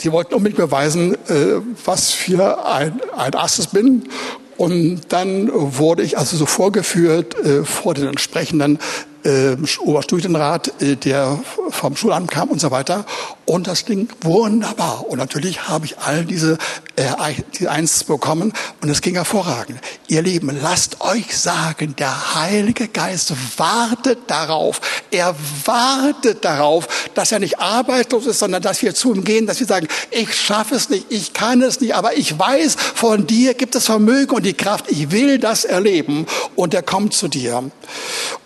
Die 0.00 0.12
wollten 0.12 0.34
unbedingt 0.34 0.58
beweisen, 0.58 1.14
äh, 1.28 1.60
was 1.84 2.10
für 2.10 2.66
ein, 2.66 3.00
ein 3.16 3.34
Asses 3.34 3.68
bin. 3.68 4.08
Und 4.56 5.00
dann 5.08 5.50
wurde 5.52 6.02
ich 6.02 6.18
also 6.18 6.36
so 6.36 6.44
vorgeführt 6.44 7.34
äh, 7.38 7.64
vor 7.64 7.94
den 7.94 8.08
entsprechenden 8.08 8.78
äh, 9.24 9.56
Oberstudienrat, 9.80 10.82
äh, 10.82 10.96
der 10.96 11.40
vom 11.70 11.96
Schulamt 11.96 12.30
kam 12.30 12.48
und 12.48 12.60
so 12.60 12.70
weiter. 12.70 13.04
Und 13.46 13.66
das 13.66 13.84
ging 13.84 14.08
wunderbar. 14.20 15.06
Und 15.08 15.18
natürlich 15.18 15.68
habe 15.68 15.86
ich 15.86 15.98
all 15.98 16.24
diese, 16.24 16.58
äh, 16.96 17.66
Eins 17.66 18.04
bekommen 18.04 18.52
und 18.80 18.88
es 18.88 19.00
ging 19.00 19.14
hervorragend. 19.14 19.80
Ihr 20.08 20.22
Lieben, 20.22 20.56
lasst 20.62 21.00
euch 21.00 21.36
sagen, 21.36 21.94
der 21.96 22.34
Heilige 22.34 22.88
Geist 22.88 23.32
wartet 23.56 24.18
darauf. 24.28 24.80
Er 25.10 25.34
wartet 25.64 26.44
darauf, 26.44 27.10
dass 27.14 27.32
er 27.32 27.38
nicht 27.38 27.58
arbeitslos 27.58 28.26
ist, 28.26 28.38
sondern 28.38 28.62
dass 28.62 28.82
wir 28.82 28.94
zu 28.94 29.14
ihm 29.14 29.24
gehen, 29.24 29.46
dass 29.46 29.60
wir 29.60 29.66
sagen, 29.66 29.88
ich 30.10 30.34
schaffe 30.34 30.74
es 30.74 30.88
nicht, 30.90 31.06
ich 31.10 31.32
kann 31.32 31.62
es 31.62 31.80
nicht, 31.80 31.94
aber 31.94 32.16
ich 32.16 32.38
weiß, 32.38 32.76
von 32.94 33.26
dir 33.26 33.54
gibt 33.54 33.74
es 33.74 33.86
Vermögen 33.86 34.34
und 34.34 34.44
die 34.44 34.54
Kraft, 34.54 34.90
ich 34.90 35.10
will 35.10 35.38
das 35.38 35.64
erleben. 35.64 36.26
Und 36.56 36.74
er 36.74 36.82
kommt 36.82 37.14
zu 37.14 37.28
dir. 37.28 37.70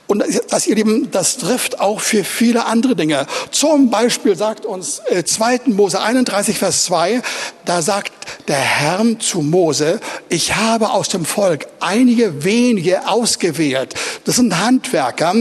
Und 0.07 0.22
das, 0.50 0.66
ihr 0.66 0.74
Lieben, 0.74 1.11
das 1.11 1.38
trifft 1.38 1.80
auch 1.80 2.00
für 2.00 2.24
viele 2.24 2.66
andere 2.66 2.94
Dinge. 2.94 3.26
Zum 3.50 3.90
Beispiel 3.90 4.36
sagt 4.36 4.66
uns 4.66 5.00
äh, 5.11 5.24
2. 5.24 5.62
Mose 5.66 6.00
31, 6.00 6.59
Vers 6.59 6.84
2, 6.84 7.22
da 7.64 7.80
sagt 7.80 8.12
der 8.48 8.57
Herr 8.57 9.05
zu 9.18 9.40
Mose, 9.40 10.00
ich 10.28 10.55
habe 10.55 10.90
aus 10.90 11.09
dem 11.09 11.24
Volk 11.24 11.66
einige 11.80 12.44
wenige 12.44 13.09
ausgewählt. 13.09 13.94
Das 14.24 14.36
sind 14.36 14.59
Handwerker 14.59 15.34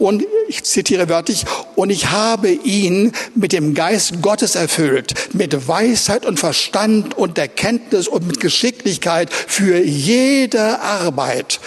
und 0.00 0.24
ich 0.48 0.64
zitiere 0.64 1.08
wörtlich, 1.08 1.44
und 1.76 1.90
ich 1.90 2.10
habe 2.10 2.50
ihn 2.50 3.12
mit 3.34 3.52
dem 3.52 3.74
Geist 3.74 4.22
Gottes 4.22 4.54
erfüllt, 4.54 5.14
mit 5.34 5.68
Weisheit 5.68 6.24
und 6.24 6.40
Verstand 6.40 7.16
und 7.16 7.38
Erkenntnis 7.38 8.08
und 8.08 8.26
mit 8.26 8.40
Geschicklichkeit 8.40 9.32
für 9.32 9.78
jede 9.78 10.80
Arbeit. 10.80 11.60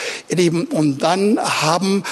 Und 0.72 1.04
dann 1.04 1.40
haben 1.40 2.04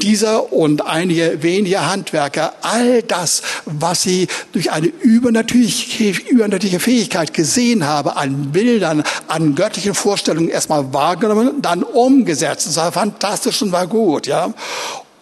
dieser 0.00 0.52
und 0.52 0.84
einige 0.86 1.42
wenige 1.42 1.88
Handwerker 1.88 2.54
all 2.62 3.02
das, 3.02 3.42
was 3.64 4.02
sie 4.02 4.26
durch 4.52 4.72
eine 4.72 4.86
übernatürliche, 4.86 6.80
Fähigkeit 6.80 7.32
gesehen 7.32 7.86
haben, 7.86 8.10
an 8.10 8.52
Bildern, 8.52 9.04
an 9.28 9.54
göttlichen 9.54 9.94
Vorstellungen 9.94 10.48
erstmal 10.48 10.92
wahrgenommen, 10.92 11.62
dann 11.62 11.82
umgesetzt. 11.82 12.66
Das 12.66 12.76
war 12.76 12.92
fantastisch 12.92 13.62
und 13.62 13.72
war 13.72 13.86
gut, 13.86 14.26
ja. 14.26 14.52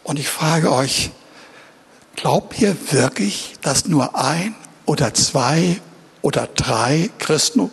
Und 0.05 0.19
ich 0.19 0.29
frage 0.29 0.73
euch, 0.73 1.11
glaubt 2.17 2.61
ihr 2.61 2.77
wirklich, 2.91 3.55
dass 3.61 3.87
nur 3.87 4.17
ein 4.19 4.55
oder 4.87 5.13
zwei 5.13 5.77
oder 6.23 6.49
drei 6.55 7.11
Christen 7.19 7.71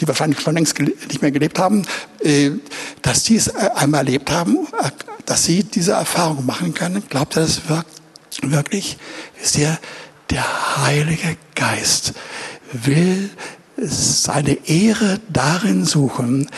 die 0.00 0.06
wahrscheinlich 0.06 0.40
schon 0.40 0.54
längst 0.54 0.78
nicht 0.78 1.22
mehr 1.22 1.30
gelebt 1.30 1.58
haben, 1.58 1.84
äh, 2.20 2.50
dass 3.02 3.24
die 3.24 3.36
es 3.36 3.48
äh, 3.48 3.70
einmal 3.74 4.06
erlebt 4.06 4.30
haben, 4.30 4.68
dass 5.28 5.44
sie 5.44 5.62
diese 5.62 5.92
Erfahrung 5.92 6.46
machen 6.46 6.72
können. 6.72 7.02
Glaubt 7.10 7.36
ihr 7.36 7.42
das 7.42 7.60
wirklich? 8.40 8.96
Wisst 9.38 9.58
ihr, 9.58 9.78
der 10.30 10.86
Heilige 10.86 11.36
Geist 11.54 12.14
will 12.72 13.28
seine 13.76 14.66
Ehre 14.66 15.20
darin 15.28 15.84
suchen, 15.84 16.48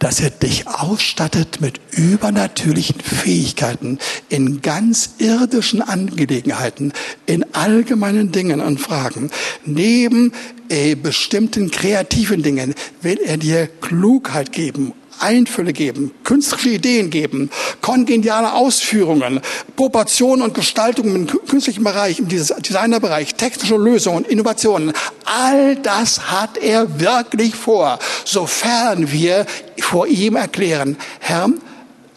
dass 0.00 0.20
er 0.20 0.30
dich 0.30 0.66
ausstattet 0.66 1.60
mit 1.60 1.80
übernatürlichen 1.92 3.00
Fähigkeiten 3.00 3.98
in 4.28 4.60
ganz 4.60 5.10
irdischen 5.18 5.80
Angelegenheiten, 5.80 6.92
in 7.26 7.54
allgemeinen 7.54 8.32
Dingen 8.32 8.60
und 8.60 8.80
Fragen. 8.80 9.30
Neben 9.64 10.32
äh, 10.68 10.96
bestimmten 10.96 11.70
kreativen 11.70 12.42
Dingen 12.42 12.74
will 13.02 13.20
er 13.24 13.36
dir 13.36 13.68
Klugheit 13.68 14.50
geben 14.50 14.94
Einfälle 15.20 15.72
geben, 15.72 16.12
künstliche 16.24 16.70
Ideen 16.70 17.10
geben, 17.10 17.50
kongeniale 17.80 18.52
Ausführungen, 18.52 19.40
Proportionen 19.76 20.42
und 20.42 20.54
Gestaltungen 20.54 21.14
im 21.14 21.26
künstlichen 21.26 21.84
Bereich, 21.84 22.18
im 22.18 22.28
Designerbereich, 22.28 23.34
technische 23.34 23.76
Lösungen, 23.76 24.24
Innovationen. 24.24 24.92
All 25.24 25.76
das 25.76 26.30
hat 26.30 26.58
er 26.58 27.00
wirklich 27.00 27.54
vor, 27.54 27.98
sofern 28.24 29.10
wir 29.12 29.46
vor 29.80 30.06
ihm 30.06 30.36
erklären, 30.36 30.96
Herr, 31.20 31.50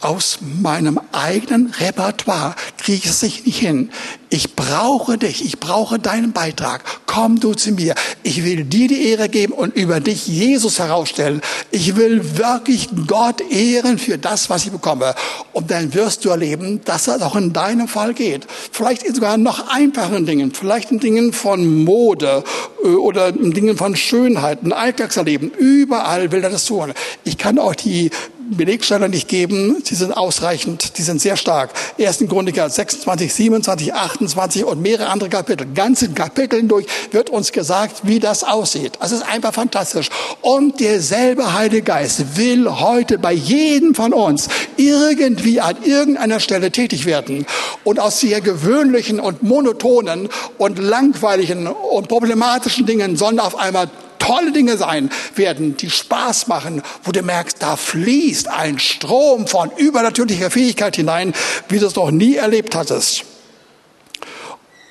aus 0.00 0.38
meinem 0.62 1.00
eigenen 1.12 1.72
Repertoire 1.78 2.54
kriege 2.78 2.98
ich 2.98 3.06
es 3.06 3.22
nicht 3.22 3.44
hin. 3.44 3.90
Ich 4.32 4.54
brauche 4.54 5.18
dich, 5.18 5.44
ich 5.44 5.58
brauche 5.58 5.98
deinen 5.98 6.32
Beitrag. 6.32 6.84
Komm 7.06 7.40
du 7.40 7.54
zu 7.54 7.72
mir. 7.72 7.94
Ich 8.22 8.44
will 8.44 8.64
dir 8.64 8.86
die 8.86 9.08
Ehre 9.08 9.28
geben 9.28 9.52
und 9.52 9.74
über 9.74 9.98
dich 9.98 10.28
Jesus 10.28 10.78
herausstellen. 10.78 11.40
Ich 11.72 11.96
will 11.96 12.38
wirklich 12.38 12.88
Gott 13.08 13.40
ehren 13.50 13.98
für 13.98 14.18
das, 14.18 14.48
was 14.48 14.64
ich 14.64 14.70
bekomme. 14.70 15.14
Und 15.52 15.70
dann 15.72 15.92
wirst 15.94 16.24
du 16.24 16.30
erleben, 16.30 16.80
dass 16.84 17.04
das 17.04 17.22
auch 17.22 17.34
in 17.34 17.52
deinem 17.52 17.88
Fall 17.88 18.14
geht. 18.14 18.46
Vielleicht 18.70 19.04
sogar 19.14 19.36
noch 19.36 19.68
einfachen 19.68 20.26
Dingen, 20.26 20.52
vielleicht 20.54 20.92
in 20.92 21.00
Dingen 21.00 21.32
von 21.32 21.84
Mode 21.84 22.44
äh, 22.84 22.88
oder 22.88 23.28
in 23.28 23.52
Dingen 23.52 23.76
von 23.76 23.96
Schönheit, 23.96 24.62
ein 24.62 24.72
Alltagserleben. 24.72 25.50
Überall 25.50 26.30
will 26.30 26.44
er 26.44 26.50
das 26.50 26.66
tun. 26.66 26.92
Ich 27.24 27.36
kann 27.36 27.58
auch 27.58 27.74
die 27.74 28.10
Belegstelle 28.56 29.08
nicht 29.08 29.28
geben. 29.28 29.76
Sie 29.84 29.94
sind 29.94 30.12
ausreichend, 30.12 30.98
die 30.98 31.02
sind 31.02 31.20
sehr 31.20 31.36
stark. 31.36 31.70
Ersten 31.98 32.28
Chroniker 32.28 32.68
26, 32.68 33.32
27, 33.32 33.94
28 33.94 34.64
und 34.64 34.82
mehrere 34.82 35.08
andere 35.08 35.30
Kapitel. 35.30 35.66
Ganze 35.74 36.10
Kapiteln 36.10 36.68
durch 36.68 36.86
wird 37.12 37.30
uns 37.30 37.52
gesagt, 37.52 38.02
wie 38.02 38.18
das 38.18 38.44
aussieht. 38.44 38.92
Das 39.00 39.12
ist 39.12 39.22
einfach 39.22 39.54
fantastisch. 39.54 40.08
Und 40.40 40.80
derselbe 40.80 41.54
Heilige 41.54 41.82
Geist 41.82 42.36
will 42.36 42.68
heute 42.68 43.18
bei 43.18 43.32
jedem 43.32 43.94
von 43.94 44.12
uns 44.12 44.48
irgendwie 44.76 45.60
an 45.60 45.76
irgendeiner 45.84 46.40
Stelle 46.40 46.70
tätig 46.70 47.06
werden 47.06 47.46
und 47.84 48.00
aus 48.00 48.20
sehr 48.20 48.40
gewöhnlichen 48.40 49.20
und 49.20 49.42
monotonen 49.42 50.28
und 50.58 50.78
langweiligen 50.78 51.66
und 51.66 52.08
problematischen 52.08 52.86
Dingen 52.86 53.16
sollen 53.16 53.40
auf 53.40 53.56
einmal 53.56 53.88
tolle 54.30 54.52
Dinge 54.52 54.76
sein 54.76 55.10
werden, 55.34 55.76
die 55.76 55.90
Spaß 55.90 56.46
machen, 56.46 56.82
wo 57.02 57.10
du 57.10 57.20
merkst, 57.20 57.56
da 57.60 57.74
fließt 57.74 58.46
ein 58.46 58.78
Strom 58.78 59.48
von 59.48 59.72
übernatürlicher 59.76 60.52
Fähigkeit 60.52 60.94
hinein, 60.94 61.34
wie 61.68 61.80
du 61.80 61.86
es 61.86 61.96
noch 61.96 62.12
nie 62.12 62.36
erlebt 62.36 62.76
hattest. 62.76 63.24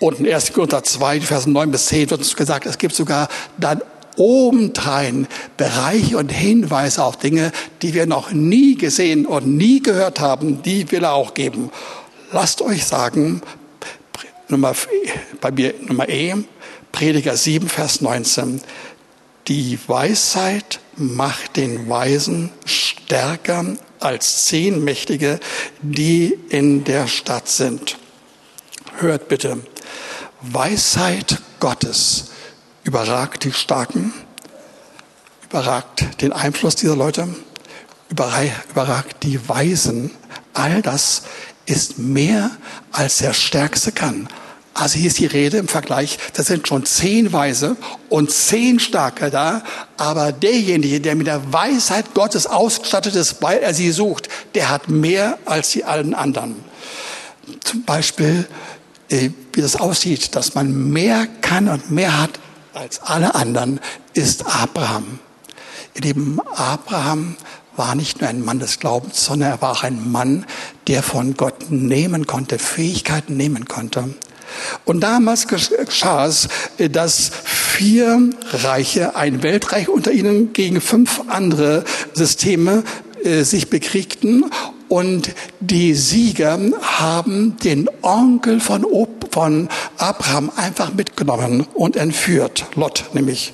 Und 0.01 0.19
in 0.19 0.27
1. 0.27 0.51
Korinther 0.51 0.83
2, 0.83 1.21
Versen 1.21 1.53
9 1.53 1.71
bis 1.71 1.85
10 1.85 2.09
wird 2.09 2.19
uns 2.19 2.35
gesagt, 2.35 2.65
es 2.65 2.77
gibt 2.77 2.93
sogar 2.93 3.29
dann 3.57 3.81
obendrein 4.17 5.25
Bereiche 5.55 6.17
und 6.17 6.33
Hinweise 6.33 7.01
auf 7.01 7.15
Dinge, 7.15 7.53
die 7.81 7.93
wir 7.93 8.07
noch 8.07 8.31
nie 8.31 8.75
gesehen 8.75 9.25
und 9.25 9.47
nie 9.47 9.81
gehört 9.81 10.19
haben, 10.19 10.61
die 10.63 10.91
will 10.91 11.05
er 11.05 11.13
auch 11.13 11.33
geben. 11.33 11.71
Lasst 12.33 12.61
euch 12.61 12.85
sagen, 12.85 13.41
Nummer, 14.49 14.75
bei 15.39 15.51
mir 15.51 15.73
Nummer 15.87 16.09
E, 16.09 16.35
Prediger 16.91 17.37
7, 17.37 17.69
Vers 17.69 18.01
19. 18.01 18.59
Die 19.49 19.79
Weisheit 19.87 20.79
macht 20.95 21.57
den 21.57 21.89
Weisen 21.89 22.51
stärker 22.65 23.65
als 23.99 24.45
zehn 24.45 24.83
Mächtige, 24.83 25.39
die 25.81 26.37
in 26.49 26.83
der 26.83 27.07
Stadt 27.07 27.47
sind. 27.47 27.97
Hört 28.99 29.27
bitte, 29.27 29.57
Weisheit 30.41 31.41
Gottes 31.59 32.25
überragt 32.83 33.43
die 33.43 33.51
Starken, 33.51 34.13
überragt 35.49 36.21
den 36.21 36.31
Einfluss 36.31 36.75
dieser 36.75 36.95
Leute, 36.95 37.27
überragt 38.11 39.23
die 39.23 39.49
Weisen. 39.49 40.11
All 40.53 40.83
das 40.83 41.23
ist 41.65 41.97
mehr 41.97 42.51
als 42.91 43.17
der 43.17 43.33
Stärkste 43.33 43.91
kann. 43.91 44.29
Also 44.79 44.97
hier 44.97 45.07
ist 45.07 45.19
die 45.19 45.25
Rede 45.25 45.57
im 45.57 45.67
Vergleich, 45.67 46.17
das 46.35 46.47
sind 46.47 46.65
schon 46.65 46.85
zehn 46.85 47.33
Weise 47.33 47.75
und 48.07 48.31
zehn 48.31 48.79
Starke 48.79 49.29
da, 49.29 49.61
aber 49.97 50.31
derjenige, 50.31 51.01
der 51.01 51.15
mit 51.15 51.27
der 51.27 51.51
Weisheit 51.51 52.13
Gottes 52.13 52.47
ausgestattet 52.47 53.13
ist, 53.15 53.41
weil 53.41 53.57
er 53.59 53.73
sie 53.73 53.91
sucht, 53.91 54.29
der 54.55 54.69
hat 54.69 54.87
mehr 54.87 55.37
als 55.43 55.71
die 55.71 55.83
allen 55.83 56.13
anderen. 56.13 56.63
Zum 57.61 57.83
Beispiel, 57.83 58.47
äh, 59.09 59.31
wie 59.51 59.59
das 59.59 59.75
aussieht, 59.75 60.33
dass 60.37 60.55
man 60.55 60.91
mehr 60.91 61.27
kann 61.41 61.67
und 61.67 61.91
mehr 61.91 62.17
hat 62.17 62.39
als 62.73 63.01
alle 63.01 63.35
anderen, 63.35 63.81
ist 64.13 64.45
Abraham. 64.45 65.19
Ihr 65.95 66.03
Lieben, 66.03 66.39
Abraham 66.55 67.35
war 67.75 67.95
nicht 67.95 68.21
nur 68.21 68.29
ein 68.29 68.45
Mann 68.45 68.59
des 68.59 68.79
Glaubens, 68.79 69.25
sondern 69.25 69.51
er 69.51 69.61
war 69.61 69.71
auch 69.73 69.83
ein 69.83 70.09
Mann, 70.09 70.45
der 70.87 71.03
von 71.03 71.33
Gott 71.33 71.69
nehmen 71.69 72.27
konnte, 72.27 72.59
Fähigkeiten 72.59 73.35
nehmen 73.35 73.67
konnte. 73.67 74.13
Und 74.85 75.01
damals 75.01 75.47
geschah 75.47 76.25
es, 76.25 76.47
dass 76.91 77.31
vier 77.43 78.29
Reiche, 78.51 79.15
ein 79.15 79.43
Weltreich 79.43 79.89
unter 79.89 80.11
ihnen 80.11 80.53
gegen 80.53 80.81
fünf 80.81 81.21
andere 81.27 81.83
Systeme 82.13 82.83
äh, 83.23 83.43
sich 83.43 83.69
bekriegten 83.69 84.45
und 84.89 85.35
die 85.59 85.93
Sieger 85.93 86.59
haben 86.81 87.57
den 87.57 87.89
Onkel 88.01 88.59
von, 88.59 88.85
von 89.31 89.69
Abraham 89.97 90.51
einfach 90.55 90.93
mitgenommen 90.93 91.67
und 91.73 91.95
entführt, 91.95 92.65
Lot 92.75 93.05
nämlich. 93.13 93.53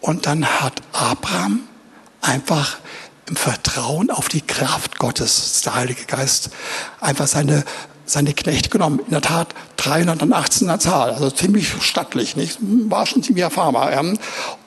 Und 0.00 0.26
dann 0.26 0.44
hat 0.44 0.82
Abraham 0.92 1.60
einfach 2.20 2.78
im 3.28 3.36
Vertrauen 3.36 4.10
auf 4.10 4.28
die 4.28 4.40
Kraft 4.40 4.98
Gottes, 4.98 5.62
der 5.64 5.76
Heilige 5.76 6.04
Geist, 6.06 6.50
einfach 7.00 7.28
seine 7.28 7.64
seine 8.10 8.34
Knechte 8.34 8.70
genommen. 8.70 9.00
In 9.00 9.10
der 9.10 9.20
Tat 9.20 9.54
318 9.76 10.68
er 10.68 10.78
Zahl, 10.78 11.10
also 11.10 11.30
ziemlich 11.30 11.72
stattlich, 11.80 12.36
nicht? 12.36 12.58
War 12.60 13.06
schon 13.06 13.22
ziemlich 13.22 13.50
Farmer, 13.50 13.92
ja? 13.92 14.02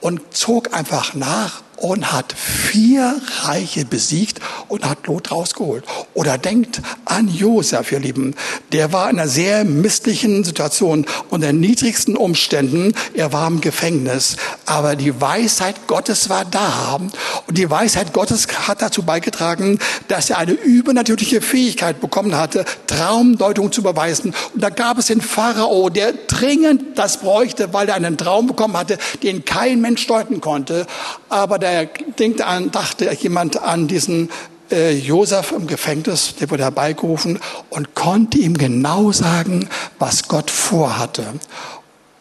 Und 0.02 0.22
zog 0.32 0.74
einfach 0.74 1.14
nach 1.14 1.62
und 1.78 2.12
hat 2.14 2.34
vier 2.34 3.20
Reiche 3.42 3.86
besiegt 3.86 4.40
und 4.68 4.88
hat 4.88 5.08
Lot 5.08 5.32
rausgeholt. 5.32 5.84
Oder 6.14 6.38
denkt 6.38 6.82
an 7.06 7.28
Josef, 7.28 7.92
ihr 7.92 8.00
Lieben. 8.00 8.36
Der 8.72 8.94
war 8.94 9.10
in 9.10 9.20
einer 9.20 9.28
sehr 9.28 9.64
misslichen 9.64 10.44
Situation 10.44 11.06
unter 11.30 11.54
niedrigsten 11.54 12.18
Umständen. 12.18 12.94
Er 13.14 13.34
war 13.34 13.48
im 13.48 13.62
Gefängnis. 13.62 14.38
Aber 14.66 14.96
die 14.96 15.20
Weisheit 15.20 15.88
Gottes 15.88 16.30
war 16.30 16.46
da. 16.46 17.00
Und 17.48 17.58
die 17.58 17.70
Weisheit 17.70 18.14
Gottes 18.14 18.48
hat 18.68 18.82
dazu 18.82 19.04
beigetragen, 19.04 19.80
dass 20.08 20.30
er 20.30 20.38
eine 20.38 20.52
übernatürliche 20.52 21.42
Fähigkeit 21.42 22.00
bekommen 22.00 22.36
hatte, 22.36 22.66
Traumdeutung 22.88 23.72
zu 23.72 23.84
beweisen. 23.84 24.34
Und 24.54 24.64
da 24.64 24.70
gab 24.70 24.98
es 24.98 25.08
den 25.08 25.22
Pharao, 25.22 25.90
der 25.90 26.14
dringend 26.28 26.98
das 26.98 27.18
bräuchte, 27.18 27.74
weil 27.74 27.90
er 27.90 27.96
einen 27.96 28.18
Traum 28.18 28.48
bekommen 28.48 28.78
hatte, 28.78 28.98
den 29.22 29.46
kein 29.46 29.82
Mensch 29.82 30.06
deuten 30.08 30.42
konnte. 30.42 30.86
Aber 31.30 31.60
der 31.60 31.86
denkt 32.20 32.42
an, 32.42 32.72
dachte 32.72 33.12
jemand 33.20 33.62
an 33.62 33.88
diesen 33.88 34.30
äh, 34.74 34.92
Josef 34.92 35.52
im 35.52 35.68
Gefängnis, 35.68 36.36
der 36.36 36.50
wurde 36.50 36.64
herbeigerufen 36.64 37.40
und 37.70 37.96
konnte 37.96 38.40
ihm 38.40 38.58
genau 38.58 39.12
sagen, 39.12 39.70
was 40.00 40.28
Gott 40.28 40.52
vorhatte. 40.52 41.26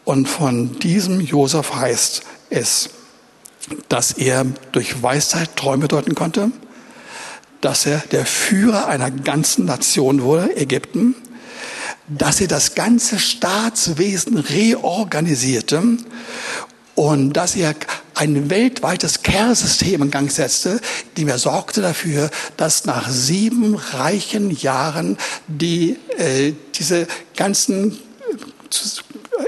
Und 0.05 0.27
von 0.27 0.79
diesem 0.79 1.19
Josef 1.19 1.73
heißt 1.75 2.23
es, 2.49 2.89
dass 3.89 4.11
er 4.11 4.45
durch 4.71 5.01
Weisheit 5.01 5.55
Träume 5.55 5.87
deuten 5.87 6.15
konnte, 6.15 6.51
dass 7.61 7.85
er 7.85 7.99
der 8.11 8.25
Führer 8.25 8.87
einer 8.87 9.09
ganzen 9.09 9.65
Nation 9.65 10.21
wurde, 10.21 10.55
Ägypten, 10.57 11.15
dass 12.07 12.41
er 12.41 12.47
das 12.47 12.75
ganze 12.75 13.19
Staatswesen 13.19 14.37
reorganisierte 14.37 15.81
und 16.95 17.33
dass 17.33 17.55
er 17.55 17.73
ein 18.15 18.49
weltweites 18.49 19.23
Care-System 19.23 20.03
in 20.03 20.11
Gang 20.11 20.31
setzte, 20.31 20.79
die 21.17 21.25
mir 21.25 21.37
sorgte 21.37 21.81
dafür, 21.81 22.29
dass 22.57 22.85
nach 22.85 23.09
sieben 23.09 23.75
reichen 23.75 24.51
Jahren 24.51 25.17
die, 25.47 25.97
äh, 26.17 26.53
diese 26.75 27.07
ganzen 27.35 27.99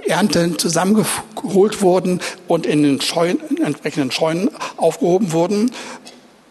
äh, 0.03 0.09
Ernten 0.09 0.57
zusammengeholt 0.57 1.81
wurden 1.81 2.21
und 2.47 2.65
in 2.65 2.83
den 2.83 3.01
Scheunen, 3.01 3.39
in 3.49 3.63
entsprechenden 3.63 4.11
Scheunen 4.11 4.49
aufgehoben 4.77 5.31
wurden 5.31 5.71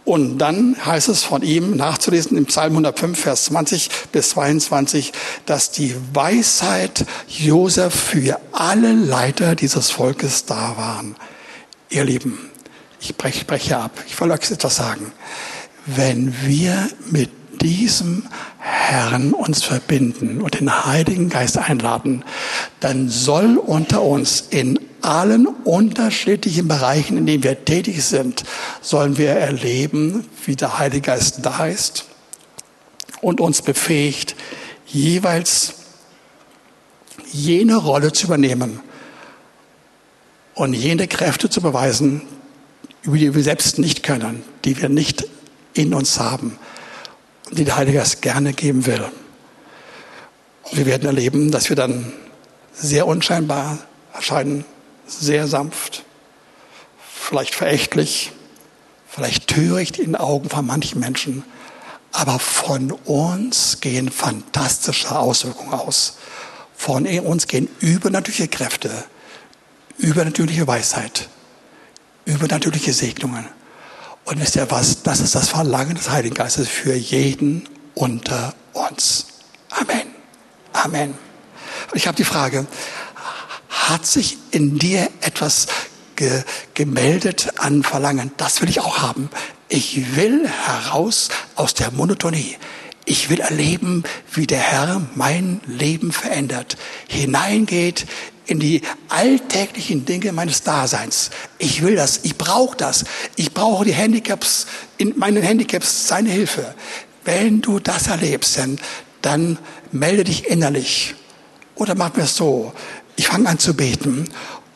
und 0.05 0.37
dann 0.37 0.77
heißt 0.85 1.09
es 1.09 1.23
von 1.23 1.43
ihm 1.43 1.77
nachzulesen 1.77 2.37
im 2.37 2.45
Psalm 2.47 2.73
105, 2.73 3.19
Vers 3.19 3.45
20 3.47 3.89
bis 4.13 4.31
22, 4.31 5.13
dass 5.47 5.71
die 5.71 5.95
Weisheit 6.13 7.07
Josef 7.27 7.95
für 7.95 8.39
alle 8.53 8.93
Leiter 8.93 9.55
dieses 9.55 9.91
Volkes 9.91 10.45
da 10.45 10.77
waren. 10.77 11.17
Ihr 11.91 12.05
Lieben, 12.05 12.51
ich 13.01 13.17
breche, 13.17 13.41
spreche 13.41 13.77
ab. 13.77 14.03
Ich 14.07 14.19
will 14.21 14.31
euch 14.31 14.51
etwas 14.51 14.77
sagen. 14.77 15.13
Wenn 15.87 16.35
wir 16.47 16.89
mit 17.11 17.31
diesem 17.61 18.25
Herrn 18.59 19.33
uns 19.33 19.63
verbinden 19.63 20.41
und 20.41 20.59
den 20.59 20.85
Heiligen 20.87 21.29
Geist 21.29 21.59
einladen, 21.59 22.25
dann 22.81 23.09
soll 23.09 23.59
unter 23.59 24.03
uns 24.03 24.41
in 24.51 24.79
allen 25.03 25.47
unterschiedlichen 25.47 26.67
Bereichen, 26.67 27.19
in 27.19 27.27
denen 27.27 27.43
wir 27.43 27.65
tätig 27.65 28.03
sind, 28.03 28.45
sollen 28.81 29.19
wir 29.19 29.31
erleben, 29.31 30.27
wie 30.47 30.57
der 30.57 30.79
Heilige 30.79 31.03
Geist 31.03 31.41
da 31.43 31.67
ist 31.67 32.07
und 33.21 33.41
uns 33.41 33.61
befähigt, 33.61 34.35
jeweils 34.87 35.75
jene 37.31 37.77
Rolle 37.77 38.13
zu 38.13 38.27
übernehmen 38.27 38.81
und 40.55 40.73
jene 40.73 41.09
Kräfte 41.09 41.51
zu 41.51 41.61
beweisen, 41.61 42.23
über 43.03 43.19
die 43.19 43.35
wir 43.35 43.43
selbst 43.43 43.79
nicht 43.79 44.03
können, 44.03 44.43
die 44.65 44.81
wir 44.81 44.89
nicht 44.89 45.27
in 45.75 45.95
uns 45.95 46.19
haben 46.19 46.59
und 47.51 47.59
die 47.59 47.65
der 47.65 47.77
Heilige 47.77 47.99
Geist 47.99 48.23
gerne 48.23 48.53
geben 48.53 48.87
will. 48.87 49.05
Wir 50.73 50.87
werden 50.87 51.07
erleben, 51.07 51.51
dass 51.51 51.69
wir 51.69 51.77
dann 51.77 52.13
sehr 52.73 53.07
unscheinbar 53.07 53.79
erscheinen, 54.13 54.65
sehr 55.07 55.47
sanft, 55.47 56.05
vielleicht 56.99 57.55
verächtlich, 57.55 58.33
vielleicht 59.09 59.49
töricht 59.49 59.99
in 59.99 60.07
den 60.07 60.17
Augen 60.17 60.49
von 60.49 60.67
manchen 60.67 61.01
Menschen, 61.01 61.45
aber 62.13 62.39
von 62.39 62.93
uns 62.93 63.81
gehen 63.81 64.11
fantastische 64.11 65.17
Auswirkungen 65.17 65.75
aus. 65.75 66.17
Von 66.77 67.07
uns 67.07 67.47
gehen 67.47 67.69
übernatürliche 67.81 68.49
Kräfte, 68.49 69.05
übernatürliche 69.99 70.67
Weisheit, 70.67 71.29
übernatürliche 72.25 72.93
Segnungen. 72.93 73.47
Und 74.25 74.41
wisst 74.41 74.57
ihr 74.57 74.71
was? 74.71 75.03
Das 75.03 75.21
ist 75.21 75.35
das 75.35 75.49
Verlangen 75.49 75.97
des 75.97 76.11
Heiligen 76.11 76.35
Geistes 76.35 76.69
für 76.69 76.95
jeden 76.95 77.69
unter 77.95 78.55
uns. 78.73 79.27
Amen. 79.71 80.07
Amen. 80.73 81.11
Und 81.91 81.97
ich 81.97 82.07
habe 82.07 82.17
die 82.17 82.25
Frage, 82.25 82.67
hat 83.69 84.07
sich 84.07 84.39
in 84.51 84.79
dir 84.79 85.09
etwas 85.21 85.67
ge 86.17 86.43
gemeldet 86.75 87.53
an 87.59 87.83
Verlangen. 87.83 88.33
Das 88.37 88.63
will 88.63 88.69
ich 88.69 88.81
auch 88.81 88.99
haben. 88.99 89.29
Ich 89.69 90.17
will 90.17 90.49
heraus 90.49 91.29
aus 91.55 91.75
der 91.75 91.91
Monotonie. 91.91 92.57
Ich 93.07 93.29
will 93.29 93.41
erleben, 93.41 94.05
wie 94.33 94.47
der 94.47 94.61
Herr 94.61 95.03
mein 95.15 95.61
Leben 95.67 96.13
verändert, 96.13 96.77
hineingeht 97.07 98.07
in 98.47 98.61
die 98.61 98.83
alltäglichen 99.09 100.05
Dinge 100.05 100.33
meines 100.33 100.63
Daseins. 100.63 101.31
Ich 101.59 101.83
will 101.83 101.97
das, 101.97 102.21
ich 102.23 102.37
brauche 102.37 102.77
das. 102.77 103.05
Ich 103.37 103.53
brauche 103.53 103.85
die 103.85 103.95
Handicaps, 103.95 104.67
in 104.97 105.19
meinen 105.19 105.43
Handicaps 105.43 106.09
seine 106.09 106.31
Hilfe. 106.31 106.75
Wenn 107.25 107.61
du 107.61 107.79
das 107.79 108.09
erlebst, 108.09 108.59
dann, 108.59 108.79
dann 109.23 109.59
melde 109.93 110.25
dich 110.25 110.47
innerlich. 110.47 111.15
Oder 111.75 111.95
mach 111.95 112.15
mir 112.15 112.25
es 112.25 112.37
so, 112.37 112.73
ich 113.17 113.29
fange 113.29 113.49
an 113.49 113.59
zu 113.59 113.75
beten 113.75 114.29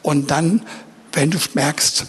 und 0.03 0.31
dann, 0.31 0.63
wenn 1.13 1.31
du 1.31 1.39
merkst, 1.55 2.07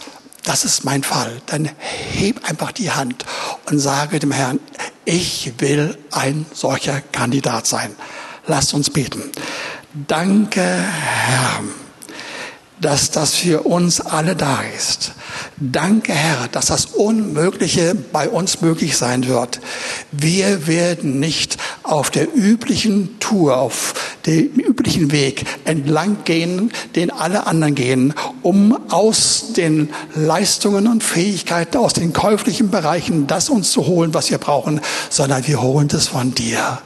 das 0.50 0.64
ist 0.64 0.84
mein 0.84 1.04
Fall, 1.04 1.40
dann 1.46 1.70
heb 1.78 2.44
einfach 2.50 2.72
die 2.72 2.90
Hand 2.90 3.24
und 3.66 3.78
sage 3.78 4.18
dem 4.18 4.32
Herrn, 4.32 4.58
ich 5.04 5.52
will 5.58 5.96
ein 6.10 6.44
solcher 6.52 7.00
Kandidat 7.00 7.68
sein. 7.68 7.94
Lasst 8.48 8.74
uns 8.74 8.90
beten. 8.90 9.22
Danke, 10.08 10.60
Herr, 10.60 11.60
dass 12.80 13.10
das 13.10 13.34
für 13.34 13.62
uns 13.62 14.00
alle 14.00 14.36
da 14.36 14.60
ist. 14.76 15.12
Danke, 15.58 16.12
Herr, 16.12 16.48
dass 16.48 16.66
das 16.66 16.86
Unmögliche 16.86 17.94
bei 17.94 18.28
uns 18.28 18.60
möglich 18.62 18.96
sein 18.96 19.26
wird. 19.26 19.60
Wir 20.10 20.66
werden 20.66 21.20
nicht 21.20 21.58
auf 21.82 22.10
der 22.10 22.34
üblichen 22.34 23.18
Tour, 23.20 23.58
auf 23.58 23.94
dem 24.26 24.54
üblichen 24.54 25.12
Weg 25.12 25.44
entlang 25.64 26.24
gehen, 26.24 26.72
den 26.96 27.10
alle 27.10 27.46
anderen 27.46 27.74
gehen, 27.74 28.14
um 28.42 28.90
aus 28.90 29.52
den 29.56 29.90
Leistungen 30.14 30.86
und 30.86 31.02
Fähigkeiten, 31.02 31.78
aus 31.78 31.92
den 31.92 32.12
käuflichen 32.12 32.70
Bereichen 32.70 33.26
das 33.26 33.50
uns 33.50 33.70
zu 33.70 33.86
holen, 33.86 34.14
was 34.14 34.30
wir 34.30 34.38
brauchen, 34.38 34.80
sondern 35.10 35.46
wir 35.46 35.60
holen 35.60 35.88
das 35.88 36.08
von 36.08 36.34
dir. 36.34 36.80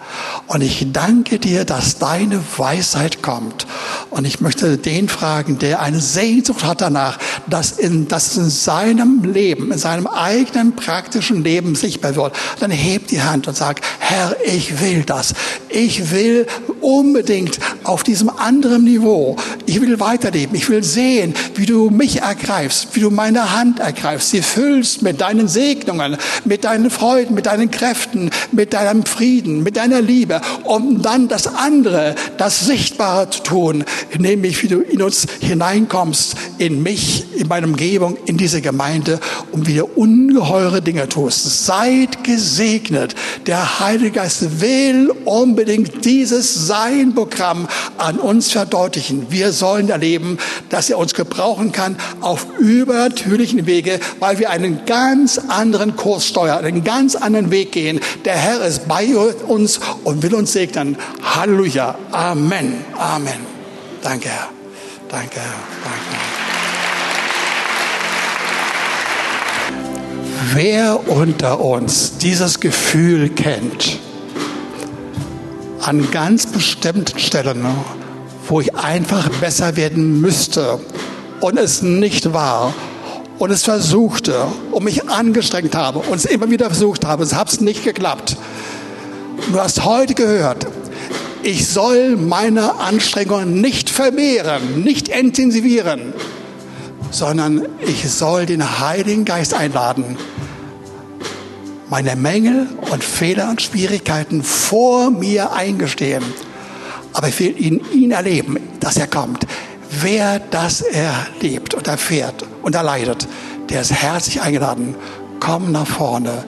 Und 0.47 0.63
ich 0.63 0.93
danke 0.93 1.39
dir, 1.39 1.65
dass 1.65 1.99
deine 1.99 2.41
Weisheit 2.57 3.23
kommt. 3.23 3.67
Und 4.11 4.25
ich 4.25 4.41
möchte 4.41 4.79
den 4.79 5.09
fragen, 5.09 5.59
der 5.59 5.81
eine 5.85 6.01
Sehnsucht 6.01 6.65
hat 6.65 6.81
danach, 6.81 7.19
dass 7.47 7.73
in, 7.73 8.09
dass 8.09 8.37
in 8.39 8.49
seinem 8.49 9.23
Leben, 9.23 9.71
in 9.71 9.79
seinem 9.79 10.07
eigenen 10.07 10.75
praktischen 10.75 11.45
Leben 11.45 11.75
sichtbar 11.75 12.17
wird, 12.17 12.35
dann 12.59 12.71
hebt 12.71 13.11
die 13.11 13.21
Hand 13.21 13.47
und 13.47 13.57
sagt, 13.57 13.85
Herr, 13.99 14.35
ich 14.45 14.81
will 14.81 15.03
das. 15.03 15.35
Ich 15.69 16.11
will 16.11 16.47
unbedingt 16.81 17.59
auf 17.85 18.03
diesem 18.03 18.31
anderen 18.31 18.85
Niveau, 18.85 19.37
ich 19.67 19.81
will 19.81 20.01
weiterleben. 20.01 20.55
Ich 20.55 20.69
will 20.71 20.83
sehen, 20.83 21.35
wie 21.55 21.67
du 21.67 21.91
mich 21.91 22.23
ergreifst, 22.23 22.89
wie 22.93 23.01
du 23.01 23.11
meine 23.11 23.53
Hand 23.55 23.81
ergreifst, 23.81 24.31
sie 24.31 24.41
füllst 24.41 25.03
mit 25.03 25.21
deinen 25.21 25.49
Segnungen, 25.49 26.17
mit 26.45 26.65
deinen 26.65 26.91
Freuden, 26.91 27.35
mit 27.35 27.47
deinen 27.47 27.71
Kräften, 27.71 28.31
mit 28.53 28.73
deinem 28.73 29.05
Frieden, 29.05 29.63
mit 29.63 29.77
deiner 29.77 30.01
Liebe, 30.01 30.41
um 30.63 31.03
dann 31.03 31.29
das 31.29 31.47
andere, 31.47 32.15
das 32.39 32.65
Sichtbare 32.67 33.29
zu 33.29 33.43
tun, 33.43 33.85
nämlich 34.19 34.63
wie 34.63 34.69
du 34.69 34.81
in 34.81 35.03
uns 35.03 35.27
hineinkommst, 35.75 36.37
in 36.59 36.83
mich, 36.83 37.25
in 37.37 37.49
meine 37.49 37.67
Umgebung, 37.67 38.17
in 38.27 38.37
diese 38.37 38.61
Gemeinde 38.61 39.21
und 39.53 39.67
wieder 39.67 39.97
ungeheure 39.97 40.81
Dinge 40.81 41.09
tust. 41.09 41.67
Seid 41.67 42.25
gesegnet. 42.25 43.15
Der 43.47 43.81
Heilige 43.81 44.13
Geist 44.13 44.61
will 44.61 45.13
unbedingt 45.25 46.05
dieses 46.05 46.67
Sein-Programm 46.67 47.69
an 47.99 48.19
uns 48.19 48.53
verdeutlichen. 48.53 49.27
Wir 49.31 49.53
sollen 49.53 49.89
erleben, 49.89 50.39
dass 50.71 50.91
er 50.91 50.99
uns 50.99 51.15
gebrauchen 51.15 51.73
kann 51.73 51.97
auf 52.21 52.47
übernatürlichen 52.59 53.67
Wege, 53.67 53.99
weil 54.21 54.39
wir 54.39 54.51
einen 54.51 54.85
ganz 54.87 55.39
anderen 55.49 55.97
Kurs 55.97 56.27
steuern, 56.27 56.65
einen 56.65 56.85
ganz 56.85 57.17
anderen 57.17 57.51
Weg 57.51 57.73
gehen. 57.73 58.01
Der 58.25 58.35
Herr 58.35 58.65
ist 58.65 58.87
bei 58.89 59.07
uns 59.17 59.81
und 60.05 60.23
will 60.23 60.35
uns 60.35 60.53
segnen. 60.53 60.97
Halleluja. 61.23 61.97
Amen. 62.13 62.75
Amen. 62.97 63.55
Danke, 64.03 64.29
Herr. 64.29 64.64
Danke. 65.15 65.41
Danke. 65.85 66.17
Wer 70.55 71.09
unter 71.09 71.61
uns 71.61 72.19
dieses 72.19 72.59
Gefühl 72.59 73.29
kennt, 73.29 74.01
an 75.83 76.11
ganz 76.11 76.47
bestimmten 76.47 77.17
Stellen, 77.21 77.65
wo 78.49 78.61
ich 78.61 78.75
einfach 78.75 79.29
besser 79.41 79.77
werden 79.77 80.21
müsste 80.21 80.81
und 81.41 81.59
es 81.59 81.81
nicht 81.81 82.33
war 82.33 82.75
und 83.39 83.53
es 83.53 83.63
versuchte 83.63 84.49
und 84.73 84.83
mich 84.83 85.09
angestrengt 85.09 85.77
habe 85.77 86.01
und 86.01 86.17
es 86.17 86.25
immer 86.25 86.51
wieder 86.51 86.67
versucht 86.67 87.05
habe, 87.05 87.23
es 87.23 87.35
hat 87.35 87.61
nicht 87.61 87.85
geklappt. 87.85 88.37
Du 89.53 89.61
hast 89.61 89.85
heute 89.85 90.15
gehört, 90.15 90.67
ich 91.45 91.69
soll 91.69 92.17
meine 92.17 92.77
Anstrengungen 92.81 93.61
nicht 93.61 93.91
vermehren, 93.91 94.83
nicht 94.83 95.09
intensivieren, 95.09 96.15
sondern 97.11 97.69
ich 97.87 98.11
soll 98.11 98.47
den 98.47 98.81
Heiligen 98.81 99.27
Geist 99.27 99.53
einladen, 99.53 100.17
meine 101.91 102.17
Mängel 102.17 102.67
und 102.91 103.05
Fehler 103.05 103.51
und 103.51 103.61
Schwierigkeiten 103.61 104.43
vor 104.43 105.11
mir 105.11 105.53
eingestehen. 105.53 106.25
Aber 107.13 107.29
ich 107.29 107.39
will 107.39 107.55
in 107.59 107.81
ihn 107.93 108.11
erleben, 108.11 108.57
dass 108.81 108.97
er 108.97 109.07
kommt. 109.07 109.47
Wer 110.01 110.41
das 110.51 110.81
erlebt 110.81 111.75
und 111.75 111.87
erfährt 111.87 112.45
und 112.63 112.75
erleidet, 112.75 113.29
der 113.69 113.83
ist 113.83 113.93
herzlich 113.93 114.41
eingeladen. 114.41 114.95
Komm 115.41 115.73
nach 115.73 115.87
vorne. 115.87 116.45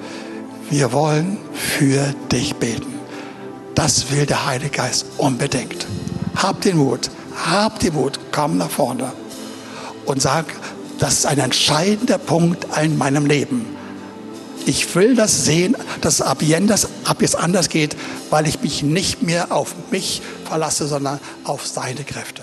Wir 0.71 0.93
wollen 0.93 1.37
für 1.53 2.15
dich 2.33 2.57
beten. 2.57 2.96
Das 3.77 4.11
will 4.11 4.25
der 4.25 4.47
Heilige 4.47 4.71
Geist 4.71 5.05
unbedingt. 5.19 5.87
Hab 6.35 6.63
den 6.63 6.79
Mut, 6.79 7.11
hab 7.45 7.79
den 7.79 7.95
Mut, 7.95 8.19
komm 8.33 8.57
nach 8.57 8.71
vorne 8.71 9.13
und 10.07 10.23
sag, 10.23 10.47
das 10.99 11.19
ist 11.19 11.27
ein 11.27 11.39
entscheidender 11.39 12.17
Punkt 12.17 12.67
in 12.83 12.97
meinem 12.97 13.27
Leben. 13.27 13.67
Ich 14.65 14.95
will 14.95 15.15
das 15.15 15.45
sehen, 15.45 15.77
dass 16.01 16.15
es 16.15 16.23
ab 16.23 16.41
jetzt, 16.41 16.89
ab 17.05 17.21
jetzt 17.21 17.37
anders 17.37 17.69
geht, 17.69 17.97
weil 18.31 18.49
ich 18.49 18.63
mich 18.63 18.83
nicht 18.83 19.23
mehr 19.23 19.53
auf 19.53 19.75
mich 19.91 20.23
verlasse, 20.47 20.89
sondern 20.89 21.21
auf 21.45 21.67
seine 21.67 22.03
Kräfte. 22.03 22.43